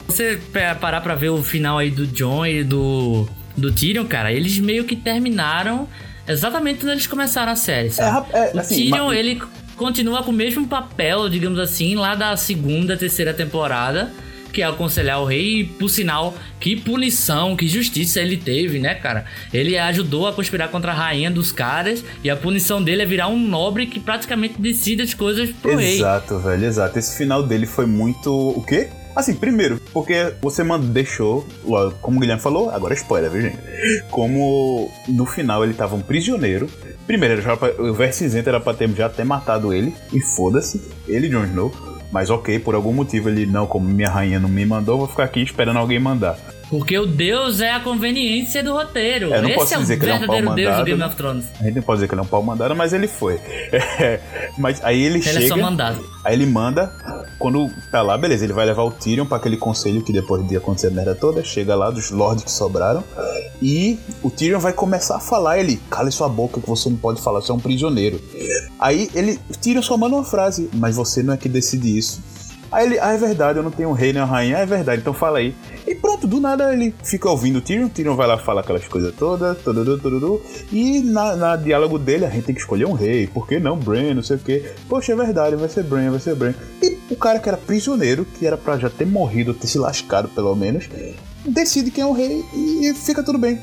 Você 0.06 0.38
parar 0.78 1.00
pra 1.00 1.14
ver 1.14 1.30
o 1.30 1.42
final 1.42 1.78
aí 1.78 1.90
do 1.90 2.06
John 2.06 2.44
e 2.44 2.62
do, 2.62 3.26
do 3.56 3.72
Tyrion, 3.72 4.04
cara, 4.04 4.30
eles 4.30 4.58
meio 4.58 4.84
que 4.84 4.94
terminaram 4.94 5.88
exatamente 6.26 6.80
quando 6.80 6.92
eles 6.92 7.06
começaram 7.06 7.52
a 7.52 7.56
série, 7.56 7.90
sabe? 7.90 8.28
É, 8.32 8.52
é, 8.54 8.58
assim, 8.58 8.74
o 8.74 8.90
Tyrion, 8.90 9.06
mas... 9.06 9.18
ele 9.18 9.42
continua 9.76 10.22
com 10.22 10.30
o 10.30 10.34
mesmo 10.34 10.66
papel, 10.66 11.28
digamos 11.28 11.58
assim, 11.58 11.94
lá 11.94 12.14
da 12.14 12.36
segunda, 12.36 12.96
terceira 12.96 13.34
temporada, 13.34 14.12
que 14.52 14.60
é 14.60 14.66
aconselhar 14.66 15.20
o 15.20 15.24
rei, 15.24 15.60
e 15.60 15.64
por 15.64 15.88
sinal, 15.88 16.34
que 16.60 16.76
punição, 16.76 17.56
que 17.56 17.66
justiça 17.66 18.20
ele 18.20 18.36
teve, 18.36 18.78
né, 18.78 18.94
cara? 18.94 19.24
Ele 19.52 19.78
ajudou 19.78 20.28
a 20.28 20.32
conspirar 20.32 20.68
contra 20.68 20.92
a 20.92 20.94
rainha 20.94 21.30
dos 21.30 21.50
caras, 21.50 22.04
e 22.22 22.28
a 22.28 22.36
punição 22.36 22.82
dele 22.82 23.02
é 23.02 23.06
virar 23.06 23.28
um 23.28 23.38
nobre 23.38 23.86
que 23.86 23.98
praticamente 23.98 24.60
decide 24.60 25.02
as 25.02 25.14
coisas 25.14 25.50
pro 25.50 25.72
exato, 25.72 25.80
rei. 25.80 25.96
Exato, 25.96 26.38
velho, 26.38 26.64
exato. 26.66 26.98
Esse 26.98 27.16
final 27.16 27.42
dele 27.42 27.66
foi 27.66 27.86
muito. 27.86 28.30
O 28.30 28.62
quê? 28.62 28.90
Assim, 29.14 29.34
primeiro, 29.34 29.78
porque 29.92 30.34
você 30.40 30.62
deixou, 30.78 31.46
como 32.00 32.16
o 32.16 32.20
Guilherme 32.20 32.42
falou, 32.42 32.70
agora 32.70 32.94
é 32.94 32.96
spoiler, 32.96 33.30
viu, 33.30 33.42
gente? 33.42 33.58
Como 34.10 34.90
no 35.06 35.26
final 35.26 35.62
ele 35.62 35.74
tava 35.74 35.94
um 35.94 36.00
prisioneiro. 36.00 36.66
Primeiro, 37.06 37.42
já, 37.42 37.54
o 37.78 37.92
Ver 37.92 38.14
Cinzento 38.14 38.48
era 38.48 38.60
pra 38.60 38.72
ter 38.72 38.88
já 38.90 39.08
ter 39.08 39.24
matado 39.24 39.72
ele, 39.72 39.94
e 40.12 40.20
foda-se, 40.20 40.80
ele, 41.06 41.28
Jon 41.28 41.44
Snow. 41.44 41.72
Mas 42.10 42.30
ok, 42.30 42.58
por 42.58 42.74
algum 42.74 42.92
motivo 42.92 43.28
ele, 43.28 43.46
não, 43.46 43.66
como 43.66 43.88
minha 43.88 44.10
rainha 44.10 44.38
não 44.38 44.48
me 44.48 44.64
mandou, 44.66 44.98
vou 44.98 45.08
ficar 45.08 45.24
aqui 45.24 45.42
esperando 45.42 45.78
alguém 45.78 45.98
mandar. 45.98 46.38
Porque 46.72 46.98
o 46.98 47.04
Deus 47.04 47.60
é 47.60 47.70
a 47.70 47.80
conveniência 47.80 48.64
do 48.64 48.72
roteiro. 48.72 49.30
É, 49.30 49.42
não 49.42 49.48
Esse 49.50 49.58
posso 49.58 49.74
é 49.74 49.76
dizer 49.76 49.94
o 49.96 49.98
que 49.98 50.04
ele 50.06 50.12
é 50.12 50.14
um 50.14 50.18
pau 50.20 50.36
verdadeiro 50.36 50.56
Deus 50.56 50.70
mandado. 50.70 50.84
de 50.86 50.90
Game 50.90 51.02
of 51.02 51.16
Thrones. 51.16 51.44
A 51.60 51.64
gente 51.64 51.74
não 51.74 51.82
pode 51.82 51.96
dizer 51.98 52.08
que 52.08 52.14
ele 52.14 52.20
é 52.20 52.24
um 52.24 52.26
pau 52.26 52.42
mandado, 52.42 52.74
mas 52.74 52.94
ele 52.94 53.06
foi. 53.06 53.38
É, 54.02 54.20
mas 54.58 54.82
aí 54.82 55.00
ele, 55.02 55.16
ele 55.16 55.22
chega. 55.22 55.44
é 55.44 55.48
só 55.48 55.56
mandado. 55.56 56.02
Aí 56.24 56.34
ele 56.34 56.46
manda. 56.46 56.90
Quando 57.38 57.70
tá 57.90 58.00
lá, 58.00 58.16
beleza, 58.16 58.44
ele 58.44 58.54
vai 58.54 58.64
levar 58.64 58.84
o 58.84 58.90
Tyrion 58.90 59.26
pra 59.26 59.36
aquele 59.36 59.56
conselho 59.56 60.02
que 60.02 60.12
depois 60.12 60.46
de 60.48 60.56
acontecer 60.56 60.86
a 60.86 60.90
merda 60.90 61.14
toda, 61.14 61.44
chega 61.44 61.74
lá 61.74 61.90
dos 61.90 62.10
lords 62.10 62.42
que 62.42 62.50
sobraram. 62.50 63.04
E 63.60 63.98
o 64.22 64.30
Tyrion 64.30 64.58
vai 64.58 64.72
começar 64.72 65.16
a 65.16 65.20
falar. 65.20 65.58
Ele, 65.58 65.78
cale 65.90 66.10
sua 66.10 66.28
boca 66.28 66.58
que 66.60 66.66
você 66.66 66.88
não 66.88 66.96
pode 66.96 67.20
falar, 67.20 67.42
você 67.42 67.52
é 67.52 67.54
um 67.54 67.60
prisioneiro. 67.60 68.18
Aí 68.80 69.10
ele, 69.14 69.38
o 69.50 69.56
Tyrion 69.58 69.82
só 69.82 69.96
manda 69.98 70.16
uma 70.16 70.24
frase, 70.24 70.70
mas 70.72 70.96
você 70.96 71.22
não 71.22 71.34
é 71.34 71.36
que 71.36 71.48
decide 71.50 71.96
isso. 71.98 72.22
Aí 72.72 72.86
ele, 72.86 72.98
ah, 72.98 73.12
é 73.12 73.18
verdade, 73.18 73.58
eu 73.58 73.62
não 73.62 73.70
tenho 73.70 73.90
um 73.90 73.92
rei 73.92 74.14
nem 74.14 74.22
uma 74.22 74.28
rainha, 74.28 74.56
ah, 74.56 74.60
é 74.60 74.66
verdade, 74.66 75.02
então 75.02 75.12
fala 75.12 75.38
aí. 75.38 75.54
E 75.86 75.94
pronto, 75.94 76.26
do 76.26 76.40
nada 76.40 76.72
ele 76.72 76.94
fica 77.04 77.28
ouvindo 77.28 77.58
o 77.58 77.60
Tyrion, 77.60 77.88
Tyrion 77.88 78.16
vai 78.16 78.26
lá 78.26 78.38
falar 78.38 78.62
aquelas 78.62 78.88
coisas 78.88 79.14
todas, 79.14 79.58
tuduru, 79.58 79.98
tuduru, 79.98 80.42
e 80.72 81.00
na, 81.00 81.36
na 81.36 81.56
diálogo 81.56 81.98
dele 81.98 82.24
a 82.24 82.30
gente 82.30 82.44
tem 82.44 82.54
que 82.54 82.62
escolher 82.62 82.86
um 82.86 82.92
rei, 82.92 83.26
por 83.26 83.46
que 83.46 83.60
não 83.60 83.76
Bran, 83.76 84.14
não 84.14 84.22
sei 84.22 84.36
o 84.36 84.38
que. 84.38 84.64
Poxa, 84.88 85.12
é 85.12 85.16
verdade, 85.16 85.54
vai 85.54 85.68
ser 85.68 85.84
Bran, 85.84 86.10
vai 86.10 86.20
ser 86.20 86.34
Bran. 86.34 86.54
E 86.82 86.98
o 87.10 87.16
cara 87.16 87.38
que 87.38 87.48
era 87.48 87.58
prisioneiro, 87.58 88.24
que 88.24 88.46
era 88.46 88.56
pra 88.56 88.78
já 88.78 88.88
ter 88.88 89.06
morrido, 89.06 89.52
ter 89.52 89.66
se 89.66 89.78
lascado 89.78 90.28
pelo 90.28 90.54
menos, 90.56 90.88
decide 91.44 91.90
quem 91.90 92.04
é 92.04 92.06
o 92.06 92.12
rei 92.12 92.42
e 92.54 92.94
fica 92.94 93.22
tudo 93.22 93.38
bem. 93.38 93.60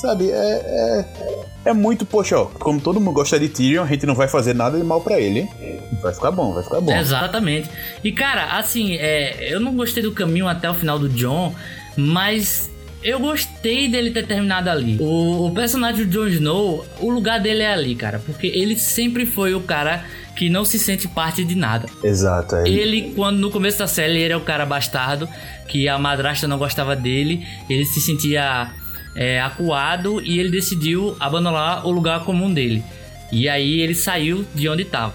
Sabe? 0.00 0.30
É, 0.30 0.34
é, 0.34 1.70
é 1.70 1.72
muito, 1.72 2.04
poxa, 2.04 2.38
ó, 2.38 2.44
como 2.46 2.80
todo 2.80 3.00
mundo 3.00 3.14
gosta 3.14 3.38
de 3.38 3.48
Tyrion, 3.48 3.84
a 3.84 3.86
gente 3.86 4.06
não 4.06 4.14
vai 4.14 4.28
fazer 4.28 4.54
nada 4.54 4.78
de 4.78 4.84
mal 4.84 5.00
para 5.00 5.18
ele, 5.18 5.40
hein? 5.40 5.50
Vai 6.00 6.14
ficar 6.14 6.30
bom, 6.30 6.52
vai 6.52 6.62
ficar 6.62 6.80
bom. 6.80 6.96
Exatamente. 6.96 7.68
E 8.02 8.12
cara, 8.12 8.58
assim, 8.58 8.94
é, 8.96 9.52
eu 9.52 9.60
não 9.60 9.74
gostei 9.74 10.02
do 10.02 10.12
caminho 10.12 10.46
até 10.46 10.70
o 10.70 10.74
final 10.74 10.98
do 10.98 11.08
John, 11.08 11.54
mas 11.96 12.70
eu 13.02 13.18
gostei 13.18 13.88
dele 13.88 14.10
ter 14.10 14.26
terminado 14.26 14.68
ali. 14.68 14.98
O, 15.00 15.46
o, 15.46 15.54
personagem 15.54 16.04
do 16.04 16.10
Jon 16.10 16.26
Snow, 16.28 16.86
o 17.00 17.10
lugar 17.10 17.40
dele 17.40 17.62
é 17.62 17.72
ali, 17.72 17.94
cara. 17.94 18.18
Porque 18.18 18.46
ele 18.46 18.76
sempre 18.78 19.24
foi 19.24 19.54
o 19.54 19.60
cara 19.60 20.04
que 20.36 20.48
não 20.50 20.64
se 20.64 20.78
sente 20.78 21.08
parte 21.08 21.44
de 21.44 21.54
nada. 21.54 21.88
Exato. 22.04 22.56
É. 22.56 22.68
Ele, 22.68 23.12
quando 23.14 23.38
no 23.38 23.50
começo 23.50 23.78
da 23.78 23.86
série, 23.86 24.14
ele 24.14 24.24
era 24.24 24.38
o 24.38 24.42
cara 24.42 24.66
bastardo, 24.66 25.28
que 25.66 25.88
a 25.88 25.98
madrasta 25.98 26.46
não 26.46 26.58
gostava 26.58 26.94
dele, 26.94 27.46
ele 27.68 27.84
se 27.84 28.00
sentia 28.00 28.70
é, 29.14 29.40
acuado 29.40 30.20
e 30.20 30.38
ele 30.38 30.50
decidiu 30.50 31.16
abandonar 31.18 31.86
o 31.86 31.90
lugar 31.90 32.24
comum 32.24 32.52
dele. 32.52 32.84
E 33.32 33.48
aí 33.48 33.80
ele 33.80 33.94
saiu 33.94 34.44
de 34.54 34.68
onde 34.68 34.82
estava. 34.82 35.14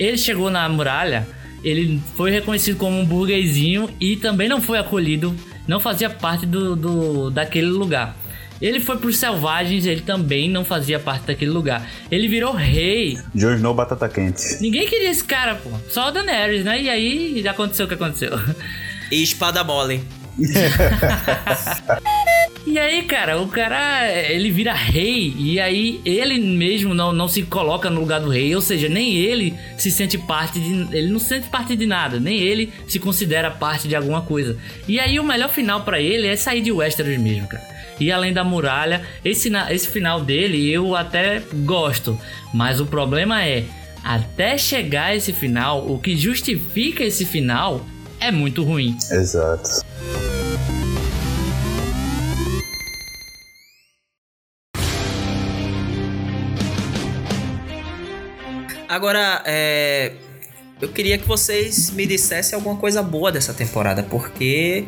Ele 0.00 0.16
chegou 0.16 0.50
na 0.50 0.66
muralha, 0.66 1.28
ele 1.62 2.00
foi 2.16 2.30
reconhecido 2.30 2.78
como 2.78 2.98
um 2.98 3.04
burguesinho 3.04 3.90
e 4.00 4.16
também 4.16 4.48
não 4.48 4.62
foi 4.62 4.78
acolhido, 4.78 5.36
não 5.68 5.78
fazia 5.78 6.08
parte 6.08 6.46
do, 6.46 6.74
do 6.74 7.30
daquele 7.30 7.66
lugar. 7.68 8.16
Ele 8.62 8.80
foi 8.80 8.96
pros 8.96 9.18
selvagens, 9.18 9.84
ele 9.84 10.00
também 10.00 10.48
não 10.48 10.64
fazia 10.64 10.98
parte 10.98 11.26
daquele 11.26 11.50
lugar. 11.50 11.86
Ele 12.10 12.28
virou 12.28 12.52
rei. 12.52 13.18
Jon 13.34 13.54
Snow 13.54 13.74
batata 13.74 14.08
quente. 14.08 14.42
Ninguém 14.60 14.86
queria 14.86 15.10
esse 15.10 15.24
cara, 15.24 15.54
pô. 15.54 15.70
Só 15.88 16.08
o 16.08 16.10
Daenerys, 16.10 16.64
né? 16.64 16.80
E 16.80 16.90
aí 16.90 17.42
já 17.42 17.52
aconteceu 17.52 17.86
o 17.86 17.88
que 17.88 17.94
aconteceu. 17.94 18.32
E 19.10 19.22
espada 19.22 19.64
mole. 19.64 20.02
e 22.66 22.78
aí, 22.78 23.02
cara, 23.02 23.38
o 23.40 23.48
cara 23.48 24.10
ele 24.10 24.50
vira 24.50 24.72
rei 24.72 25.34
e 25.38 25.60
aí 25.60 26.00
ele 26.04 26.40
mesmo 26.40 26.94
não, 26.94 27.12
não 27.12 27.28
se 27.28 27.42
coloca 27.42 27.90
no 27.90 28.00
lugar 28.00 28.20
do 28.20 28.30
rei, 28.30 28.54
ou 28.54 28.62
seja, 28.62 28.88
nem 28.88 29.16
ele 29.16 29.54
se 29.76 29.90
sente 29.90 30.16
parte 30.16 30.58
de. 30.58 30.96
Ele 30.96 31.10
não 31.10 31.18
se 31.18 31.26
sente 31.26 31.48
parte 31.48 31.76
de 31.76 31.84
nada, 31.86 32.18
nem 32.18 32.38
ele 32.38 32.72
se 32.88 32.98
considera 32.98 33.50
parte 33.50 33.86
de 33.86 33.94
alguma 33.94 34.22
coisa. 34.22 34.56
E 34.88 34.98
aí 34.98 35.20
o 35.20 35.24
melhor 35.24 35.50
final 35.50 35.82
para 35.82 36.00
ele 36.00 36.26
é 36.26 36.36
sair 36.36 36.62
de 36.62 36.72
Westeros 36.72 37.18
mesmo, 37.18 37.46
cara. 37.46 37.80
E 38.00 38.10
além 38.10 38.32
da 38.32 38.42
muralha, 38.42 39.02
esse, 39.22 39.52
esse 39.70 39.86
final 39.86 40.22
dele 40.22 40.72
eu 40.72 40.96
até 40.96 41.42
gosto, 41.64 42.18
mas 42.54 42.80
o 42.80 42.86
problema 42.86 43.44
é. 43.44 43.64
Até 44.02 44.56
chegar 44.56 45.08
a 45.08 45.14
esse 45.14 45.30
final, 45.30 45.86
o 45.86 45.98
que 45.98 46.16
justifica 46.16 47.04
esse 47.04 47.26
final 47.26 47.84
é 48.20 48.30
muito 48.30 48.62
ruim. 48.62 48.96
Exato. 49.10 49.84
Agora, 58.88 59.42
é, 59.46 60.12
eu 60.80 60.88
queria 60.88 61.16
que 61.16 61.26
vocês 61.26 61.90
me 61.90 62.06
dissessem 62.06 62.56
alguma 62.56 62.76
coisa 62.76 63.02
boa 63.02 63.30
dessa 63.30 63.54
temporada, 63.54 64.02
porque 64.02 64.84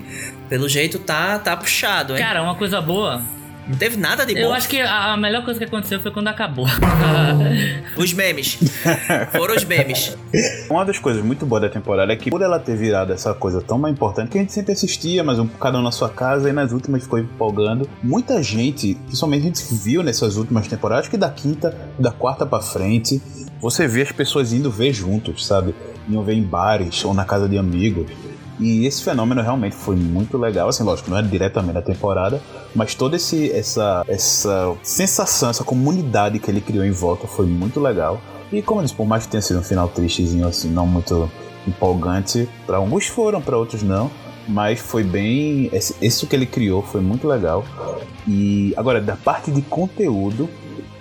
pelo 0.49 0.69
jeito 0.69 0.99
tá, 0.99 1.39
tá 1.39 1.57
puxado, 1.57 2.15
hein? 2.15 2.19
Cara, 2.19 2.43
uma 2.43 2.57
coisa 2.57 2.81
boa 2.81 3.23
Não 3.67 3.77
teve 3.77 3.97
nada 3.97 4.27
de 4.27 4.35
bom. 4.35 4.41
Eu 4.41 4.53
acho 4.53 4.69
que 4.69 4.81
a 4.81 5.17
melhor 5.17 5.45
coisa 5.45 5.59
que 5.59 5.65
aconteceu 5.65 6.01
foi 6.01 6.11
quando 6.11 6.29
acabou. 6.29 6.67
Os 7.97 8.13
memes. 8.13 8.59
Foram 9.33 9.55
os 9.55 9.65
memes. 9.65 10.17
Uma 10.69 10.85
das 10.85 10.99
coisas 10.99 11.23
muito 11.23 11.47
boas 11.47 11.63
da 11.63 11.69
temporada 11.69 12.13
é 12.13 12.17
que, 12.17 12.31
por 12.31 12.43
ela 12.43 12.59
ter 12.59 12.77
virado 12.77 13.13
essa 13.13 13.33
coisa 13.35 13.61
tão 13.61 13.79
mais 13.79 13.95
importante, 13.95 14.31
que 14.31 14.39
a 14.39 14.41
gente 14.41 14.53
sempre 14.53 14.73
assistia, 14.73 15.23
mas 15.23 15.39
um, 15.39 15.47
cada 15.47 15.79
um 15.79 15.83
na 15.83 15.93
sua 15.93 16.09
casa, 16.09 16.49
e 16.49 16.53
nas 16.53 16.73
últimas 16.73 17.03
ficou 17.03 17.19
empolgando. 17.19 17.89
Muita 18.03 18.43
gente, 18.43 18.95
principalmente 19.07 19.43
a 19.43 19.47
gente 19.47 19.75
viu 19.75 20.03
nessas 20.03 20.37
últimas 20.37 20.67
temporadas, 20.67 21.09
que 21.09 21.17
da 21.17 21.31
quinta, 21.31 21.77
da 21.99 22.11
quarta 22.11 22.45
pra 22.45 22.61
frente, 22.61 23.21
você 23.61 23.87
vê 23.87 24.03
as 24.03 24.11
pessoas 24.11 24.53
indo 24.53 24.71
ver 24.71 24.93
juntos, 24.93 25.47
sabe? 25.47 25.75
Iam 26.09 26.25
ver 26.25 26.35
em 26.35 26.43
bares 26.43 27.05
ou 27.05 27.15
na 27.15 27.25
casa 27.25 27.49
de 27.49 27.57
amigos. 27.57 28.11
E 28.63 28.87
esse 28.87 29.03
fenômeno 29.03 29.43
realmente 29.43 29.75
foi 29.75 29.97
muito 29.97 30.39
legal, 30.39 30.69
assim, 30.69 30.85
lógico, 30.85 31.11
não 31.11 31.19
é 31.19 31.23
diretamente 31.23 31.75
da 31.75 31.83
temporada, 31.83 32.41
mas 32.77 32.95
toda 32.95 33.17
esse, 33.17 33.51
essa, 33.51 34.05
essa 34.07 34.73
sensação, 34.85 35.51
essa 35.51 35.65
comunidade 35.65 36.39
que 36.39 36.49
ele 36.49 36.61
criou 36.61 36.85
em 36.85 36.93
volta 36.93 37.27
foi 37.27 37.45
muito 37.45 37.81
legal. 37.81 38.21
E 38.53 38.63
como 38.63 38.81
eu 38.81 38.85
disse, 38.85 38.95
por 38.95 39.05
mais 39.05 39.25
que 39.25 39.33
tenha 39.33 39.43
sido 39.43 39.59
um 39.59 39.65
final 39.65 39.89
tristezinho, 39.89 40.47
assim, 40.47 40.71
não 40.71 40.87
muito 40.87 41.29
empolgante, 41.67 42.49
para 42.65 42.77
alguns 42.77 43.09
foram, 43.09 43.43
para 43.43 43.59
outros 43.59 43.83
não, 43.83 44.09
mas 44.47 44.79
foi 44.79 45.03
bem. 45.03 45.69
Isso 46.01 46.27
que 46.29 46.37
ele 46.37 46.47
criou 46.47 46.83
foi 46.83 47.01
muito 47.01 47.27
legal. 47.27 47.65
E 48.29 48.73
agora, 48.77 49.01
da 49.01 49.17
parte 49.17 49.51
de 49.51 49.63
conteúdo, 49.63 50.49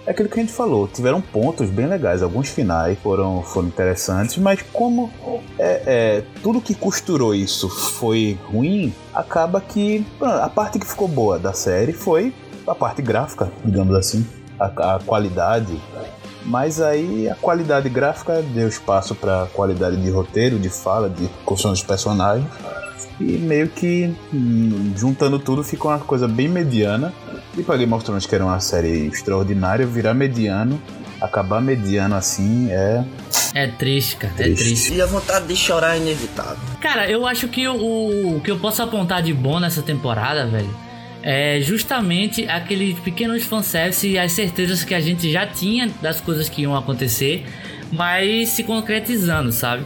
é 0.06 0.12
aquilo 0.12 0.28
que 0.30 0.40
a 0.40 0.44
gente 0.44 0.54
falou, 0.54 0.88
tiveram 0.88 1.22
pontos 1.22 1.70
bem 1.70 1.86
legais, 1.86 2.24
alguns 2.24 2.50
finais 2.50 2.98
foram, 3.00 3.44
foram 3.44 3.68
interessantes, 3.68 4.38
mas 4.38 4.62
como 4.74 5.12
é, 5.60 5.84
é, 5.86 6.24
tudo 6.42 6.60
que 6.60 6.74
costurou 6.74 7.36
isso 7.36 7.70
foi 7.70 8.38
ruim, 8.46 8.94
acaba 9.14 9.62
que 9.62 10.06
a 10.22 10.50
parte 10.50 10.80
que 10.80 10.86
ficou 10.86 11.08
boa 11.08 11.38
da 11.38 11.54
série 11.54 11.94
foi 11.94 12.34
a 12.68 12.74
parte 12.74 13.02
gráfica, 13.02 13.52
digamos 13.64 13.96
assim, 13.96 14.26
a, 14.60 14.96
a 14.96 15.00
qualidade. 15.00 15.80
Mas 16.44 16.82
aí 16.82 17.30
a 17.30 17.36
qualidade 17.36 17.88
gráfica 17.88 18.42
deu 18.42 18.68
espaço 18.68 19.14
para 19.14 19.48
qualidade 19.54 19.96
de 19.98 20.10
roteiro, 20.10 20.58
de 20.58 20.70
fala, 20.70 21.08
de 21.08 21.28
construção 21.46 21.72
dos 21.72 21.84
personagens. 21.84 22.48
E 23.20 23.24
meio 23.24 23.68
que 23.68 24.14
hum, 24.34 24.94
juntando 24.96 25.40
tudo 25.40 25.64
fica 25.64 25.88
uma 25.88 26.00
coisa 26.00 26.28
bem 26.28 26.48
mediana. 26.48 27.14
E 27.58 27.64
pra 27.64 27.78
Game 27.78 27.94
of 27.94 28.04
Thrones, 28.04 28.26
que 28.26 28.34
era 28.36 28.46
uma 28.46 28.60
série 28.60 29.08
extraordinária, 29.08 29.86
virar 29.86 30.14
mediano, 30.14 30.82
acabar 31.20 31.62
mediano 31.62 32.16
assim 32.16 32.70
é. 32.72 33.04
é 33.54 33.68
triste, 33.68 34.16
cara. 34.16 34.34
É 34.38 34.44
Triste. 34.44 34.64
triste. 34.64 34.94
E 34.94 35.02
a 35.02 35.06
vontade 35.06 35.48
de 35.48 35.56
chorar 35.56 35.96
é 35.96 36.00
inevitável. 36.00 36.58
Cara, 36.82 37.10
eu 37.10 37.28
acho 37.28 37.48
que 37.48 37.68
o, 37.68 38.36
o 38.36 38.42
que 38.42 38.50
eu 38.50 38.58
posso 38.60 38.82
apontar 38.82 39.22
de 39.22 39.34
bom 39.34 39.60
nessa 39.60 39.82
temporada, 39.82 40.48
velho, 40.48 40.74
é 41.24 41.62
justamente 41.62 42.48
aqueles 42.48 42.98
pequenos 43.00 43.44
fanservice 43.44 44.08
e 44.08 44.18
as 44.18 44.32
certezas 44.32 44.84
que 44.84 44.94
a 44.94 45.00
gente 45.00 45.32
já 45.32 45.46
tinha 45.46 45.90
das 46.02 46.20
coisas 46.20 46.50
que 46.50 46.64
iam 46.64 46.76
acontecer, 46.76 47.46
mas 47.92 48.50
se 48.50 48.64
concretizando, 48.64 49.52
sabe? 49.52 49.84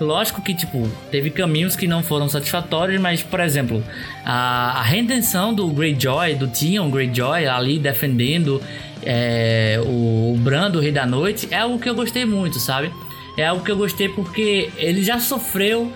Lógico 0.00 0.40
que, 0.40 0.54
tipo, 0.54 0.88
teve 1.10 1.28
caminhos 1.30 1.74
que 1.74 1.86
não 1.86 2.02
foram 2.02 2.28
satisfatórios, 2.28 3.00
mas, 3.00 3.22
por 3.22 3.40
exemplo, 3.40 3.82
a, 4.24 4.78
a 4.78 4.82
redenção 4.82 5.52
do 5.52 5.66
Greyjoy, 5.68 6.36
do 6.36 6.46
Theon 6.46 6.88
Greyjoy 6.88 7.46
ali 7.46 7.78
defendendo 7.80 8.62
é, 9.02 9.80
o, 9.84 10.34
o 10.34 10.38
Bran 10.38 10.70
do 10.70 10.78
Rei 10.78 10.92
da 10.92 11.04
Noite, 11.04 11.48
é 11.50 11.58
algo 11.58 11.78
que 11.80 11.88
eu 11.88 11.94
gostei 11.96 12.24
muito, 12.24 12.60
sabe? 12.60 12.92
É 13.36 13.46
algo 13.46 13.64
que 13.64 13.70
eu 13.70 13.76
gostei 13.76 14.08
porque 14.08 14.70
ele 14.76 15.02
já 15.02 15.18
sofreu 15.18 15.92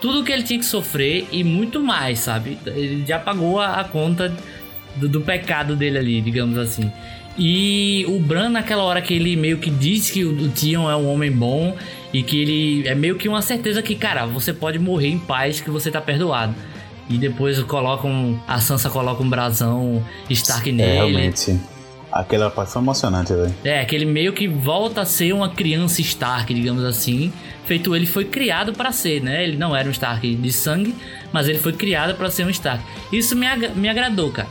tudo 0.00 0.24
que 0.24 0.32
ele 0.32 0.42
tinha 0.42 0.58
que 0.58 0.64
sofrer 0.64 1.26
e 1.30 1.44
muito 1.44 1.80
mais, 1.80 2.18
sabe? 2.18 2.58
Ele 2.66 3.04
já 3.06 3.18
pagou 3.18 3.58
a, 3.60 3.80
a 3.80 3.84
conta 3.84 4.34
do, 4.96 5.08
do 5.08 5.20
pecado 5.20 5.76
dele 5.76 5.98
ali, 5.98 6.20
digamos 6.20 6.58
assim. 6.58 6.90
E 7.38 8.04
o 8.08 8.18
Bran, 8.18 8.50
naquela 8.50 8.82
hora 8.82 9.00
que 9.00 9.14
ele 9.14 9.36
meio 9.36 9.58
que 9.58 9.70
diz 9.70 10.10
que 10.10 10.24
o, 10.24 10.32
o 10.32 10.90
é 10.90 10.96
um 10.96 11.10
homem 11.10 11.30
bom 11.30 11.76
e 12.12 12.22
que 12.22 12.40
ele 12.40 12.88
é 12.88 12.94
meio 12.94 13.16
que 13.16 13.28
uma 13.28 13.42
certeza 13.42 13.82
que, 13.82 13.94
cara, 13.94 14.26
você 14.26 14.52
pode 14.52 14.78
morrer 14.78 15.08
em 15.08 15.18
paz 15.18 15.60
que 15.60 15.70
você 15.70 15.90
tá 15.90 16.00
perdoado. 16.00 16.54
E 17.08 17.18
depois 17.18 17.60
colocam. 17.64 18.40
A 18.46 18.60
Sansa 18.60 18.88
coloca 18.88 19.20
um 19.22 19.28
brasão 19.28 20.04
Stark 20.28 20.68
é 20.68 20.72
nele. 20.72 20.92
realmente. 20.92 21.58
Aquela 22.12 22.50
parte 22.50 22.72
foi 22.72 22.82
emocionante, 22.82 23.32
velho. 23.32 23.54
É, 23.64 23.84
que 23.84 23.94
ele 23.94 24.04
meio 24.04 24.32
que 24.32 24.46
volta 24.48 25.00
a 25.00 25.04
ser 25.04 25.32
uma 25.32 25.48
criança 25.48 26.00
Stark, 26.00 26.52
digamos 26.52 26.84
assim. 26.84 27.32
Feito 27.64 27.94
ele 27.94 28.06
foi 28.06 28.24
criado 28.24 28.72
pra 28.72 28.90
ser, 28.92 29.22
né? 29.22 29.42
Ele 29.44 29.56
não 29.56 29.74
era 29.74 29.88
um 29.88 29.92
Stark 29.92 30.34
de 30.34 30.52
sangue, 30.52 30.94
mas 31.32 31.48
ele 31.48 31.58
foi 31.58 31.72
criado 31.72 32.14
pra 32.16 32.30
ser 32.30 32.44
um 32.46 32.50
Stark. 32.50 32.82
Isso 33.12 33.34
me, 33.36 33.46
agra- 33.46 33.70
me 33.74 33.88
agradou, 33.88 34.30
cara. 34.30 34.48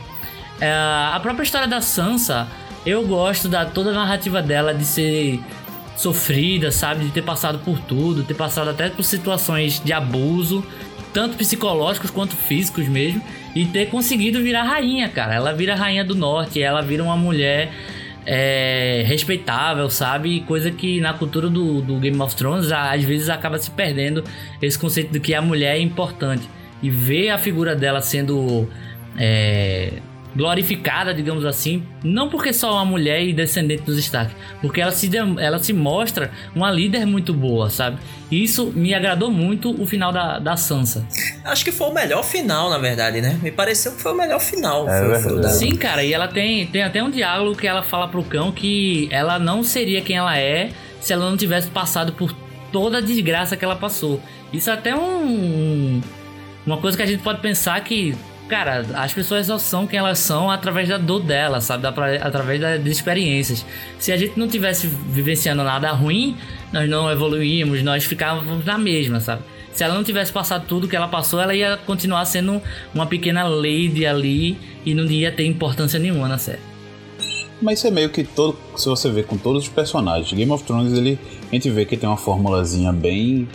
É, 0.60 0.70
a 0.72 1.20
própria 1.22 1.44
história 1.44 1.68
da 1.68 1.80
Sansa, 1.82 2.48
eu 2.86 3.06
gosto 3.06 3.48
da 3.48 3.66
toda 3.66 3.90
a 3.92 3.94
narrativa 3.94 4.42
dela 4.42 4.74
de 4.74 4.84
ser 4.86 5.40
sofrida, 6.00 6.72
sabe? 6.72 7.06
De 7.06 7.12
ter 7.12 7.22
passado 7.22 7.60
por 7.60 7.78
tudo, 7.80 8.24
ter 8.24 8.34
passado 8.34 8.70
até 8.70 8.90
por 8.90 9.04
situações 9.04 9.82
de 9.84 9.92
abuso, 9.92 10.66
tanto 11.14 11.36
psicológicos 11.36 12.10
quanto 12.10 12.36
físicos 12.38 12.88
mesmo, 12.88 13.22
e 13.54 13.66
ter 13.66 13.88
conseguido 13.88 14.42
virar 14.42 14.64
rainha, 14.64 15.10
cara. 15.10 15.36
Ela 15.36 15.52
vira 15.52 15.76
rainha 15.76 16.06
do 16.06 16.16
norte, 16.16 16.62
ela 16.62 16.82
vira 16.82 17.04
uma 17.04 17.18
mulher 17.18 17.74
é, 18.26 19.04
respeitável, 19.06 19.90
sabe? 19.90 20.40
Coisa 20.42 20.72
que 20.72 21.02
na 21.02 21.14
cultura 21.14 21.50
do, 21.50 21.82
do 21.82 21.98
Game 21.98 22.20
of 22.22 22.34
Thrones 22.34 22.72
às 22.72 23.04
vezes 23.04 23.28
acaba 23.28 23.58
se 23.58 23.70
perdendo 23.70 24.24
esse 24.62 24.80
conceito 24.80 25.12
de 25.12 25.20
que 25.20 25.34
a 25.34 25.42
mulher 25.42 25.76
é 25.76 25.82
importante. 25.82 26.50
E 26.82 26.90
ver 26.90 27.30
a 27.30 27.38
figura 27.38 27.76
dela 27.76 28.00
sendo 28.00 28.70
é, 29.18 29.96
glorificada, 30.36 31.14
digamos 31.14 31.44
assim, 31.44 31.84
não 32.04 32.30
porque 32.30 32.54
só 32.54 32.74
uma 32.74 32.86
mulher 32.86 33.24
e 33.24 33.34
descendente 33.34 33.84
dos 33.84 33.98
Stark, 33.98 34.34
porque 34.62 34.80
ela 34.80 34.92
se, 34.92 35.10
ela 35.16 35.60
se 35.60 35.74
mostra 35.74 36.32
uma 36.56 36.72
líder 36.72 37.06
muito 37.06 37.34
boa, 37.34 37.70
sabe? 37.70 37.98
E 38.30 38.44
isso 38.44 38.72
me 38.76 38.94
agradou 38.94 39.32
muito 39.32 39.72
o 39.82 39.88
final 39.88 40.12
da, 40.12 40.38
da 40.38 40.56
Sansa. 40.56 41.06
Acho 41.44 41.66
que 41.66 41.72
foi 41.72 41.88
o 41.88 41.94
melhor 41.94 42.24
final, 42.24 42.70
na 42.70 42.78
verdade, 42.78 43.22
né? 43.22 43.40
Me 43.42 43.52
pareceu 43.52 43.92
que 43.94 44.02
foi 44.02 44.14
o 44.14 44.16
melhor 44.16 44.40
final. 44.40 44.88
É 44.88 45.20
foi, 45.20 45.42
foi. 45.42 45.44
Sim, 45.50 45.76
cara, 45.76 46.04
e 46.04 46.14
ela 46.14 46.28
tem, 46.28 46.68
tem 46.68 46.84
até 46.84 47.02
um 47.02 47.10
diálogo 47.10 47.58
que 47.58 47.66
ela 47.66 47.82
fala 47.82 48.08
pro 48.08 48.24
cão 48.24 48.52
que 48.52 49.08
ela 49.12 49.40
não 49.40 49.64
seria 49.64 50.02
quem 50.02 50.18
ela 50.18 50.38
é 50.38 50.70
se 51.02 51.12
ela 51.12 51.30
não 51.30 51.38
tivesse 51.38 51.70
passado 51.70 52.14
por 52.14 52.32
toda 52.72 53.00
a 53.00 53.02
desgraça 53.02 53.58
que 53.58 53.66
ela 53.66 53.76
passou. 53.76 54.22
Isso 54.52 54.70
é 54.70 54.74
até 54.74 54.96
um. 54.96 56.02
Uma 56.66 56.78
coisa 56.78 56.98
que 56.98 57.04
a 57.04 57.06
gente 57.06 57.24
pode 57.24 57.40
pensar 57.40 57.82
que, 57.84 58.16
cara, 58.50 58.86
as 58.96 59.14
pessoas 59.14 59.46
só 59.46 59.58
são 59.58 59.88
quem 59.88 60.00
elas 60.00 60.20
são 60.20 60.50
através 60.50 60.90
da 60.90 60.98
dor 60.98 61.22
dela, 61.22 61.62
sabe? 61.62 61.84
Da, 61.84 61.90
através 61.90 62.60
das 62.60 62.86
experiências. 62.86 63.66
Se 64.00 64.12
a 64.12 64.18
gente 64.18 64.38
não 64.38 64.48
tivesse 64.48 64.88
vivenciando 64.88 65.64
nada 65.64 65.92
ruim, 65.92 66.36
nós 66.74 66.90
não 66.90 67.10
evoluímos, 67.10 67.84
nós 67.84 68.04
ficávamos 68.04 68.66
na 68.66 68.78
mesma, 68.78 69.20
sabe? 69.20 69.44
Se 69.72 69.84
ela 69.84 69.94
não 69.94 70.04
tivesse 70.04 70.32
passado 70.32 70.66
tudo 70.68 70.88
que 70.88 70.96
ela 70.96 71.08
passou, 71.08 71.40
ela 71.40 71.56
ia 71.56 71.78
continuar 71.78 72.26
sendo 72.26 72.62
uma 72.94 73.06
pequena 73.06 73.44
lady 73.44 74.06
ali 74.06 74.58
e 74.86 74.94
não 74.94 75.06
ia 75.06 75.32
ter 75.32 75.46
importância 75.46 76.00
nenhuma 76.00 76.28
na 76.28 76.38
série. 76.38 76.60
Mas 77.62 77.80
isso 77.80 77.88
é 77.88 77.92
meio 77.92 78.10
que 78.10 78.24
todo. 78.24 78.58
Se 78.76 78.88
você 78.88 79.10
ver 79.10 79.26
com 79.26 79.38
todos 79.38 79.64
os 79.64 79.70
personagens, 79.70 80.32
Game 80.34 80.52
of 80.52 80.64
Thrones, 80.64 80.94
ele, 80.94 81.20
a 81.50 81.56
gente 81.56 81.70
vê 81.70 81.86
que 81.86 81.96
tem 81.96 82.10
uma 82.10 82.18
formulazinha 82.18 82.92
bem. 82.92 83.48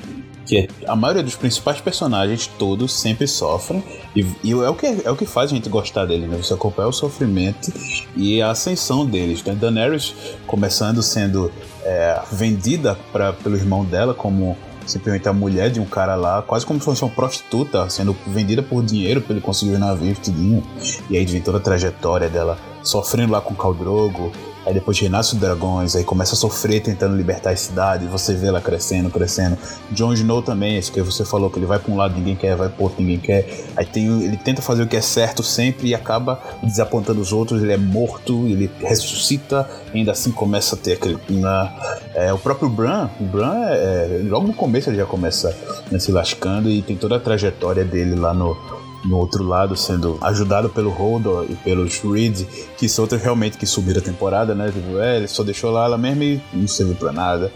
Que 0.47 0.69
a 0.87 0.95
maioria 0.95 1.23
dos 1.23 1.37
principais 1.37 1.81
personagens, 1.81 2.47
todos 2.47 2.93
sempre 2.93 3.27
sofrem. 3.27 3.83
E, 4.15 4.27
e 4.43 4.53
é, 4.53 4.69
o 4.69 4.75
que, 4.75 4.87
é 5.05 5.11
o 5.11 5.17
que 5.17 5.27
faz 5.27 5.51
a 5.51 5.55
gente 5.55 5.69
gostar 5.69 6.05
dele, 6.05 6.27
né? 6.27 6.37
Você 6.37 6.53
acompanha 6.53 6.89
o 6.89 6.93
sofrimento 6.93 7.73
e 8.17 8.43
a 8.43 8.51
ascensão 8.51 9.07
deles. 9.07 9.43
Né? 9.43 9.55
Daenerys 9.55 10.15
começando 10.47 11.03
sendo 11.03 11.51
é, 11.83 12.21
vendida 12.31 12.99
pra, 13.13 13.33
pelo 13.33 13.57
irmão 13.57 13.85
dela 13.85 14.15
como 14.15 14.57
simplesmente 14.87 15.29
a 15.29 15.33
mulher 15.33 15.71
de 15.71 15.81
um 15.81 15.87
cara 15.87 16.15
lá, 16.15 16.43
quase 16.43 16.67
como 16.67 16.79
se 16.79 16.85
fosse 16.85 17.03
uma 17.03 17.11
prostituta, 17.11 17.89
sendo 17.89 18.15
vendida 18.27 18.63
por 18.63 18.85
dinheiro 18.85 19.21
pra 19.21 19.33
ele 19.33 19.41
conseguir 19.41 19.73
os 19.73 19.79
navios, 19.79 20.19
tudinho. 20.19 20.63
E 21.09 21.17
aí 21.17 21.25
vem 21.25 21.41
toda 21.41 21.59
a 21.59 21.61
trajetória 21.61 22.29
dela 22.29 22.59
sofrendo 22.83 23.33
lá 23.33 23.41
com 23.41 23.55
o 23.55 23.57
Khal 23.57 23.75
Drogo, 23.75 24.31
aí 24.67 24.73
depois 24.73 24.99
renasce 24.99 25.35
os 25.35 25.41
dragões, 25.41 25.95
aí 25.95 26.05
começa 26.05 26.35
a 26.35 26.37
sofrer 26.37 26.81
tentando 26.81 27.17
libertar 27.17 27.51
a 27.51 27.57
cidade, 27.57 28.07
você 28.07 28.35
vê 28.35 28.47
ela 28.47 28.61
crescendo, 28.61 29.11
crescendo. 29.11 29.57
Jon 29.91 30.12
Snow 30.12 30.43
também, 30.43 30.79
isso 30.79 30.93
que 30.93 31.01
você 31.03 31.25
falou, 31.25 31.51
que 31.51 31.59
ele 31.59 31.67
vai 31.67 31.79
pra 31.79 31.93
um 31.93 31.97
lado, 31.97 32.15
ninguém 32.15 32.37
quer, 32.37 32.57
vai 32.57 32.69
pro 32.69 32.85
outro, 32.85 33.01
ninguém 33.01 33.19
quer. 33.19 33.47
Aí 33.77 33.85
tem, 33.85 34.07
ele 34.25 34.37
tenta 34.37 34.62
fazer 34.62 34.83
o 34.83 34.87
que 34.87 34.97
é 34.97 35.01
certo 35.01 35.43
sempre 35.43 35.89
e 35.89 35.95
acaba 35.95 36.41
desapontando 36.62 37.21
os 37.21 37.33
outros, 37.33 37.62
ele 37.62 37.73
é 37.73 37.77
morto, 37.77 38.47
ele 38.47 38.71
ressuscita, 38.81 39.69
ainda 39.93 40.12
assim 40.12 40.31
começa 40.31 40.75
a 40.75 40.79
ter 40.79 40.95
aquele... 40.95 41.19
Na, 41.29 41.73
é, 42.15 42.33
o 42.33 42.39
próprio 42.39 42.69
Bran, 42.69 43.09
o 43.21 43.25
Bran, 43.25 43.55
é, 43.67 43.75
é, 43.75 44.21
logo 44.25 44.47
no 44.47 44.55
começo 44.55 44.89
ele 44.89 44.97
já 44.97 45.07
começa 45.07 45.57
né, 45.91 45.99
se 45.99 46.12
lascando 46.12 46.71
e 46.71 46.81
tem 46.83 46.97
toda 46.97 47.17
a 47.17 47.21
trajetória 47.21 47.85
dele 47.85 48.15
lá 48.15 48.33
no, 48.33 48.57
no 49.05 49.19
outro 49.19 49.45
lado, 49.45 49.77
sendo 49.77 50.19
ajudado 50.21 50.69
pelo 50.71 50.91
Hodor 50.91 51.47
e 51.49 51.55
pelos 51.57 51.99
Reed, 51.99 52.47
que 52.79 52.89
são 52.89 53.05
outros 53.05 53.21
realmente 53.23 53.59
que 53.59 53.67
subiram 53.67 54.01
a 54.01 54.05
temporada, 54.05 54.55
né? 54.55 54.71
Tipo, 54.73 54.99
é, 54.99 55.19
ele 55.19 55.29
só 55.29 55.43
deixou 55.43 55.71
lá 55.71 55.85
ela 55.85 55.99
mesmo 55.99 56.23
e 56.23 56.41
não 56.53 56.67
serviu 56.67 56.95
pra 56.95 57.13
nada. 57.13 57.53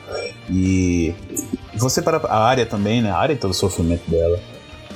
E 0.51 1.15
você 1.75 2.03
para 2.03 2.19
a 2.19 2.45
área 2.45 2.67
também, 2.67 3.01
né? 3.01 3.11
A 3.11 3.17
área 3.17 3.37
todo 3.37 3.51
o 3.51 3.55
sofrimento 3.55 4.09
dela. 4.11 4.39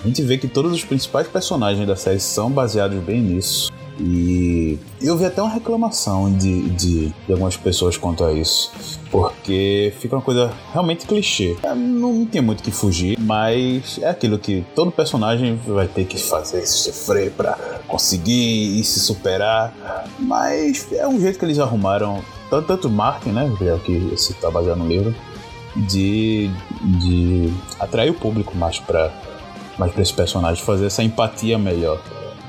A 0.03 0.07
gente 0.07 0.22
vê 0.22 0.36
que 0.36 0.48
todos 0.48 0.72
os 0.72 0.84
principais 0.84 1.28
personagens 1.28 1.86
da 1.86 1.94
série 1.94 2.18
são 2.20 2.50
baseados 2.50 2.98
bem 3.03 3.20
nisso. 3.20 3.70
E 4.01 4.78
eu 5.01 5.16
vi 5.16 5.24
até 5.24 5.43
uma 5.43 5.51
reclamação 5.53 6.32
de, 6.32 6.70
de, 6.70 7.09
de 7.09 7.32
algumas 7.32 7.57
pessoas 7.57 7.97
quanto 7.97 8.24
a 8.24 8.32
isso. 8.32 8.72
Porque 9.11 9.93
fica 10.01 10.16
uma 10.16 10.22
coisa 10.22 10.53
realmente 10.72 11.07
clichê. 11.07 11.57
É, 11.62 11.74
Não, 11.74 12.24
tem 12.24 12.40
muito 12.40 12.62
que 12.62 12.70
fugir, 12.70 13.18
mas 13.20 13.99
é 14.01 14.09
aquilo 14.09 14.38
que 14.38 14.64
todo 14.74 14.90
personagem 14.90 15.61
vai 15.66 15.86
ter 15.86 16.07
que 16.07 16.18
fazer, 16.18 16.66
sofrer 16.66 17.30
pra 17.32 17.59
conseguir 17.86 18.80
e 18.80 18.84
se 18.84 19.01
superar. 19.01 19.74
Mas 20.18 20.90
é 20.93 21.07
um 21.07 21.20
jeito 21.20 21.38
que 21.38 21.45
eles 21.45 21.59
arrumaram, 21.59 22.22
tanto, 22.49 22.66
tanto 22.66 22.90
Martin, 22.90 23.30
né? 23.30 23.53
Que 23.84 24.12
é 24.12 24.16
se 24.16 24.32
tá 24.34 24.51
baseado 24.51 24.78
no 24.78 24.88
livro, 24.88 25.14
de, 25.76 26.51
de 26.82 27.53
atrair 27.78 28.11
o 28.11 28.14
público 28.14 28.57
mais 28.57 28.78
pra, 28.78 29.11
mais 29.78 29.93
pra 29.93 30.03
esse 30.03 30.12
personagem, 30.12 30.64
fazer 30.64 30.86
essa 30.86 31.03
empatia 31.03 31.59
melhor. 31.59 32.01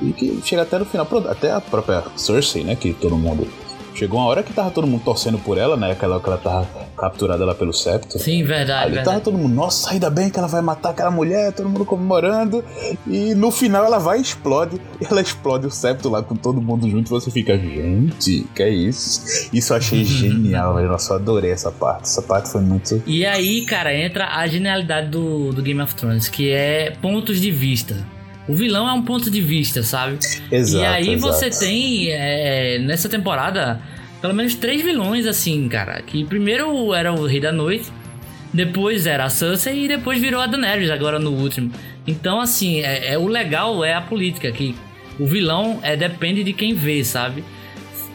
E 0.02 0.12
que 0.12 0.42
chega 0.44 0.64
até 0.64 0.78
no 0.80 0.86
final, 0.86 1.06
pronto, 1.06 1.30
até 1.30 1.52
a 1.52 1.62
própria 1.62 2.04
Cersei, 2.16 2.64
né? 2.64 2.76
Que 2.76 2.94
todo 2.94 3.16
mundo. 3.16 3.48
Chegou 3.96 4.20
uma 4.20 4.28
hora 4.28 4.42
que 4.42 4.52
tava 4.52 4.72
todo 4.72 4.88
mundo 4.88 5.04
torcendo 5.04 5.38
por 5.38 5.56
ela, 5.56 5.78
né? 5.78 5.92
Aquela 5.92 6.20
que 6.20 6.28
ela 6.28 6.38
tava 6.38 6.68
capturada 6.98 7.46
lá 7.46 7.54
pelo 7.54 7.72
septo. 7.72 8.18
Sim, 8.18 8.44
verdade, 8.44 8.86
Ali 8.86 8.96
tava 8.96 9.12
verdade. 9.12 9.22
todo 9.22 9.38
mundo, 9.38 9.54
nossa, 9.54 9.92
ainda 9.92 10.10
bem 10.10 10.32
que 10.32 10.40
ela 10.40 10.48
vai 10.48 10.62
matar 10.64 10.90
aquela 10.90 11.12
mulher, 11.12 11.54
todo 11.54 11.70
mundo 11.70 11.86
comemorando. 11.86 12.64
E 13.06 13.36
no 13.36 13.52
final 13.52 13.86
ela 13.86 14.00
vai 14.00 14.18
e 14.18 14.22
explode. 14.22 14.82
E 15.00 15.06
ela 15.10 15.22
explode 15.22 15.68
o 15.68 15.72
septo 15.72 16.10
lá 16.10 16.24
com 16.24 16.36
todo 16.36 16.60
mundo 16.60 16.90
junto. 16.90 17.08
E 17.08 17.10
você 17.12 17.30
fica, 17.30 17.56
gente, 17.56 18.48
que 18.56 18.64
é 18.64 18.70
isso? 18.70 19.50
Isso 19.54 19.74
eu 19.74 19.78
achei 19.78 20.04
genial, 20.04 20.74
velho. 20.74 20.88
Nossa, 20.90 21.14
eu 21.14 21.18
adorei 21.18 21.52
essa 21.52 21.72
parte. 21.72 22.06
Essa 22.06 22.24
parte 22.24 22.50
foi 22.50 22.62
muito. 22.62 23.04
E 23.06 23.24
aí, 23.24 23.64
cara, 23.64 23.96
entra 23.96 24.26
a 24.28 24.48
genialidade 24.48 25.10
do, 25.10 25.54
do 25.54 25.62
Game 25.62 25.80
of 25.82 25.94
Thrones, 25.94 26.28
que 26.28 26.50
é 26.50 26.90
pontos 27.00 27.40
de 27.40 27.52
vista. 27.52 27.96
O 28.48 28.54
vilão 28.54 28.88
é 28.88 28.94
um 28.94 29.02
ponto 29.02 29.32
de 29.32 29.42
vista, 29.42 29.84
sabe? 29.84 30.20
Exato. 30.52 30.84
e 30.84 30.86
aí 30.86 31.14
exato. 31.14 31.34
você 31.34 31.50
tem, 31.50 32.10
é, 32.12 32.78
nessa 32.80 33.08
temporada, 33.08 33.80
pelo 34.22 34.34
menos 34.34 34.56
três 34.56 34.82
vilões, 34.82 35.26
assim, 35.26 35.68
cara. 35.70 36.02
Que 36.02 36.26
primeiro 36.26 36.94
era 36.94 37.14
o 37.14 37.26
Rei 37.26 37.40
da 37.40 37.52
Noite, 37.52 37.92
depois 38.54 39.08
era 39.08 39.26
a 39.26 39.30
Cersei 39.30 39.86
e 39.86 39.88
depois 39.88 40.20
virou 40.20 40.42
a 40.42 40.48
Daenerys, 40.48 40.92
agora 40.92 41.18
no 41.20 41.32
último. 41.32 41.72
Então, 42.06 42.42
assim, 42.42 42.82
é, 42.82 43.14
é- 43.14 43.18
o 43.18 43.28
legal 43.28 43.84
é 43.84 43.94
a 43.94 44.02
política, 44.02 44.52
que 44.52 44.76
o 45.20 45.26
vilão 45.26 45.80
é, 45.82 45.96
depende 45.96 46.44
de 46.44 46.52
quem 46.54 46.74
vê, 46.74 47.04
sabe? 47.04 47.44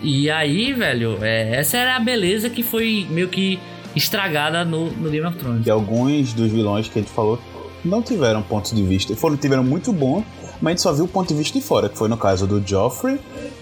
E 0.02 0.30
aí, 0.30 0.72
velho, 0.72 1.18
é, 1.22 1.56
essa 1.56 1.76
era 1.78 1.96
a 1.96 2.00
beleza 2.00 2.50
que 2.50 2.62
foi 2.62 3.06
meio 3.10 3.28
que 3.28 3.58
estragada 3.96 4.64
no, 4.64 4.90
no 4.90 5.10
Game 5.10 5.26
of 5.26 5.36
Thrones. 5.38 5.64
que 5.64 5.70
alguns 5.70 6.32
dos 6.32 6.52
vilões 6.52 6.86
que 6.88 6.98
a 6.98 7.02
gente 7.02 7.10
falou 7.10 7.40
não 7.84 8.02
tiveram 8.02 8.42
ponto 8.42 8.74
de 8.74 8.82
vista. 8.82 9.14
Foram, 9.16 9.36
tiveram 9.36 9.62
muito 9.64 9.92
bom, 9.92 10.22
mas 10.60 10.66
a 10.66 10.70
gente 10.70 10.82
só 10.82 10.92
viu 10.92 11.04
o 11.04 11.08
ponto 11.08 11.28
de 11.28 11.34
vista 11.34 11.58
de 11.58 11.64
fora, 11.64 11.88
que 11.88 11.96
foi 11.96 12.08
no 12.08 12.16
caso 12.16 12.46
do 12.46 12.62
Joffrey 12.66 13.18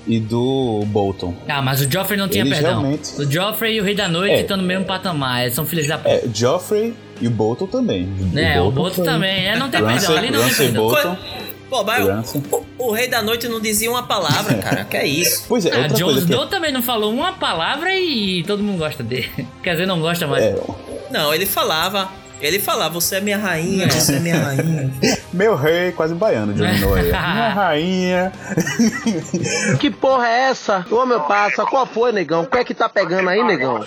e 0.07 0.19
do 0.21 0.83
Bolton. 0.87 1.35
Ah, 1.49 1.61
mas 1.63 1.81
o 1.81 1.91
Joffrey 1.91 2.19
não 2.19 2.29
tinha 2.29 2.45
Eles 2.45 2.59
perdão. 2.59 2.81
realmente- 2.81 3.21
O 3.21 3.31
Joffrey 3.31 3.77
e 3.77 3.81
o 3.81 3.85
Rei 3.85 3.95
da 3.95 4.09
Noite 4.09 4.35
É. 4.37 4.41
estão 4.43 4.57
no 4.57 4.63
mesmo 4.63 4.85
patamar, 4.85 5.43
eles 5.43 5.55
são 5.55 5.67
filhos 5.67 5.87
da 5.87 5.99
puta. 5.99 6.11
É, 6.11 6.25
Joffrey 6.33 6.95
e 7.21 7.27
o 7.27 7.31
Bolton 7.31 7.67
também. 7.67 8.09
É, 8.35 8.61
o 8.61 8.71
Bolton 8.71 8.97
foi- 8.97 9.05
também. 9.05 9.47
É, 9.49 9.57
não 9.59 9.69
tem 9.71 9.83
perdão, 9.85 10.17
ali 10.17 10.31
não 10.31 10.43
tem 10.45 10.55
perdão. 10.55 10.83
Bolton. 10.85 11.17
Pô, 11.69 11.83
mas 11.83 12.33
o, 12.33 12.39
o, 12.79 12.87
o 12.91 12.93
Rei 12.93 13.09
da 13.09 13.21
Noite 13.21 13.49
não 13.49 13.61
dizia 13.61 13.91
uma 13.91 14.05
palavra, 14.05 14.55
cara. 14.63 14.85
que 14.85 14.97
é 14.97 15.05
isso? 15.05 15.45
Pois 15.49 15.67
é, 15.67 15.73
Ah, 15.75 15.79
outra 15.83 15.97
Jon 15.97 16.05
coisa 16.07 16.21
que 16.25 16.33
Snow 16.33 16.47
também 16.47 16.73
não 16.73 16.81
falou 16.81 17.13
uma 17.13 17.33
palavra 17.33 17.93
e 17.93 18.45
todo 18.45 18.63
mundo 18.63 18.79
gosta 18.79 19.03
dele. 19.03 19.29
Quer 19.65 19.73
dizer, 19.73 19.87
não 19.87 20.01
gosta 20.01 20.29
mais. 20.29 20.45
é, 20.45 20.57
Não, 21.11 21.35
ele 21.35 21.45
falava. 21.45 22.09
Ele 22.41 22.59
falava, 22.61 22.93
você 22.95 23.17
é 23.17 23.21
minha 23.21 23.39
rainha, 23.39 23.89
você 23.89 24.17
é 24.17 24.21
minha 24.21 24.37
rainha. 24.39 24.93
meu 25.33 25.55
rei, 25.57 25.91
quase 25.93 26.15
baiano, 26.15 26.53
aí. 26.53 26.59
Minha 27.09 27.49
rainha. 27.49 28.33
Que 29.81 29.91
porra 29.91 30.27
é 30.29 30.41
essa? 30.51 30.85
Ô 30.91 31.05
meu 31.07 31.21
passa, 31.23 31.65
qual 31.65 31.87
foi, 31.87 32.13
negão? 32.13 32.43
O 32.43 32.47
que 32.47 32.59
é 32.59 32.65
que 32.65 32.75
tá 32.75 32.89
pegando 32.89 33.29
aí, 33.29 33.43
negão? 33.43 33.85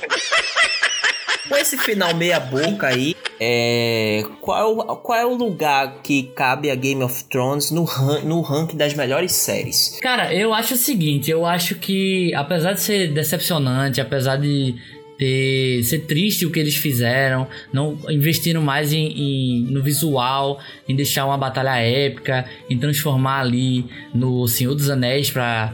Com 1.47 1.57
esse 1.57 1.77
final 1.77 2.13
meia 2.15 2.39
boca 2.39 2.87
aí, 2.87 3.15
é, 3.39 4.23
qual, 4.41 4.59
é 4.59 4.65
o- 4.65 4.95
qual 4.97 5.17
é 5.19 5.25
o 5.25 5.33
lugar 5.33 5.95
que 6.03 6.23
cabe 6.35 6.69
a 6.69 6.75
Game 6.75 7.03
of 7.03 7.23
Thrones 7.25 7.71
no, 7.71 7.83
ran- 7.85 8.21
no 8.21 8.41
ranking 8.41 8.77
das 8.77 8.93
melhores 8.93 9.31
séries? 9.31 9.97
Cara, 10.01 10.31
eu 10.33 10.53
acho 10.53 10.75
o 10.75 10.77
seguinte, 10.77 11.31
eu 11.31 11.45
acho 11.45 11.75
que 11.75 12.33
apesar 12.35 12.73
de 12.73 12.81
ser 12.81 13.13
decepcionante, 13.13 13.99
apesar 13.99 14.37
de 14.37 14.75
ter, 15.19 15.83
ser 15.83 15.99
triste 15.99 16.45
o 16.45 16.49
que 16.51 16.59
eles 16.59 16.75
fizeram, 16.75 17.47
não 17.73 17.99
investiram 18.09 18.61
mais 18.61 18.93
em, 18.93 19.05
em- 19.11 19.61
no 19.69 19.83
visual, 19.83 20.59
em 20.87 20.95
deixar 20.95 21.25
uma 21.25 21.37
batalha 21.37 21.75
épica, 21.77 22.45
em 22.69 22.77
transformar 22.77 23.41
ali 23.41 23.85
no 24.13 24.47
Senhor 24.47 24.73
dos 24.73 24.89
Anéis 24.89 25.29
pra, 25.29 25.73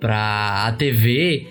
pra 0.00 0.64
a 0.66 0.72
TV. 0.72 1.46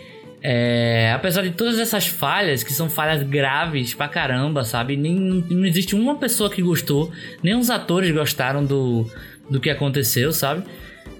é, 0.48 1.12
apesar 1.16 1.42
de 1.44 1.52
todas 1.52 1.80
essas 1.80 2.06
falhas, 2.08 2.64
que 2.64 2.72
são 2.74 2.90
falhas 2.90 3.24
graves 3.24 3.94
pra 3.94 4.08
caramba, 4.08 4.64
sabe? 4.64 4.96
Nem, 4.98 5.16
não 5.50 5.66
existe 5.66 5.96
uma 5.96 6.16
pessoa 6.18 6.50
que 6.50 6.62
gostou, 6.62 7.12
nem 7.42 7.56
os 7.56 7.70
atores 7.72 8.12
gostaram 8.12 8.64
do, 8.66 9.10
do 9.50 9.60
que 9.60 9.70
aconteceu, 9.72 10.32
sabe? 10.32 10.64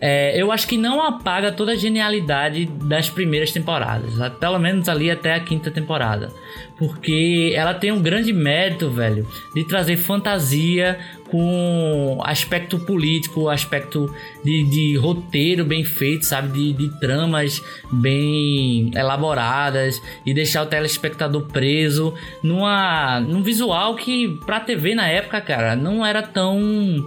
É, 0.02 0.40
eu 0.40 0.52
acho 0.52 0.68
que 0.68 0.78
não 0.78 1.02
apaga 1.02 1.52
toda 1.52 1.72
a 1.72 1.76
genialidade 1.76 2.66
das 2.66 3.10
primeiras 3.10 3.52
temporadas, 3.52 4.20
a- 4.20 4.30
pelo 4.30 4.60
menos 4.60 4.90
ali 4.90 5.10
até 5.10 5.34
a 5.34 5.40
quinta 5.40 5.72
temporada, 5.72 6.32
porque 6.78 7.54
ela 7.56 7.74
tem 7.74 7.92
um 7.92 8.02
grande 8.02 8.34
mérito, 8.34 8.90
velho, 8.90 9.26
de 9.56 9.64
trazer 9.66 9.96
fantasia 9.98 11.00
com 11.30 12.20
aspecto 12.24 12.78
político, 12.80 13.48
aspecto 13.50 14.14
de, 14.44 14.64
de 14.64 14.98
roteiro 14.98 15.64
bem 15.66 15.84
feito, 15.84 16.26
sabe, 16.26 16.50
de, 16.52 16.74
de 16.74 17.00
tramas 17.00 17.62
bem 17.92 18.92
elaboradas 18.94 20.02
e 20.26 20.34
deixar 20.34 20.64
o 20.64 20.66
telespectador 20.68 21.44
preso 21.48 22.14
numa 22.44 23.20
num 23.22 23.42
visual 23.42 23.96
que 23.96 24.28
pra 24.46 24.60
TV 24.60 24.94
na 24.94 25.08
época, 25.08 25.40
cara, 25.42 25.76
não 25.76 26.06
era 26.06 26.22
tão 26.22 27.04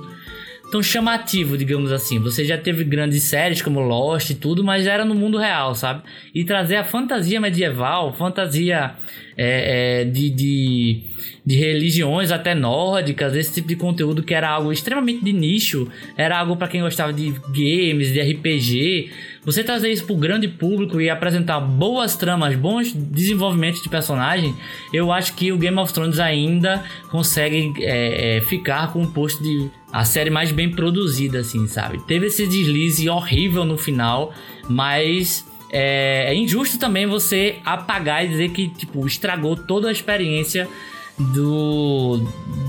tão 0.70 0.82
chamativo, 0.82 1.56
digamos 1.56 1.90
assim. 1.90 2.18
Você 2.20 2.44
já 2.44 2.58
teve 2.58 2.84
grandes 2.84 3.22
séries 3.24 3.62
como 3.62 3.80
Lost 3.80 4.30
e 4.30 4.34
tudo, 4.34 4.62
mas 4.62 4.86
era 4.86 5.04
no 5.04 5.14
mundo 5.14 5.38
real, 5.38 5.74
sabe? 5.74 6.02
E 6.34 6.44
trazer 6.44 6.76
a 6.76 6.84
fantasia 6.84 7.40
medieval, 7.40 8.12
fantasia 8.12 8.94
é, 9.39 10.01
é, 10.01 10.05
de, 10.05 10.30
de, 10.30 11.03
de 11.47 11.57
religiões 11.57 12.32
até 12.32 12.57
nórdicas, 12.57 13.36
esse 13.36 13.55
tipo 13.55 13.68
de 13.68 13.76
conteúdo 13.76 14.20
que 14.20 14.34
era 14.34 14.51
algo 14.51 14.72
extremamente 14.72 15.24
de 15.24 15.32
nicho, 15.32 15.86
era 16.16 16.41
algo 16.41 16.57
para 16.57 16.66
quem 16.66 16.80
gostava 16.80 17.12
de 17.12 17.32
games, 17.47 18.12
de 18.12 18.20
RPG. 18.20 19.11
Você 19.45 19.62
trazer 19.62 19.93
isso 19.93 20.05
pro 20.05 20.16
grande 20.16 20.49
público 20.49 21.01
e 21.01 21.09
apresentar 21.09 21.61
boas 21.61 22.16
tramas, 22.16 22.57
bons 22.57 22.93
desenvolvimentos 22.93 23.80
de 23.80 23.89
personagem, 23.89 24.53
eu 24.93 25.12
acho 25.12 25.34
que 25.34 25.53
o 25.53 25.57
Game 25.57 25.78
of 25.78 25.93
Thrones 25.93 26.18
ainda 26.18 26.82
consegue 27.09 27.72
é, 27.78 28.39
é, 28.39 28.41
ficar 28.41 28.93
com 28.93 29.03
o 29.03 29.07
posto 29.07 29.41
de 29.41 29.70
a 29.91 30.05
série 30.05 30.28
mais 30.28 30.53
bem 30.53 30.70
produzida, 30.70 31.39
assim, 31.39 31.66
sabe? 31.66 31.99
Teve 32.07 32.26
esse 32.26 32.47
deslize 32.47 33.09
horrível 33.09 33.64
no 33.64 33.78
final, 33.78 34.34
mas 34.68 35.47
é, 35.70 36.26
é 36.28 36.34
injusto 36.34 36.78
também 36.78 37.06
você 37.06 37.56
apagar 37.64 38.24
e 38.24 38.28
dizer 38.28 38.50
que, 38.50 38.68
tipo, 38.68 39.06
estragou 39.06 39.56
toda 39.56 39.88
a 39.88 39.92
experiência 39.92 40.68
do 41.18 42.22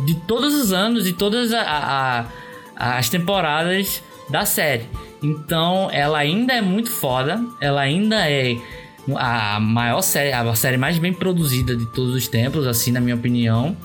de 0.06 0.16
todos 0.16 0.54
os 0.56 0.72
anos 0.74 1.08
e 1.08 1.14
todas 1.14 1.54
a- 1.54 1.62
a- 2.76 2.98
as 2.98 3.10
temporadas 3.10 4.02
da 4.30 4.46
série. 4.46 4.86
Então, 5.22 5.90
ela 5.92 6.18
ainda 6.18 6.54
é 6.54 6.62
muito 6.62 6.90
foda, 6.90 7.44
ela 7.60 7.82
ainda 7.82 8.30
é 8.30 8.58
a 9.16 9.60
maior 9.60 10.02
série, 10.02 10.32
a 10.32 10.56
série 10.56 10.78
mais 10.78 10.98
bem 10.98 11.14
produzida 11.14 11.76
de 11.76 11.86
todos 11.88 12.14
os 12.16 12.28
tempos, 12.28 12.66
assim, 12.68 12.92
na 12.92 13.00
minha 13.02 13.16
opinião. 13.16 13.76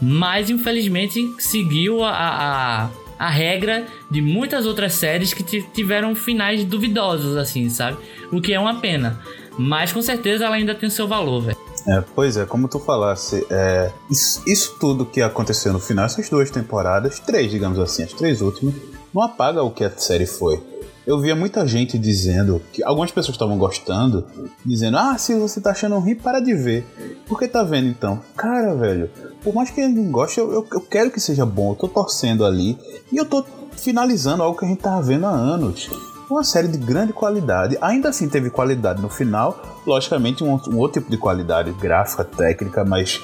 Mas, 0.00 0.50
infelizmente, 0.50 1.20
seguiu 1.38 2.04
a, 2.04 2.10
a, 2.10 2.90
a 3.18 3.28
regra 3.30 3.86
de 4.10 4.20
muitas 4.20 4.66
outras 4.66 4.92
séries 4.94 5.32
que 5.32 5.42
ti- 5.42 5.64
tiveram 5.74 6.14
finais 6.14 6.64
duvidosos, 6.64 7.36
assim, 7.36 7.68
sabe? 7.70 7.96
O 8.34 8.40
que 8.40 8.52
é 8.52 8.58
uma 8.58 8.80
pena. 8.80 9.20
Mas, 9.56 9.92
com 9.92 10.02
certeza, 10.02 10.44
ela 10.44 10.56
ainda 10.56 10.74
tem 10.74 10.90
seu 10.90 11.06
valor, 11.06 11.40
velho. 11.42 11.58
É, 11.86 12.02
pois 12.14 12.36
é, 12.36 12.44
como 12.44 12.66
tu 12.66 12.80
falasse, 12.80 13.46
é, 13.50 13.92
isso, 14.10 14.42
isso 14.46 14.76
tudo 14.80 15.04
que 15.04 15.20
aconteceu 15.20 15.72
no 15.72 15.78
final, 15.78 16.06
essas 16.06 16.28
duas 16.28 16.50
temporadas, 16.50 17.20
três, 17.20 17.50
digamos 17.50 17.78
assim, 17.78 18.02
as 18.02 18.12
três 18.12 18.40
últimas, 18.40 18.74
não 19.12 19.22
apaga 19.22 19.62
o 19.62 19.70
que 19.70 19.84
a 19.84 19.90
série 19.90 20.26
foi. 20.26 20.60
Eu 21.06 21.20
via 21.20 21.36
muita 21.36 21.66
gente 21.68 21.98
dizendo 21.98 22.62
que 22.72 22.82
algumas 22.82 23.10
pessoas 23.10 23.34
estavam 23.34 23.58
gostando, 23.58 24.24
dizendo: 24.64 24.96
Ah, 24.96 25.18
se 25.18 25.34
você 25.38 25.60
tá 25.60 25.72
achando 25.72 25.98
ruim, 25.98 26.14
para 26.14 26.40
de 26.40 26.54
ver. 26.54 26.86
Por 27.26 27.38
que 27.38 27.46
tá 27.46 27.62
vendo 27.62 27.88
então? 27.88 28.22
Cara, 28.34 28.74
velho, 28.74 29.10
por 29.42 29.54
mais 29.54 29.70
que 29.70 29.82
eu 29.82 29.88
não 29.90 30.10
goste, 30.10 30.40
eu, 30.40 30.50
eu, 30.50 30.66
eu 30.72 30.80
quero 30.80 31.10
que 31.10 31.20
seja 31.20 31.44
bom, 31.44 31.72
eu 31.72 31.76
tô 31.76 31.88
torcendo 31.88 32.42
ali 32.42 32.78
e 33.12 33.18
eu 33.18 33.26
tô 33.26 33.44
finalizando 33.76 34.42
algo 34.42 34.58
que 34.58 34.64
a 34.64 34.68
gente 34.68 34.80
tava 34.80 35.02
vendo 35.02 35.26
há 35.26 35.30
anos. 35.30 35.90
Uma 36.28 36.42
série 36.42 36.68
de 36.68 36.78
grande 36.78 37.12
qualidade, 37.12 37.76
ainda 37.82 38.08
assim 38.08 38.28
teve 38.28 38.48
qualidade 38.48 39.00
no 39.02 39.10
final, 39.10 39.60
logicamente 39.86 40.42
um, 40.42 40.58
um 40.68 40.78
outro 40.78 41.00
tipo 41.00 41.10
de 41.10 41.18
qualidade 41.18 41.70
gráfica, 41.72 42.24
técnica, 42.24 42.82
mas 42.82 43.20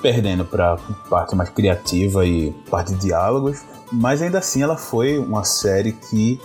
perdendo 0.00 0.44
para 0.44 0.76
parte 1.08 1.34
mais 1.34 1.50
criativa 1.50 2.24
e 2.24 2.52
parte 2.70 2.92
de 2.92 3.00
diálogos, 3.00 3.62
mas 3.90 4.22
ainda 4.22 4.38
assim 4.38 4.62
ela 4.62 4.76
foi 4.76 5.18
uma 5.18 5.42
série 5.42 5.92
que 5.92 6.40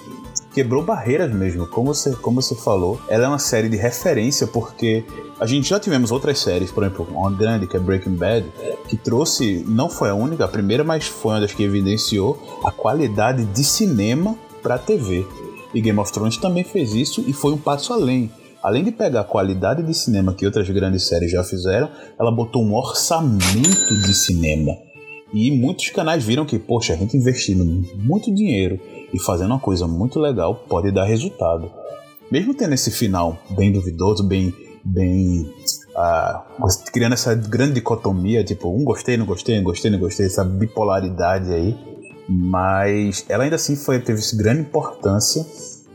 quebrou 0.52 0.84
barreiras 0.84 1.32
mesmo, 1.32 1.68
como 1.68 1.94
você, 1.94 2.16
como 2.16 2.42
você 2.42 2.56
falou. 2.56 3.00
Ela 3.08 3.26
é 3.26 3.28
uma 3.28 3.40
série 3.40 3.70
de 3.70 3.78
referência 3.78 4.48
porque 4.48 5.06
a 5.40 5.46
gente 5.46 5.70
já 5.70 5.80
tivemos 5.80 6.12
outras 6.12 6.40
séries, 6.40 6.72
por 6.72 6.84
exemplo, 6.84 7.08
uma 7.12 7.32
grande 7.32 7.68
que 7.68 7.78
é 7.78 7.80
Breaking 7.80 8.16
Bad, 8.16 8.46
que 8.88 8.98
trouxe, 8.98 9.64
não 9.68 9.90
foi 9.90 10.10
a 10.10 10.16
única, 10.16 10.46
a 10.46 10.48
primeira, 10.48 10.84
mas 10.84 11.08
foi 11.08 11.34
uma 11.34 11.42
das 11.42 11.54
que 11.54 11.64
evidenciou 11.64 12.62
a 12.66 12.72
qualidade 12.72 13.46
de 13.46 13.64
cinema 13.64 14.36
para 14.64 14.78
TV. 14.78 15.26
E 15.74 15.82
Game 15.82 16.00
of 16.00 16.12
Thrones 16.12 16.38
também 16.38 16.64
fez 16.64 16.94
isso 16.94 17.24
e 17.28 17.34
foi 17.34 17.54
um 17.54 17.58
passo 17.58 17.94
além. 17.94 18.32
Além 18.62 18.84
de 18.84 18.92
pegar 18.92 19.22
a 19.22 19.26
qualidade 19.26 19.84
de 19.84 19.94
cinema 19.94 20.34
que 20.34 20.46
outras 20.46 20.70
grandes 20.70 21.08
séries 21.08 21.32
já 21.32 21.44
fizeram, 21.44 21.90
ela 22.20 22.32
botou 22.32 22.64
um 22.64 22.76
orçamento 22.76 24.02
de 24.02 24.14
cinema. 24.14 24.74
E 25.34 25.52
muitos 25.52 25.90
canais 25.90 26.24
viram 26.24 26.46
que, 26.46 26.58
poxa, 26.58 26.94
a 26.94 26.98
gente 26.98 27.16
investindo 27.16 27.64
muito 27.96 28.34
dinheiro 28.34 28.80
e 29.14 29.20
fazendo 29.20 29.52
uma 29.52 29.60
coisa 29.60 29.88
muito 29.88 30.20
legal 30.20 30.56
pode 30.68 30.92
dar 30.92 31.06
resultado. 31.06 31.72
Mesmo 32.32 32.54
tendo 32.54 32.74
esse 32.74 32.92
final 32.92 33.38
bem 33.52 33.72
duvidoso, 33.72 34.24
bem. 34.24 34.54
bem 34.84 35.52
ah, 35.96 36.46
criando 36.92 37.14
essa 37.14 37.34
grande 37.36 37.74
dicotomia, 37.74 38.44
tipo, 38.44 38.70
um 38.70 38.84
gostei, 38.84 39.18
não 39.18 39.26
gostei, 39.26 39.58
não 39.58 39.64
gostei, 39.64 39.92
não 39.92 40.00
gostei, 40.00 40.26
essa 40.26 40.44
bipolaridade 40.44 41.54
aí. 41.54 41.76
Mas 42.30 43.26
ela 43.28 43.44
ainda 43.44 43.56
assim 43.56 43.76
foi, 43.76 44.00
teve 44.00 44.22
grande 44.38 44.62
importância 44.62 45.44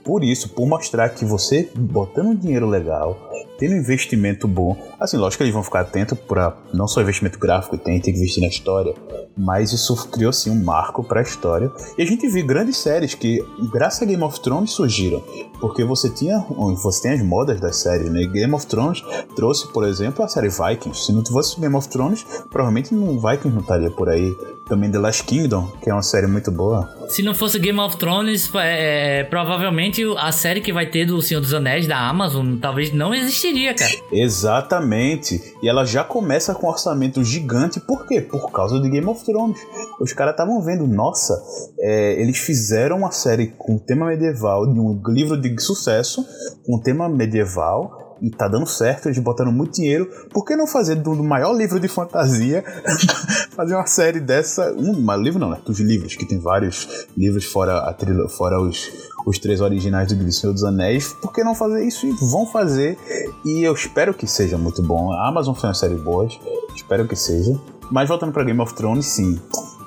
por 0.04 0.22
isso, 0.22 0.50
por 0.50 0.66
mostrar 0.66 1.08
que 1.08 1.24
você 1.24 1.70
botando 1.74 2.36
dinheiro 2.36 2.68
legal, 2.68 3.30
tendo 3.64 3.76
um 3.76 3.78
investimento 3.78 4.46
bom, 4.46 4.76
assim, 5.00 5.16
lógico 5.16 5.38
que 5.38 5.44
eles 5.44 5.54
vão 5.54 5.62
ficar 5.62 5.80
atentos 5.80 6.18
para 6.18 6.54
não 6.74 6.86
só 6.86 7.00
investimento 7.00 7.38
gráfico 7.38 7.78
tem, 7.78 7.98
tem 7.98 8.12
que 8.12 8.20
investir 8.20 8.42
na 8.42 8.48
história, 8.48 8.94
mas 9.34 9.72
isso 9.72 9.96
criou 10.10 10.34
sim 10.34 10.50
um 10.50 10.62
marco 10.62 11.02
para 11.02 11.20
a 11.20 11.22
história. 11.22 11.72
E 11.96 12.02
a 12.02 12.06
gente 12.06 12.28
viu 12.28 12.46
grandes 12.46 12.76
séries 12.76 13.14
que, 13.14 13.42
graças 13.72 14.02
a 14.02 14.04
Game 14.04 14.22
of 14.22 14.38
Thrones, 14.40 14.72
surgiram, 14.72 15.22
porque 15.60 15.82
você 15.82 16.10
tinha, 16.10 16.44
você 16.82 17.04
tem 17.04 17.12
as 17.12 17.22
modas 17.22 17.58
das 17.58 17.76
séries, 17.76 18.10
né? 18.10 18.26
Game 18.26 18.52
of 18.52 18.66
Thrones 18.66 19.02
trouxe, 19.34 19.66
por 19.72 19.84
exemplo, 19.84 20.22
a 20.22 20.28
série 20.28 20.50
Vikings. 20.50 21.06
Se 21.06 21.12
não 21.12 21.24
fosse 21.24 21.58
Game 21.58 21.74
of 21.74 21.88
Thrones, 21.88 22.22
provavelmente 22.50 22.94
um 22.94 23.18
Vikings 23.18 23.54
não 23.54 23.62
estaria 23.62 23.90
por 23.90 24.10
aí. 24.10 24.30
Também 24.68 24.90
The 24.90 24.98
Last 24.98 25.24
Kingdom, 25.24 25.72
que 25.82 25.88
é 25.88 25.92
uma 25.92 26.02
série 26.02 26.26
muito 26.26 26.50
boa. 26.50 26.88
Se 27.08 27.22
não 27.22 27.34
fosse 27.34 27.58
Game 27.58 27.78
of 27.78 27.96
Thrones, 27.96 28.50
é, 28.54 29.20
é, 29.20 29.24
provavelmente 29.24 30.02
a 30.18 30.32
série 30.32 30.60
que 30.60 30.72
vai 30.72 30.86
ter 30.86 31.06
do 31.06 31.20
Senhor 31.20 31.40
dos 31.40 31.54
Anéis 31.54 31.86
da 31.86 31.98
Amazon 31.98 32.56
talvez 32.58 32.92
não 32.92 33.14
existiria, 33.14 33.74
cara. 33.74 33.92
Exatamente. 34.12 35.40
E 35.62 35.68
ela 35.68 35.84
já 35.84 36.04
começa 36.04 36.54
com 36.54 36.66
um 36.66 36.70
orçamento 36.70 37.22
gigante, 37.24 37.80
por 37.80 38.06
quê? 38.06 38.20
Por 38.20 38.50
causa 38.50 38.80
de 38.80 38.88
Game 38.88 39.06
of 39.06 39.24
Thrones. 39.24 39.58
Os 40.00 40.12
caras 40.12 40.32
estavam 40.32 40.60
vendo, 40.62 40.86
nossa, 40.86 41.40
é, 41.80 42.20
eles 42.20 42.38
fizeram 42.38 42.98
uma 42.98 43.10
série 43.10 43.48
com 43.58 43.78
tema 43.78 44.06
medieval, 44.06 44.72
de 44.72 44.78
um 44.78 45.00
livro 45.08 45.40
de 45.40 45.60
sucesso, 45.60 46.24
com 46.64 46.78
tema 46.78 47.08
medieval 47.08 48.03
e 48.20 48.30
tá 48.30 48.48
dando 48.48 48.66
certo, 48.66 49.06
eles 49.06 49.18
botaram 49.18 49.52
muito 49.52 49.74
dinheiro. 49.74 50.08
Por 50.32 50.44
que 50.44 50.56
não 50.56 50.66
fazer 50.66 50.96
do, 50.96 51.14
maior 51.22 51.52
livro 51.52 51.78
de 51.80 51.88
fantasia 51.88 52.64
fazer 53.54 53.74
uma 53.74 53.86
série 53.86 54.20
dessa? 54.20 54.72
Um, 54.72 55.14
livro 55.16 55.38
não, 55.38 55.50
né? 55.50 55.58
Dos 55.64 55.80
livros, 55.80 56.16
que 56.16 56.26
tem 56.26 56.38
vários 56.38 57.06
livros 57.16 57.44
fora 57.44 57.78
a 57.78 57.92
trilha, 57.92 58.28
fora 58.28 58.60
os, 58.60 58.90
os 59.26 59.38
três 59.38 59.60
originais 59.60 60.12
do 60.12 60.32
Senhor 60.32 60.52
dos 60.52 60.64
Anéis. 60.64 61.12
Por 61.20 61.32
que 61.32 61.44
não 61.44 61.54
fazer 61.54 61.84
isso? 61.84 62.06
E 62.06 62.12
vão 62.12 62.46
fazer. 62.46 62.98
E 63.44 63.62
eu 63.62 63.72
espero 63.72 64.14
que 64.14 64.26
seja 64.26 64.56
muito 64.56 64.82
bom. 64.82 65.12
A 65.12 65.28
Amazon 65.28 65.54
foi 65.54 65.68
uma 65.68 65.74
série 65.74 65.96
boa, 65.96 66.28
espero 66.74 67.06
que 67.06 67.16
seja. 67.16 67.58
Mas 67.90 68.08
voltando 68.08 68.32
para 68.32 68.44
Game 68.44 68.60
of 68.60 68.74
Thrones, 68.74 69.06
sim. 69.06 69.40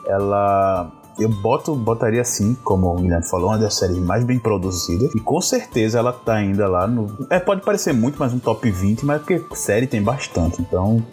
Ela 0.05 0.91
eu 1.20 1.30
boto, 1.30 1.76
botaria 1.76 2.22
assim, 2.22 2.55
como 2.63 2.91
o 2.91 2.95
Guilherme 2.95 3.28
falou, 3.28 3.49
uma 3.49 3.57
das 3.57 3.76
séries 3.76 3.97
mais 3.97 4.24
bem 4.24 4.38
produzidas. 4.38 5.13
E 5.15 5.20
com 5.20 5.41
certeza 5.41 5.99
ela 5.99 6.13
tá 6.13 6.36
ainda 6.36 6.68
lá 6.68 6.88
no. 6.88 7.07
É, 7.30 7.39
pode 7.39 7.61
parecer 7.61 7.93
muito, 7.93 8.18
mas 8.20 8.34
um 8.34 8.39
top 8.39 8.70
20, 8.70 9.05
mas 9.05 9.22
porque 9.22 9.43
série 9.55 9.88
tem 9.88 10.01
bastante. 10.01 10.61
Então, 10.61 11.03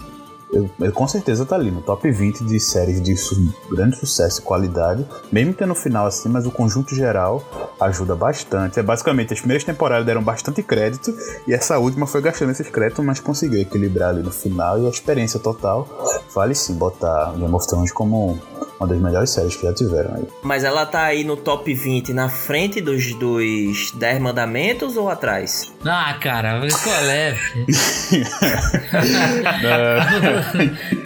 eu, 0.54 0.70
eu, 0.78 0.92
com 0.92 1.08
certeza 1.08 1.44
tá 1.44 1.56
ali 1.56 1.70
no 1.70 1.82
top 1.82 2.08
20 2.08 2.44
de 2.44 2.60
séries 2.60 3.02
de 3.02 3.16
su 3.16 3.52
grande 3.68 3.96
sucesso 3.96 4.40
e 4.40 4.44
qualidade, 4.44 5.04
mesmo 5.32 5.52
tendo 5.52 5.70
no 5.70 5.74
final 5.74 6.06
assim, 6.06 6.28
mas 6.28 6.46
o 6.46 6.50
conjunto 6.50 6.94
geral 6.94 7.42
ajuda 7.80 8.14
bastante. 8.14 8.78
É 8.78 8.82
basicamente 8.82 9.32
as 9.32 9.40
primeiras 9.40 9.64
temporadas 9.64 10.06
deram 10.06 10.22
bastante 10.22 10.62
crédito 10.62 11.12
e 11.48 11.52
essa 11.52 11.78
última 11.78 12.06
foi 12.06 12.20
gastando 12.20 12.52
esses 12.52 12.68
créditos, 12.68 13.04
mas 13.04 13.18
conseguiu 13.18 13.60
equilibrar 13.60 14.10
ali 14.10 14.22
no 14.22 14.30
final 14.30 14.80
e 14.80 14.86
a 14.86 14.90
experiência 14.90 15.40
total 15.40 15.88
vale 16.32 16.54
sim 16.54 16.74
botar 16.74 17.32
Game 17.32 17.52
of 17.52 17.66
Thrones 17.66 17.90
como 17.90 18.38
uma 18.78 18.88
das 18.88 19.00
melhores 19.00 19.30
séries 19.30 19.56
que 19.56 19.62
já 19.66 19.72
tiveram 19.72 20.14
aí. 20.16 20.24
Mas 20.42 20.64
ela 20.64 20.84
tá 20.84 21.02
aí 21.04 21.24
no 21.24 21.36
top 21.36 21.72
20 21.72 22.12
na 22.12 22.28
frente 22.28 22.80
dos, 22.80 23.14
dos 23.14 23.90
10 23.92 24.20
mandamentos 24.20 24.96
ou 24.96 25.08
atrás? 25.08 25.72
Ah, 25.84 26.16
cara, 26.20 26.60
qual 26.82 27.04
é? 27.10 27.36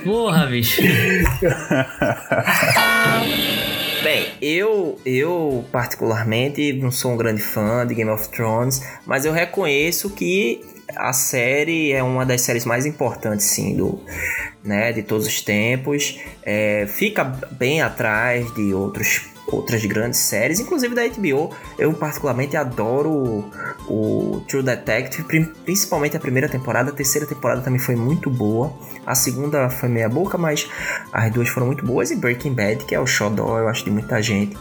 Porra, 0.04 0.46
bicho. 0.46 0.82
Bem, 4.02 4.28
eu, 4.40 4.96
eu 5.04 5.64
particularmente 5.72 6.72
não 6.72 6.90
sou 6.90 7.12
um 7.12 7.16
grande 7.16 7.42
fã 7.42 7.84
de 7.86 7.94
Game 7.94 8.10
of 8.10 8.28
Thrones, 8.28 8.80
mas 9.04 9.24
eu 9.24 9.32
reconheço 9.32 10.10
que 10.10 10.60
a 10.96 11.12
série 11.12 11.92
é 11.92 12.02
uma 12.02 12.24
das 12.24 12.40
séries 12.42 12.64
mais 12.64 12.86
importantes, 12.86 13.46
sim, 13.46 13.76
do, 13.76 14.00
né, 14.64 14.92
de 14.92 15.02
todos 15.02 15.26
os 15.26 15.40
tempos. 15.40 16.18
É, 16.42 16.86
fica 16.88 17.24
bem 17.24 17.82
atrás 17.82 18.52
de 18.54 18.72
outros, 18.72 19.26
outras 19.46 19.84
grandes 19.84 20.20
séries, 20.20 20.60
inclusive 20.60 20.94
da 20.94 21.06
HBO. 21.06 21.54
Eu 21.78 21.92
particularmente 21.92 22.56
adoro 22.56 23.10
o, 23.10 23.50
o 23.88 24.40
True 24.48 24.62
Detective, 24.62 25.24
principalmente 25.64 26.16
a 26.16 26.20
primeira 26.20 26.48
temporada. 26.48 26.90
A 26.90 26.94
terceira 26.94 27.26
temporada 27.26 27.60
também 27.60 27.80
foi 27.80 27.96
muito 27.96 28.30
boa. 28.30 28.72
A 29.06 29.14
segunda 29.14 29.68
foi 29.68 29.88
meia 29.88 30.08
boca, 30.08 30.38
mas 30.38 30.68
as 31.12 31.30
duas 31.32 31.48
foram 31.48 31.66
muito 31.66 31.84
boas. 31.84 32.10
E 32.10 32.16
Breaking 32.16 32.54
Bad, 32.54 32.84
que 32.84 32.94
é 32.94 33.00
o 33.00 33.06
xodó, 33.06 33.58
eu 33.58 33.68
acho, 33.68 33.84
de 33.84 33.90
muita 33.90 34.22
gente, 34.22 34.56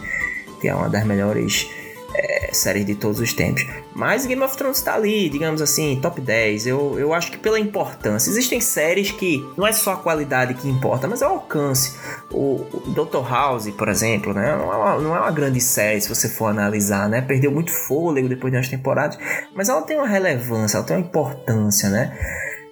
que 0.60 0.68
é 0.68 0.76
uma 0.76 0.90
das 0.90 1.06
melhores 1.06 1.70
é, 2.14 2.47
séries 2.60 2.86
de 2.86 2.96
todos 2.96 3.20
os 3.20 3.34
tempos. 3.34 3.66
Mas 3.96 4.26
Game 4.26 4.42
of 4.42 4.56
Thrones 4.58 4.78
está 4.78 4.96
ali, 4.96 5.30
digamos 5.30 5.62
assim, 5.62 6.00
top 6.02 6.22
10. 6.22 6.68
Eu, 6.68 7.00
eu 7.00 7.14
acho 7.14 7.32
que 7.32 7.38
pela 7.38 7.60
importância. 7.60 8.30
Existem 8.30 8.60
séries 8.62 9.12
que 9.12 9.46
não 9.58 9.66
é 9.66 9.72
só 9.72 9.94
a 9.94 9.98
qualidade 9.98 10.54
que 10.54 10.68
importa, 10.68 11.08
mas 11.08 11.22
é 11.22 11.28
o 11.28 11.32
alcance. 11.32 11.98
O, 12.32 12.66
o 12.74 12.92
Dr. 12.92 13.30
House, 13.30 13.70
por 13.70 13.90
exemplo, 13.90 14.34
né? 14.34 14.56
Não 14.56 14.74
é, 14.74 14.78
uma, 14.78 15.00
não 15.00 15.16
é 15.16 15.20
uma 15.20 15.32
grande 15.32 15.62
série 15.62 16.02
se 16.02 16.10
você 16.10 16.30
for 16.30 16.48
analisar, 16.48 17.10
né? 17.10 17.22
Perdeu 17.22 17.52
muito 17.52 17.72
fôlego 17.72 18.30
depois 18.30 18.52
de 18.52 18.58
umas 18.58 18.70
temporadas, 18.70 19.18
mas 19.56 19.70
ela 19.70 19.82
tem 19.82 19.98
uma 19.98 20.08
relevância, 20.08 20.78
ela 20.78 20.86
tem 20.86 20.98
uma 20.98 21.06
importância, 21.06 21.90
né? 21.90 22.18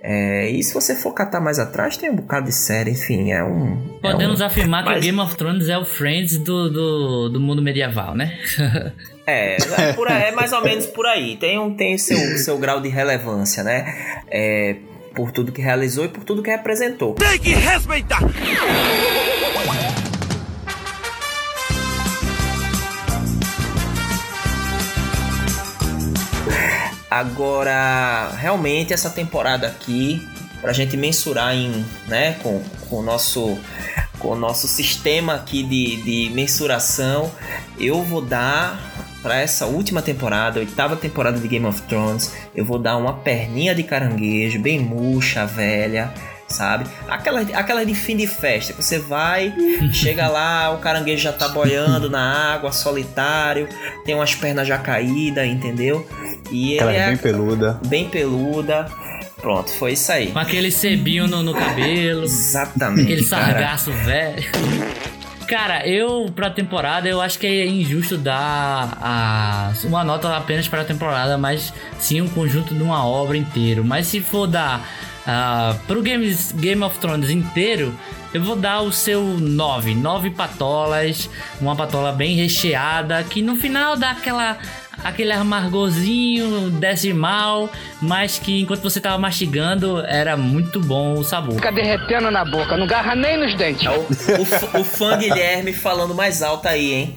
É, 0.08 0.51
e 0.51 0.62
se 0.62 0.72
você 0.72 0.93
for 0.93 1.14
catar 1.16 1.41
mais 1.41 1.58
atrás, 1.58 1.97
tem 1.97 2.12
um 2.12 2.16
bocado 2.16 2.45
de 2.45 2.51
série, 2.51 2.91
enfim, 2.91 3.32
é 3.32 3.43
um. 3.43 3.97
Podemos 3.99 4.39
é 4.39 4.43
um, 4.43 4.47
afirmar 4.47 4.86
mas... 4.86 4.93
que 4.93 4.99
o 4.99 5.01
Game 5.01 5.20
of 5.20 5.36
Thrones 5.36 5.68
é 5.68 5.80
o 5.80 5.84
Friends 5.84 6.38
do, 6.38 6.70
do, 6.70 7.30
do 7.30 7.39
mundo 7.39 7.62
medieval, 7.62 8.14
né? 8.14 8.38
É, 9.28 9.58
é, 9.58 9.93
por 9.93 10.08
aí, 10.08 10.26
é 10.26 10.32
mais 10.34 10.53
ou 10.53 10.62
menos 10.62 10.86
por 10.86 11.08
aí. 11.08 11.36
Tem, 11.38 11.58
um, 11.58 11.74
tem 11.74 11.97
seu, 11.97 12.16
seu 12.38 12.60
grau 12.60 12.80
de 12.80 12.89
relevância, 12.89 13.64
né? 13.64 14.22
É, 14.30 14.76
por 15.16 15.32
tudo 15.32 15.51
que 15.51 15.64
realizou 15.64 16.06
e 16.06 16.10
por 16.10 16.24
tudo 16.24 16.43
que 16.43 16.51
representou. 16.51 17.16
Tem 17.16 17.39
que 17.39 17.56
respeitar! 17.56 18.20
Agora, 27.16 28.30
realmente 28.38 28.91
essa 28.91 29.09
temporada 29.09 29.68
aqui, 29.68 30.28
pra 30.59 30.74
gente 30.74 30.97
mensurar 30.97 31.55
em, 31.55 31.86
né, 32.09 32.34
com, 32.43 32.61
com 32.89 32.97
o 32.97 33.01
nosso 33.01 33.57
com 34.20 34.32
o 34.32 34.36
nosso 34.36 34.68
sistema 34.68 35.36
aqui 35.36 35.63
de, 35.63 36.01
de 36.03 36.34
mensuração, 36.34 37.32
eu 37.80 38.03
vou 38.03 38.22
dar 38.22 38.78
para 39.24 39.39
essa 39.39 39.66
última 39.66 40.01
temporada, 40.01 40.59
oitava 40.59 40.97
temporada 40.97 41.39
de 41.39 41.47
Game 41.47 41.66
of 41.66 41.84
Thrones, 41.84 42.34
eu 42.53 42.66
vou 42.66 42.78
dar 42.78 42.97
uma 42.97 43.13
perninha 43.13 43.74
de 43.74 43.84
caranguejo, 43.84 44.59
bem 44.59 44.78
murcha, 44.78 45.45
velha, 45.45 46.13
sabe? 46.49 46.86
Aquela, 47.07 47.41
aquela 47.41 47.86
de 47.86 47.95
fim 47.95 48.18
de 48.18 48.28
festa, 48.28 48.74
que 48.74 48.84
você 48.84 48.99
vai, 48.99 49.53
chega 49.93 50.28
lá, 50.28 50.72
o 50.72 50.80
caranguejo 50.80 51.24
já 51.24 51.34
tá 51.34 51.47
boiando 51.47 52.09
na 52.09 52.53
água, 52.53 52.74
solitário, 52.74 53.70
tem 54.03 54.16
umas 54.16 54.36
pernas 54.36 54.68
já 54.68 54.78
caídas, 54.78 55.47
entendeu? 55.47 56.05
E 56.52 56.76
Aquela 56.76 56.93
é 56.93 57.08
bem 57.08 57.18
peluda. 57.18 57.80
Bem 57.88 58.10
peluda. 58.10 58.88
Pronto, 59.38 59.72
foi 59.72 59.93
isso 59.93 60.12
aí. 60.12 60.32
Com 60.32 60.39
aquele 60.39 60.72
sebinho 60.72 61.28
no, 61.28 61.43
no 61.43 61.54
cabelo. 61.54 62.24
Exatamente. 62.24 63.04
Aquele 63.04 63.24
sargaço 63.24 63.91
velho. 63.91 64.43
Cara, 65.48 65.88
eu 65.88 66.32
pra 66.36 66.50
temporada 66.50 67.08
eu 67.08 67.22
acho 67.22 67.38
que 67.38 67.46
é 67.46 67.68
injusto 67.68 68.18
dar 68.18 68.98
a, 69.00 69.74
uma 69.84 70.04
nota 70.04 70.36
apenas 70.36 70.68
para 70.68 70.82
a 70.82 70.86
temporada, 70.86 71.38
mas 71.38 71.72
sim 72.00 72.20
um 72.20 72.28
conjunto 72.28 72.74
de 72.74 72.82
uma 72.82 73.06
obra 73.06 73.38
inteiro. 73.38 73.84
Mas 73.86 74.08
se 74.08 74.22
for 74.22 74.48
dar 74.48 74.80
uh, 75.28 75.78
pro 75.86 76.02
Games, 76.02 76.52
Game 76.54 76.82
of 76.82 76.98
Thrones 76.98 77.30
inteiro, 77.30 77.93
eu 78.34 78.43
vou 78.43 78.56
dar 78.56 78.82
o 78.82 78.91
seu 78.91 79.22
9. 79.22 79.93
9 79.93 80.32
patolas, 80.32 81.30
uma 81.62 81.76
patola 81.76 82.12
bem 82.12 82.36
recheada, 82.36 83.24
que 83.24 83.41
no 83.41 83.56
final 83.56 83.96
dá 83.96 84.12
aquela 84.12 84.58
aquele 85.04 85.32
amargorzinho 85.32 86.70
decimal, 86.72 87.70
mas 88.02 88.39
que 88.39 88.62
enquanto 88.62 88.82
você 88.82 89.00
tava 89.00 89.18
mastigando 89.18 90.00
era 90.06 90.36
muito 90.36 90.80
bom 90.80 91.14
o 91.14 91.24
sabor. 91.24 91.56
Fica 91.56 91.72
derretendo 91.72 92.32
na 92.32 92.46
boca, 92.46 92.78
não 92.78 92.88
garra 92.88 93.16
nem 93.16 93.38
nos 93.38 93.56
dentes. 93.56 93.88
O, 93.88 94.78
o, 94.78 94.82
o 94.82 94.84
fã 94.84 95.18
Guilherme 95.18 95.74
falando 95.74 96.14
mais 96.14 96.41
alto 96.41 96.68
aí, 96.68 96.93
hein? 96.93 97.16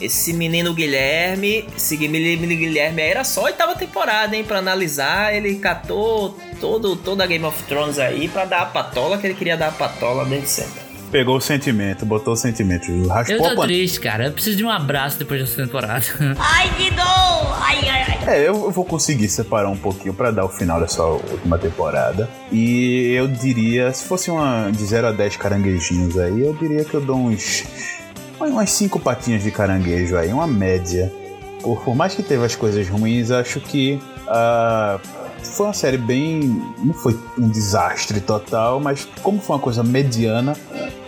Esse 0.00 0.32
menino 0.32 0.74
Guilherme, 0.74 1.68
esse 1.76 1.96
menino 1.96 2.46
Guilherme 2.48 3.00
aí 3.00 3.10
era 3.10 3.22
só 3.24 3.42
a 3.42 3.44
oitava 3.44 3.76
temporada, 3.76 4.34
hein? 4.34 4.42
Pra 4.42 4.58
analisar, 4.58 5.32
ele 5.32 5.54
catou 5.56 6.36
todo, 6.60 6.96
toda 6.96 7.22
a 7.22 7.26
Game 7.26 7.44
of 7.44 7.62
Thrones 7.64 7.98
aí 7.98 8.28
pra 8.28 8.44
dar 8.44 8.62
a 8.62 8.66
patola 8.66 9.18
que 9.18 9.26
ele 9.26 9.34
queria 9.34 9.56
dar 9.56 9.68
a 9.68 9.72
patola 9.72 10.24
desde 10.24 10.48
sempre. 10.48 10.93
Pegou 11.10 11.36
o 11.36 11.40
sentimento, 11.40 12.04
botou 12.04 12.32
o 12.34 12.36
sentimento, 12.36 12.90
Eu 12.90 13.06
raspou 13.08 13.36
a 13.36 13.38
tô 13.38 13.44
panela. 13.44 13.66
triste, 13.66 14.00
cara. 14.00 14.26
Eu 14.26 14.32
preciso 14.32 14.56
de 14.56 14.64
um 14.64 14.70
abraço 14.70 15.16
depois 15.18 15.40
dessa 15.40 15.62
temporada. 15.62 16.04
Ai, 16.38 16.70
que 16.76 16.90
dor! 16.90 17.56
Ai, 17.62 17.88
ai, 17.88 18.02
ai. 18.26 18.34
É, 18.34 18.40
eu 18.48 18.64
eu 18.64 18.70
vou 18.70 18.84
conseguir 18.84 19.28
separar 19.28 19.68
um 19.68 19.76
pouquinho 19.76 20.12
pra 20.14 20.30
dar 20.30 20.44
o 20.44 20.48
final 20.48 20.80
dessa 20.80 21.04
última 21.04 21.56
temporada. 21.58 22.28
E 22.50 23.12
eu 23.12 23.28
diria, 23.28 23.92
se 23.92 24.04
fosse 24.06 24.30
uma 24.30 24.70
de 24.72 24.84
0 24.84 25.08
a 25.08 25.12
10 25.12 25.36
caranguejinhos 25.36 26.18
aí, 26.18 26.40
eu 26.44 26.54
diria 26.54 26.84
que 26.84 26.94
eu 26.94 27.00
dou 27.00 27.16
uns. 27.16 27.64
umas 28.40 28.70
5 28.70 28.98
patinhas 28.98 29.42
de 29.42 29.50
caranguejo 29.50 30.16
aí, 30.16 30.32
uma 30.32 30.46
média. 30.46 31.12
Por, 31.62 31.80
por 31.82 31.94
mais 31.94 32.14
que 32.14 32.22
teve 32.22 32.44
as 32.44 32.56
coisas 32.56 32.88
ruins, 32.88 33.30
acho 33.30 33.60
que 33.60 34.00
ah, 34.26 34.98
foi 35.42 35.66
uma 35.66 35.72
série 35.74 35.98
bem. 35.98 36.40
Não 36.78 36.94
foi 36.94 37.18
um 37.38 37.48
desastre 37.48 38.20
total, 38.20 38.80
mas 38.80 39.06
como 39.22 39.38
foi 39.40 39.56
uma 39.56 39.62
coisa 39.62 39.82
mediana 39.84 40.54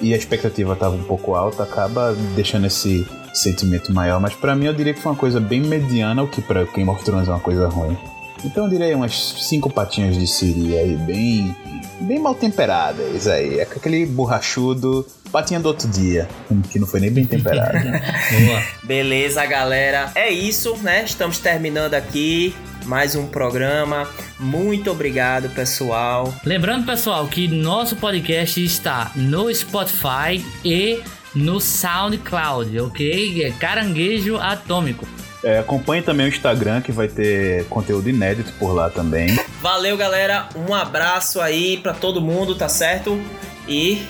e 0.00 0.12
a 0.12 0.16
expectativa 0.16 0.72
estava 0.72 0.94
um 0.94 1.02
pouco 1.02 1.34
alta, 1.34 1.62
acaba 1.62 2.14
deixando 2.34 2.66
esse 2.66 3.06
sentimento 3.34 3.92
maior. 3.92 4.20
Mas 4.20 4.34
pra 4.34 4.54
mim 4.54 4.66
eu 4.66 4.74
diria 4.74 4.94
que 4.94 5.00
foi 5.00 5.12
uma 5.12 5.18
coisa 5.18 5.40
bem 5.40 5.60
mediana, 5.60 6.22
o 6.22 6.28
que 6.28 6.40
pra 6.40 6.64
Game 6.64 6.88
of 6.88 7.04
Thrones 7.04 7.28
é 7.28 7.30
uma 7.30 7.40
coisa 7.40 7.68
ruim. 7.68 7.96
Então 8.44 8.64
eu 8.64 8.70
diria 8.70 8.96
umas 8.96 9.34
cinco 9.48 9.70
patinhas 9.70 10.16
de 10.16 10.26
siri 10.26 10.76
aí, 10.76 10.96
bem, 10.96 11.56
bem 12.00 12.18
mal 12.18 12.34
temperadas 12.34 13.26
aí. 13.26 13.58
É 13.58 13.62
aquele 13.62 14.04
borrachudo, 14.06 15.06
patinha 15.32 15.58
do 15.58 15.66
outro 15.66 15.88
dia, 15.88 16.28
que 16.70 16.78
não 16.78 16.86
foi 16.86 17.00
nem 17.00 17.10
bem 17.10 17.24
temperado. 17.24 17.78
Boa. 17.82 18.62
Beleza, 18.84 19.44
galera. 19.46 20.12
É 20.14 20.30
isso, 20.30 20.76
né? 20.78 21.04
Estamos 21.04 21.38
terminando 21.38 21.94
aqui 21.94 22.54
mais 22.86 23.14
um 23.14 23.26
programa. 23.26 24.08
Muito 24.38 24.90
obrigado, 24.90 25.48
pessoal. 25.50 26.32
Lembrando, 26.44 26.86
pessoal, 26.86 27.26
que 27.26 27.48
nosso 27.48 27.96
podcast 27.96 28.62
está 28.64 29.10
no 29.14 29.52
Spotify 29.54 30.44
e 30.64 31.02
no 31.34 31.60
SoundCloud, 31.60 32.80
ok? 32.80 33.44
É 33.44 33.50
Caranguejo 33.50 34.36
Atômico. 34.36 35.06
É, 35.44 35.58
acompanhe 35.58 36.02
também 36.02 36.26
o 36.26 36.28
Instagram, 36.28 36.80
que 36.80 36.90
vai 36.90 37.08
ter 37.08 37.66
conteúdo 37.66 38.08
inédito 38.08 38.52
por 38.58 38.72
lá 38.72 38.88
também. 38.88 39.38
Valeu, 39.60 39.96
galera. 39.96 40.48
Um 40.68 40.74
abraço 40.74 41.40
aí 41.40 41.76
pra 41.76 41.92
todo 41.92 42.20
mundo, 42.20 42.54
tá 42.54 42.68
certo? 42.68 43.20
E 43.68 44.02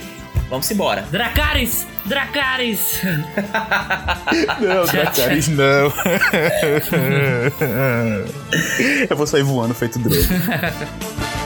vamos 0.48 0.70
embora. 0.70 1.02
Dracarys! 1.10 1.86
Dracarys! 2.04 3.00
Não, 4.60 4.84
Dracarys, 4.86 5.48
não. 5.48 5.92
eu 9.10 9.16
vou 9.16 9.26
sair 9.26 9.42
voando 9.42 9.74
feito 9.74 9.98
drone. 9.98 10.16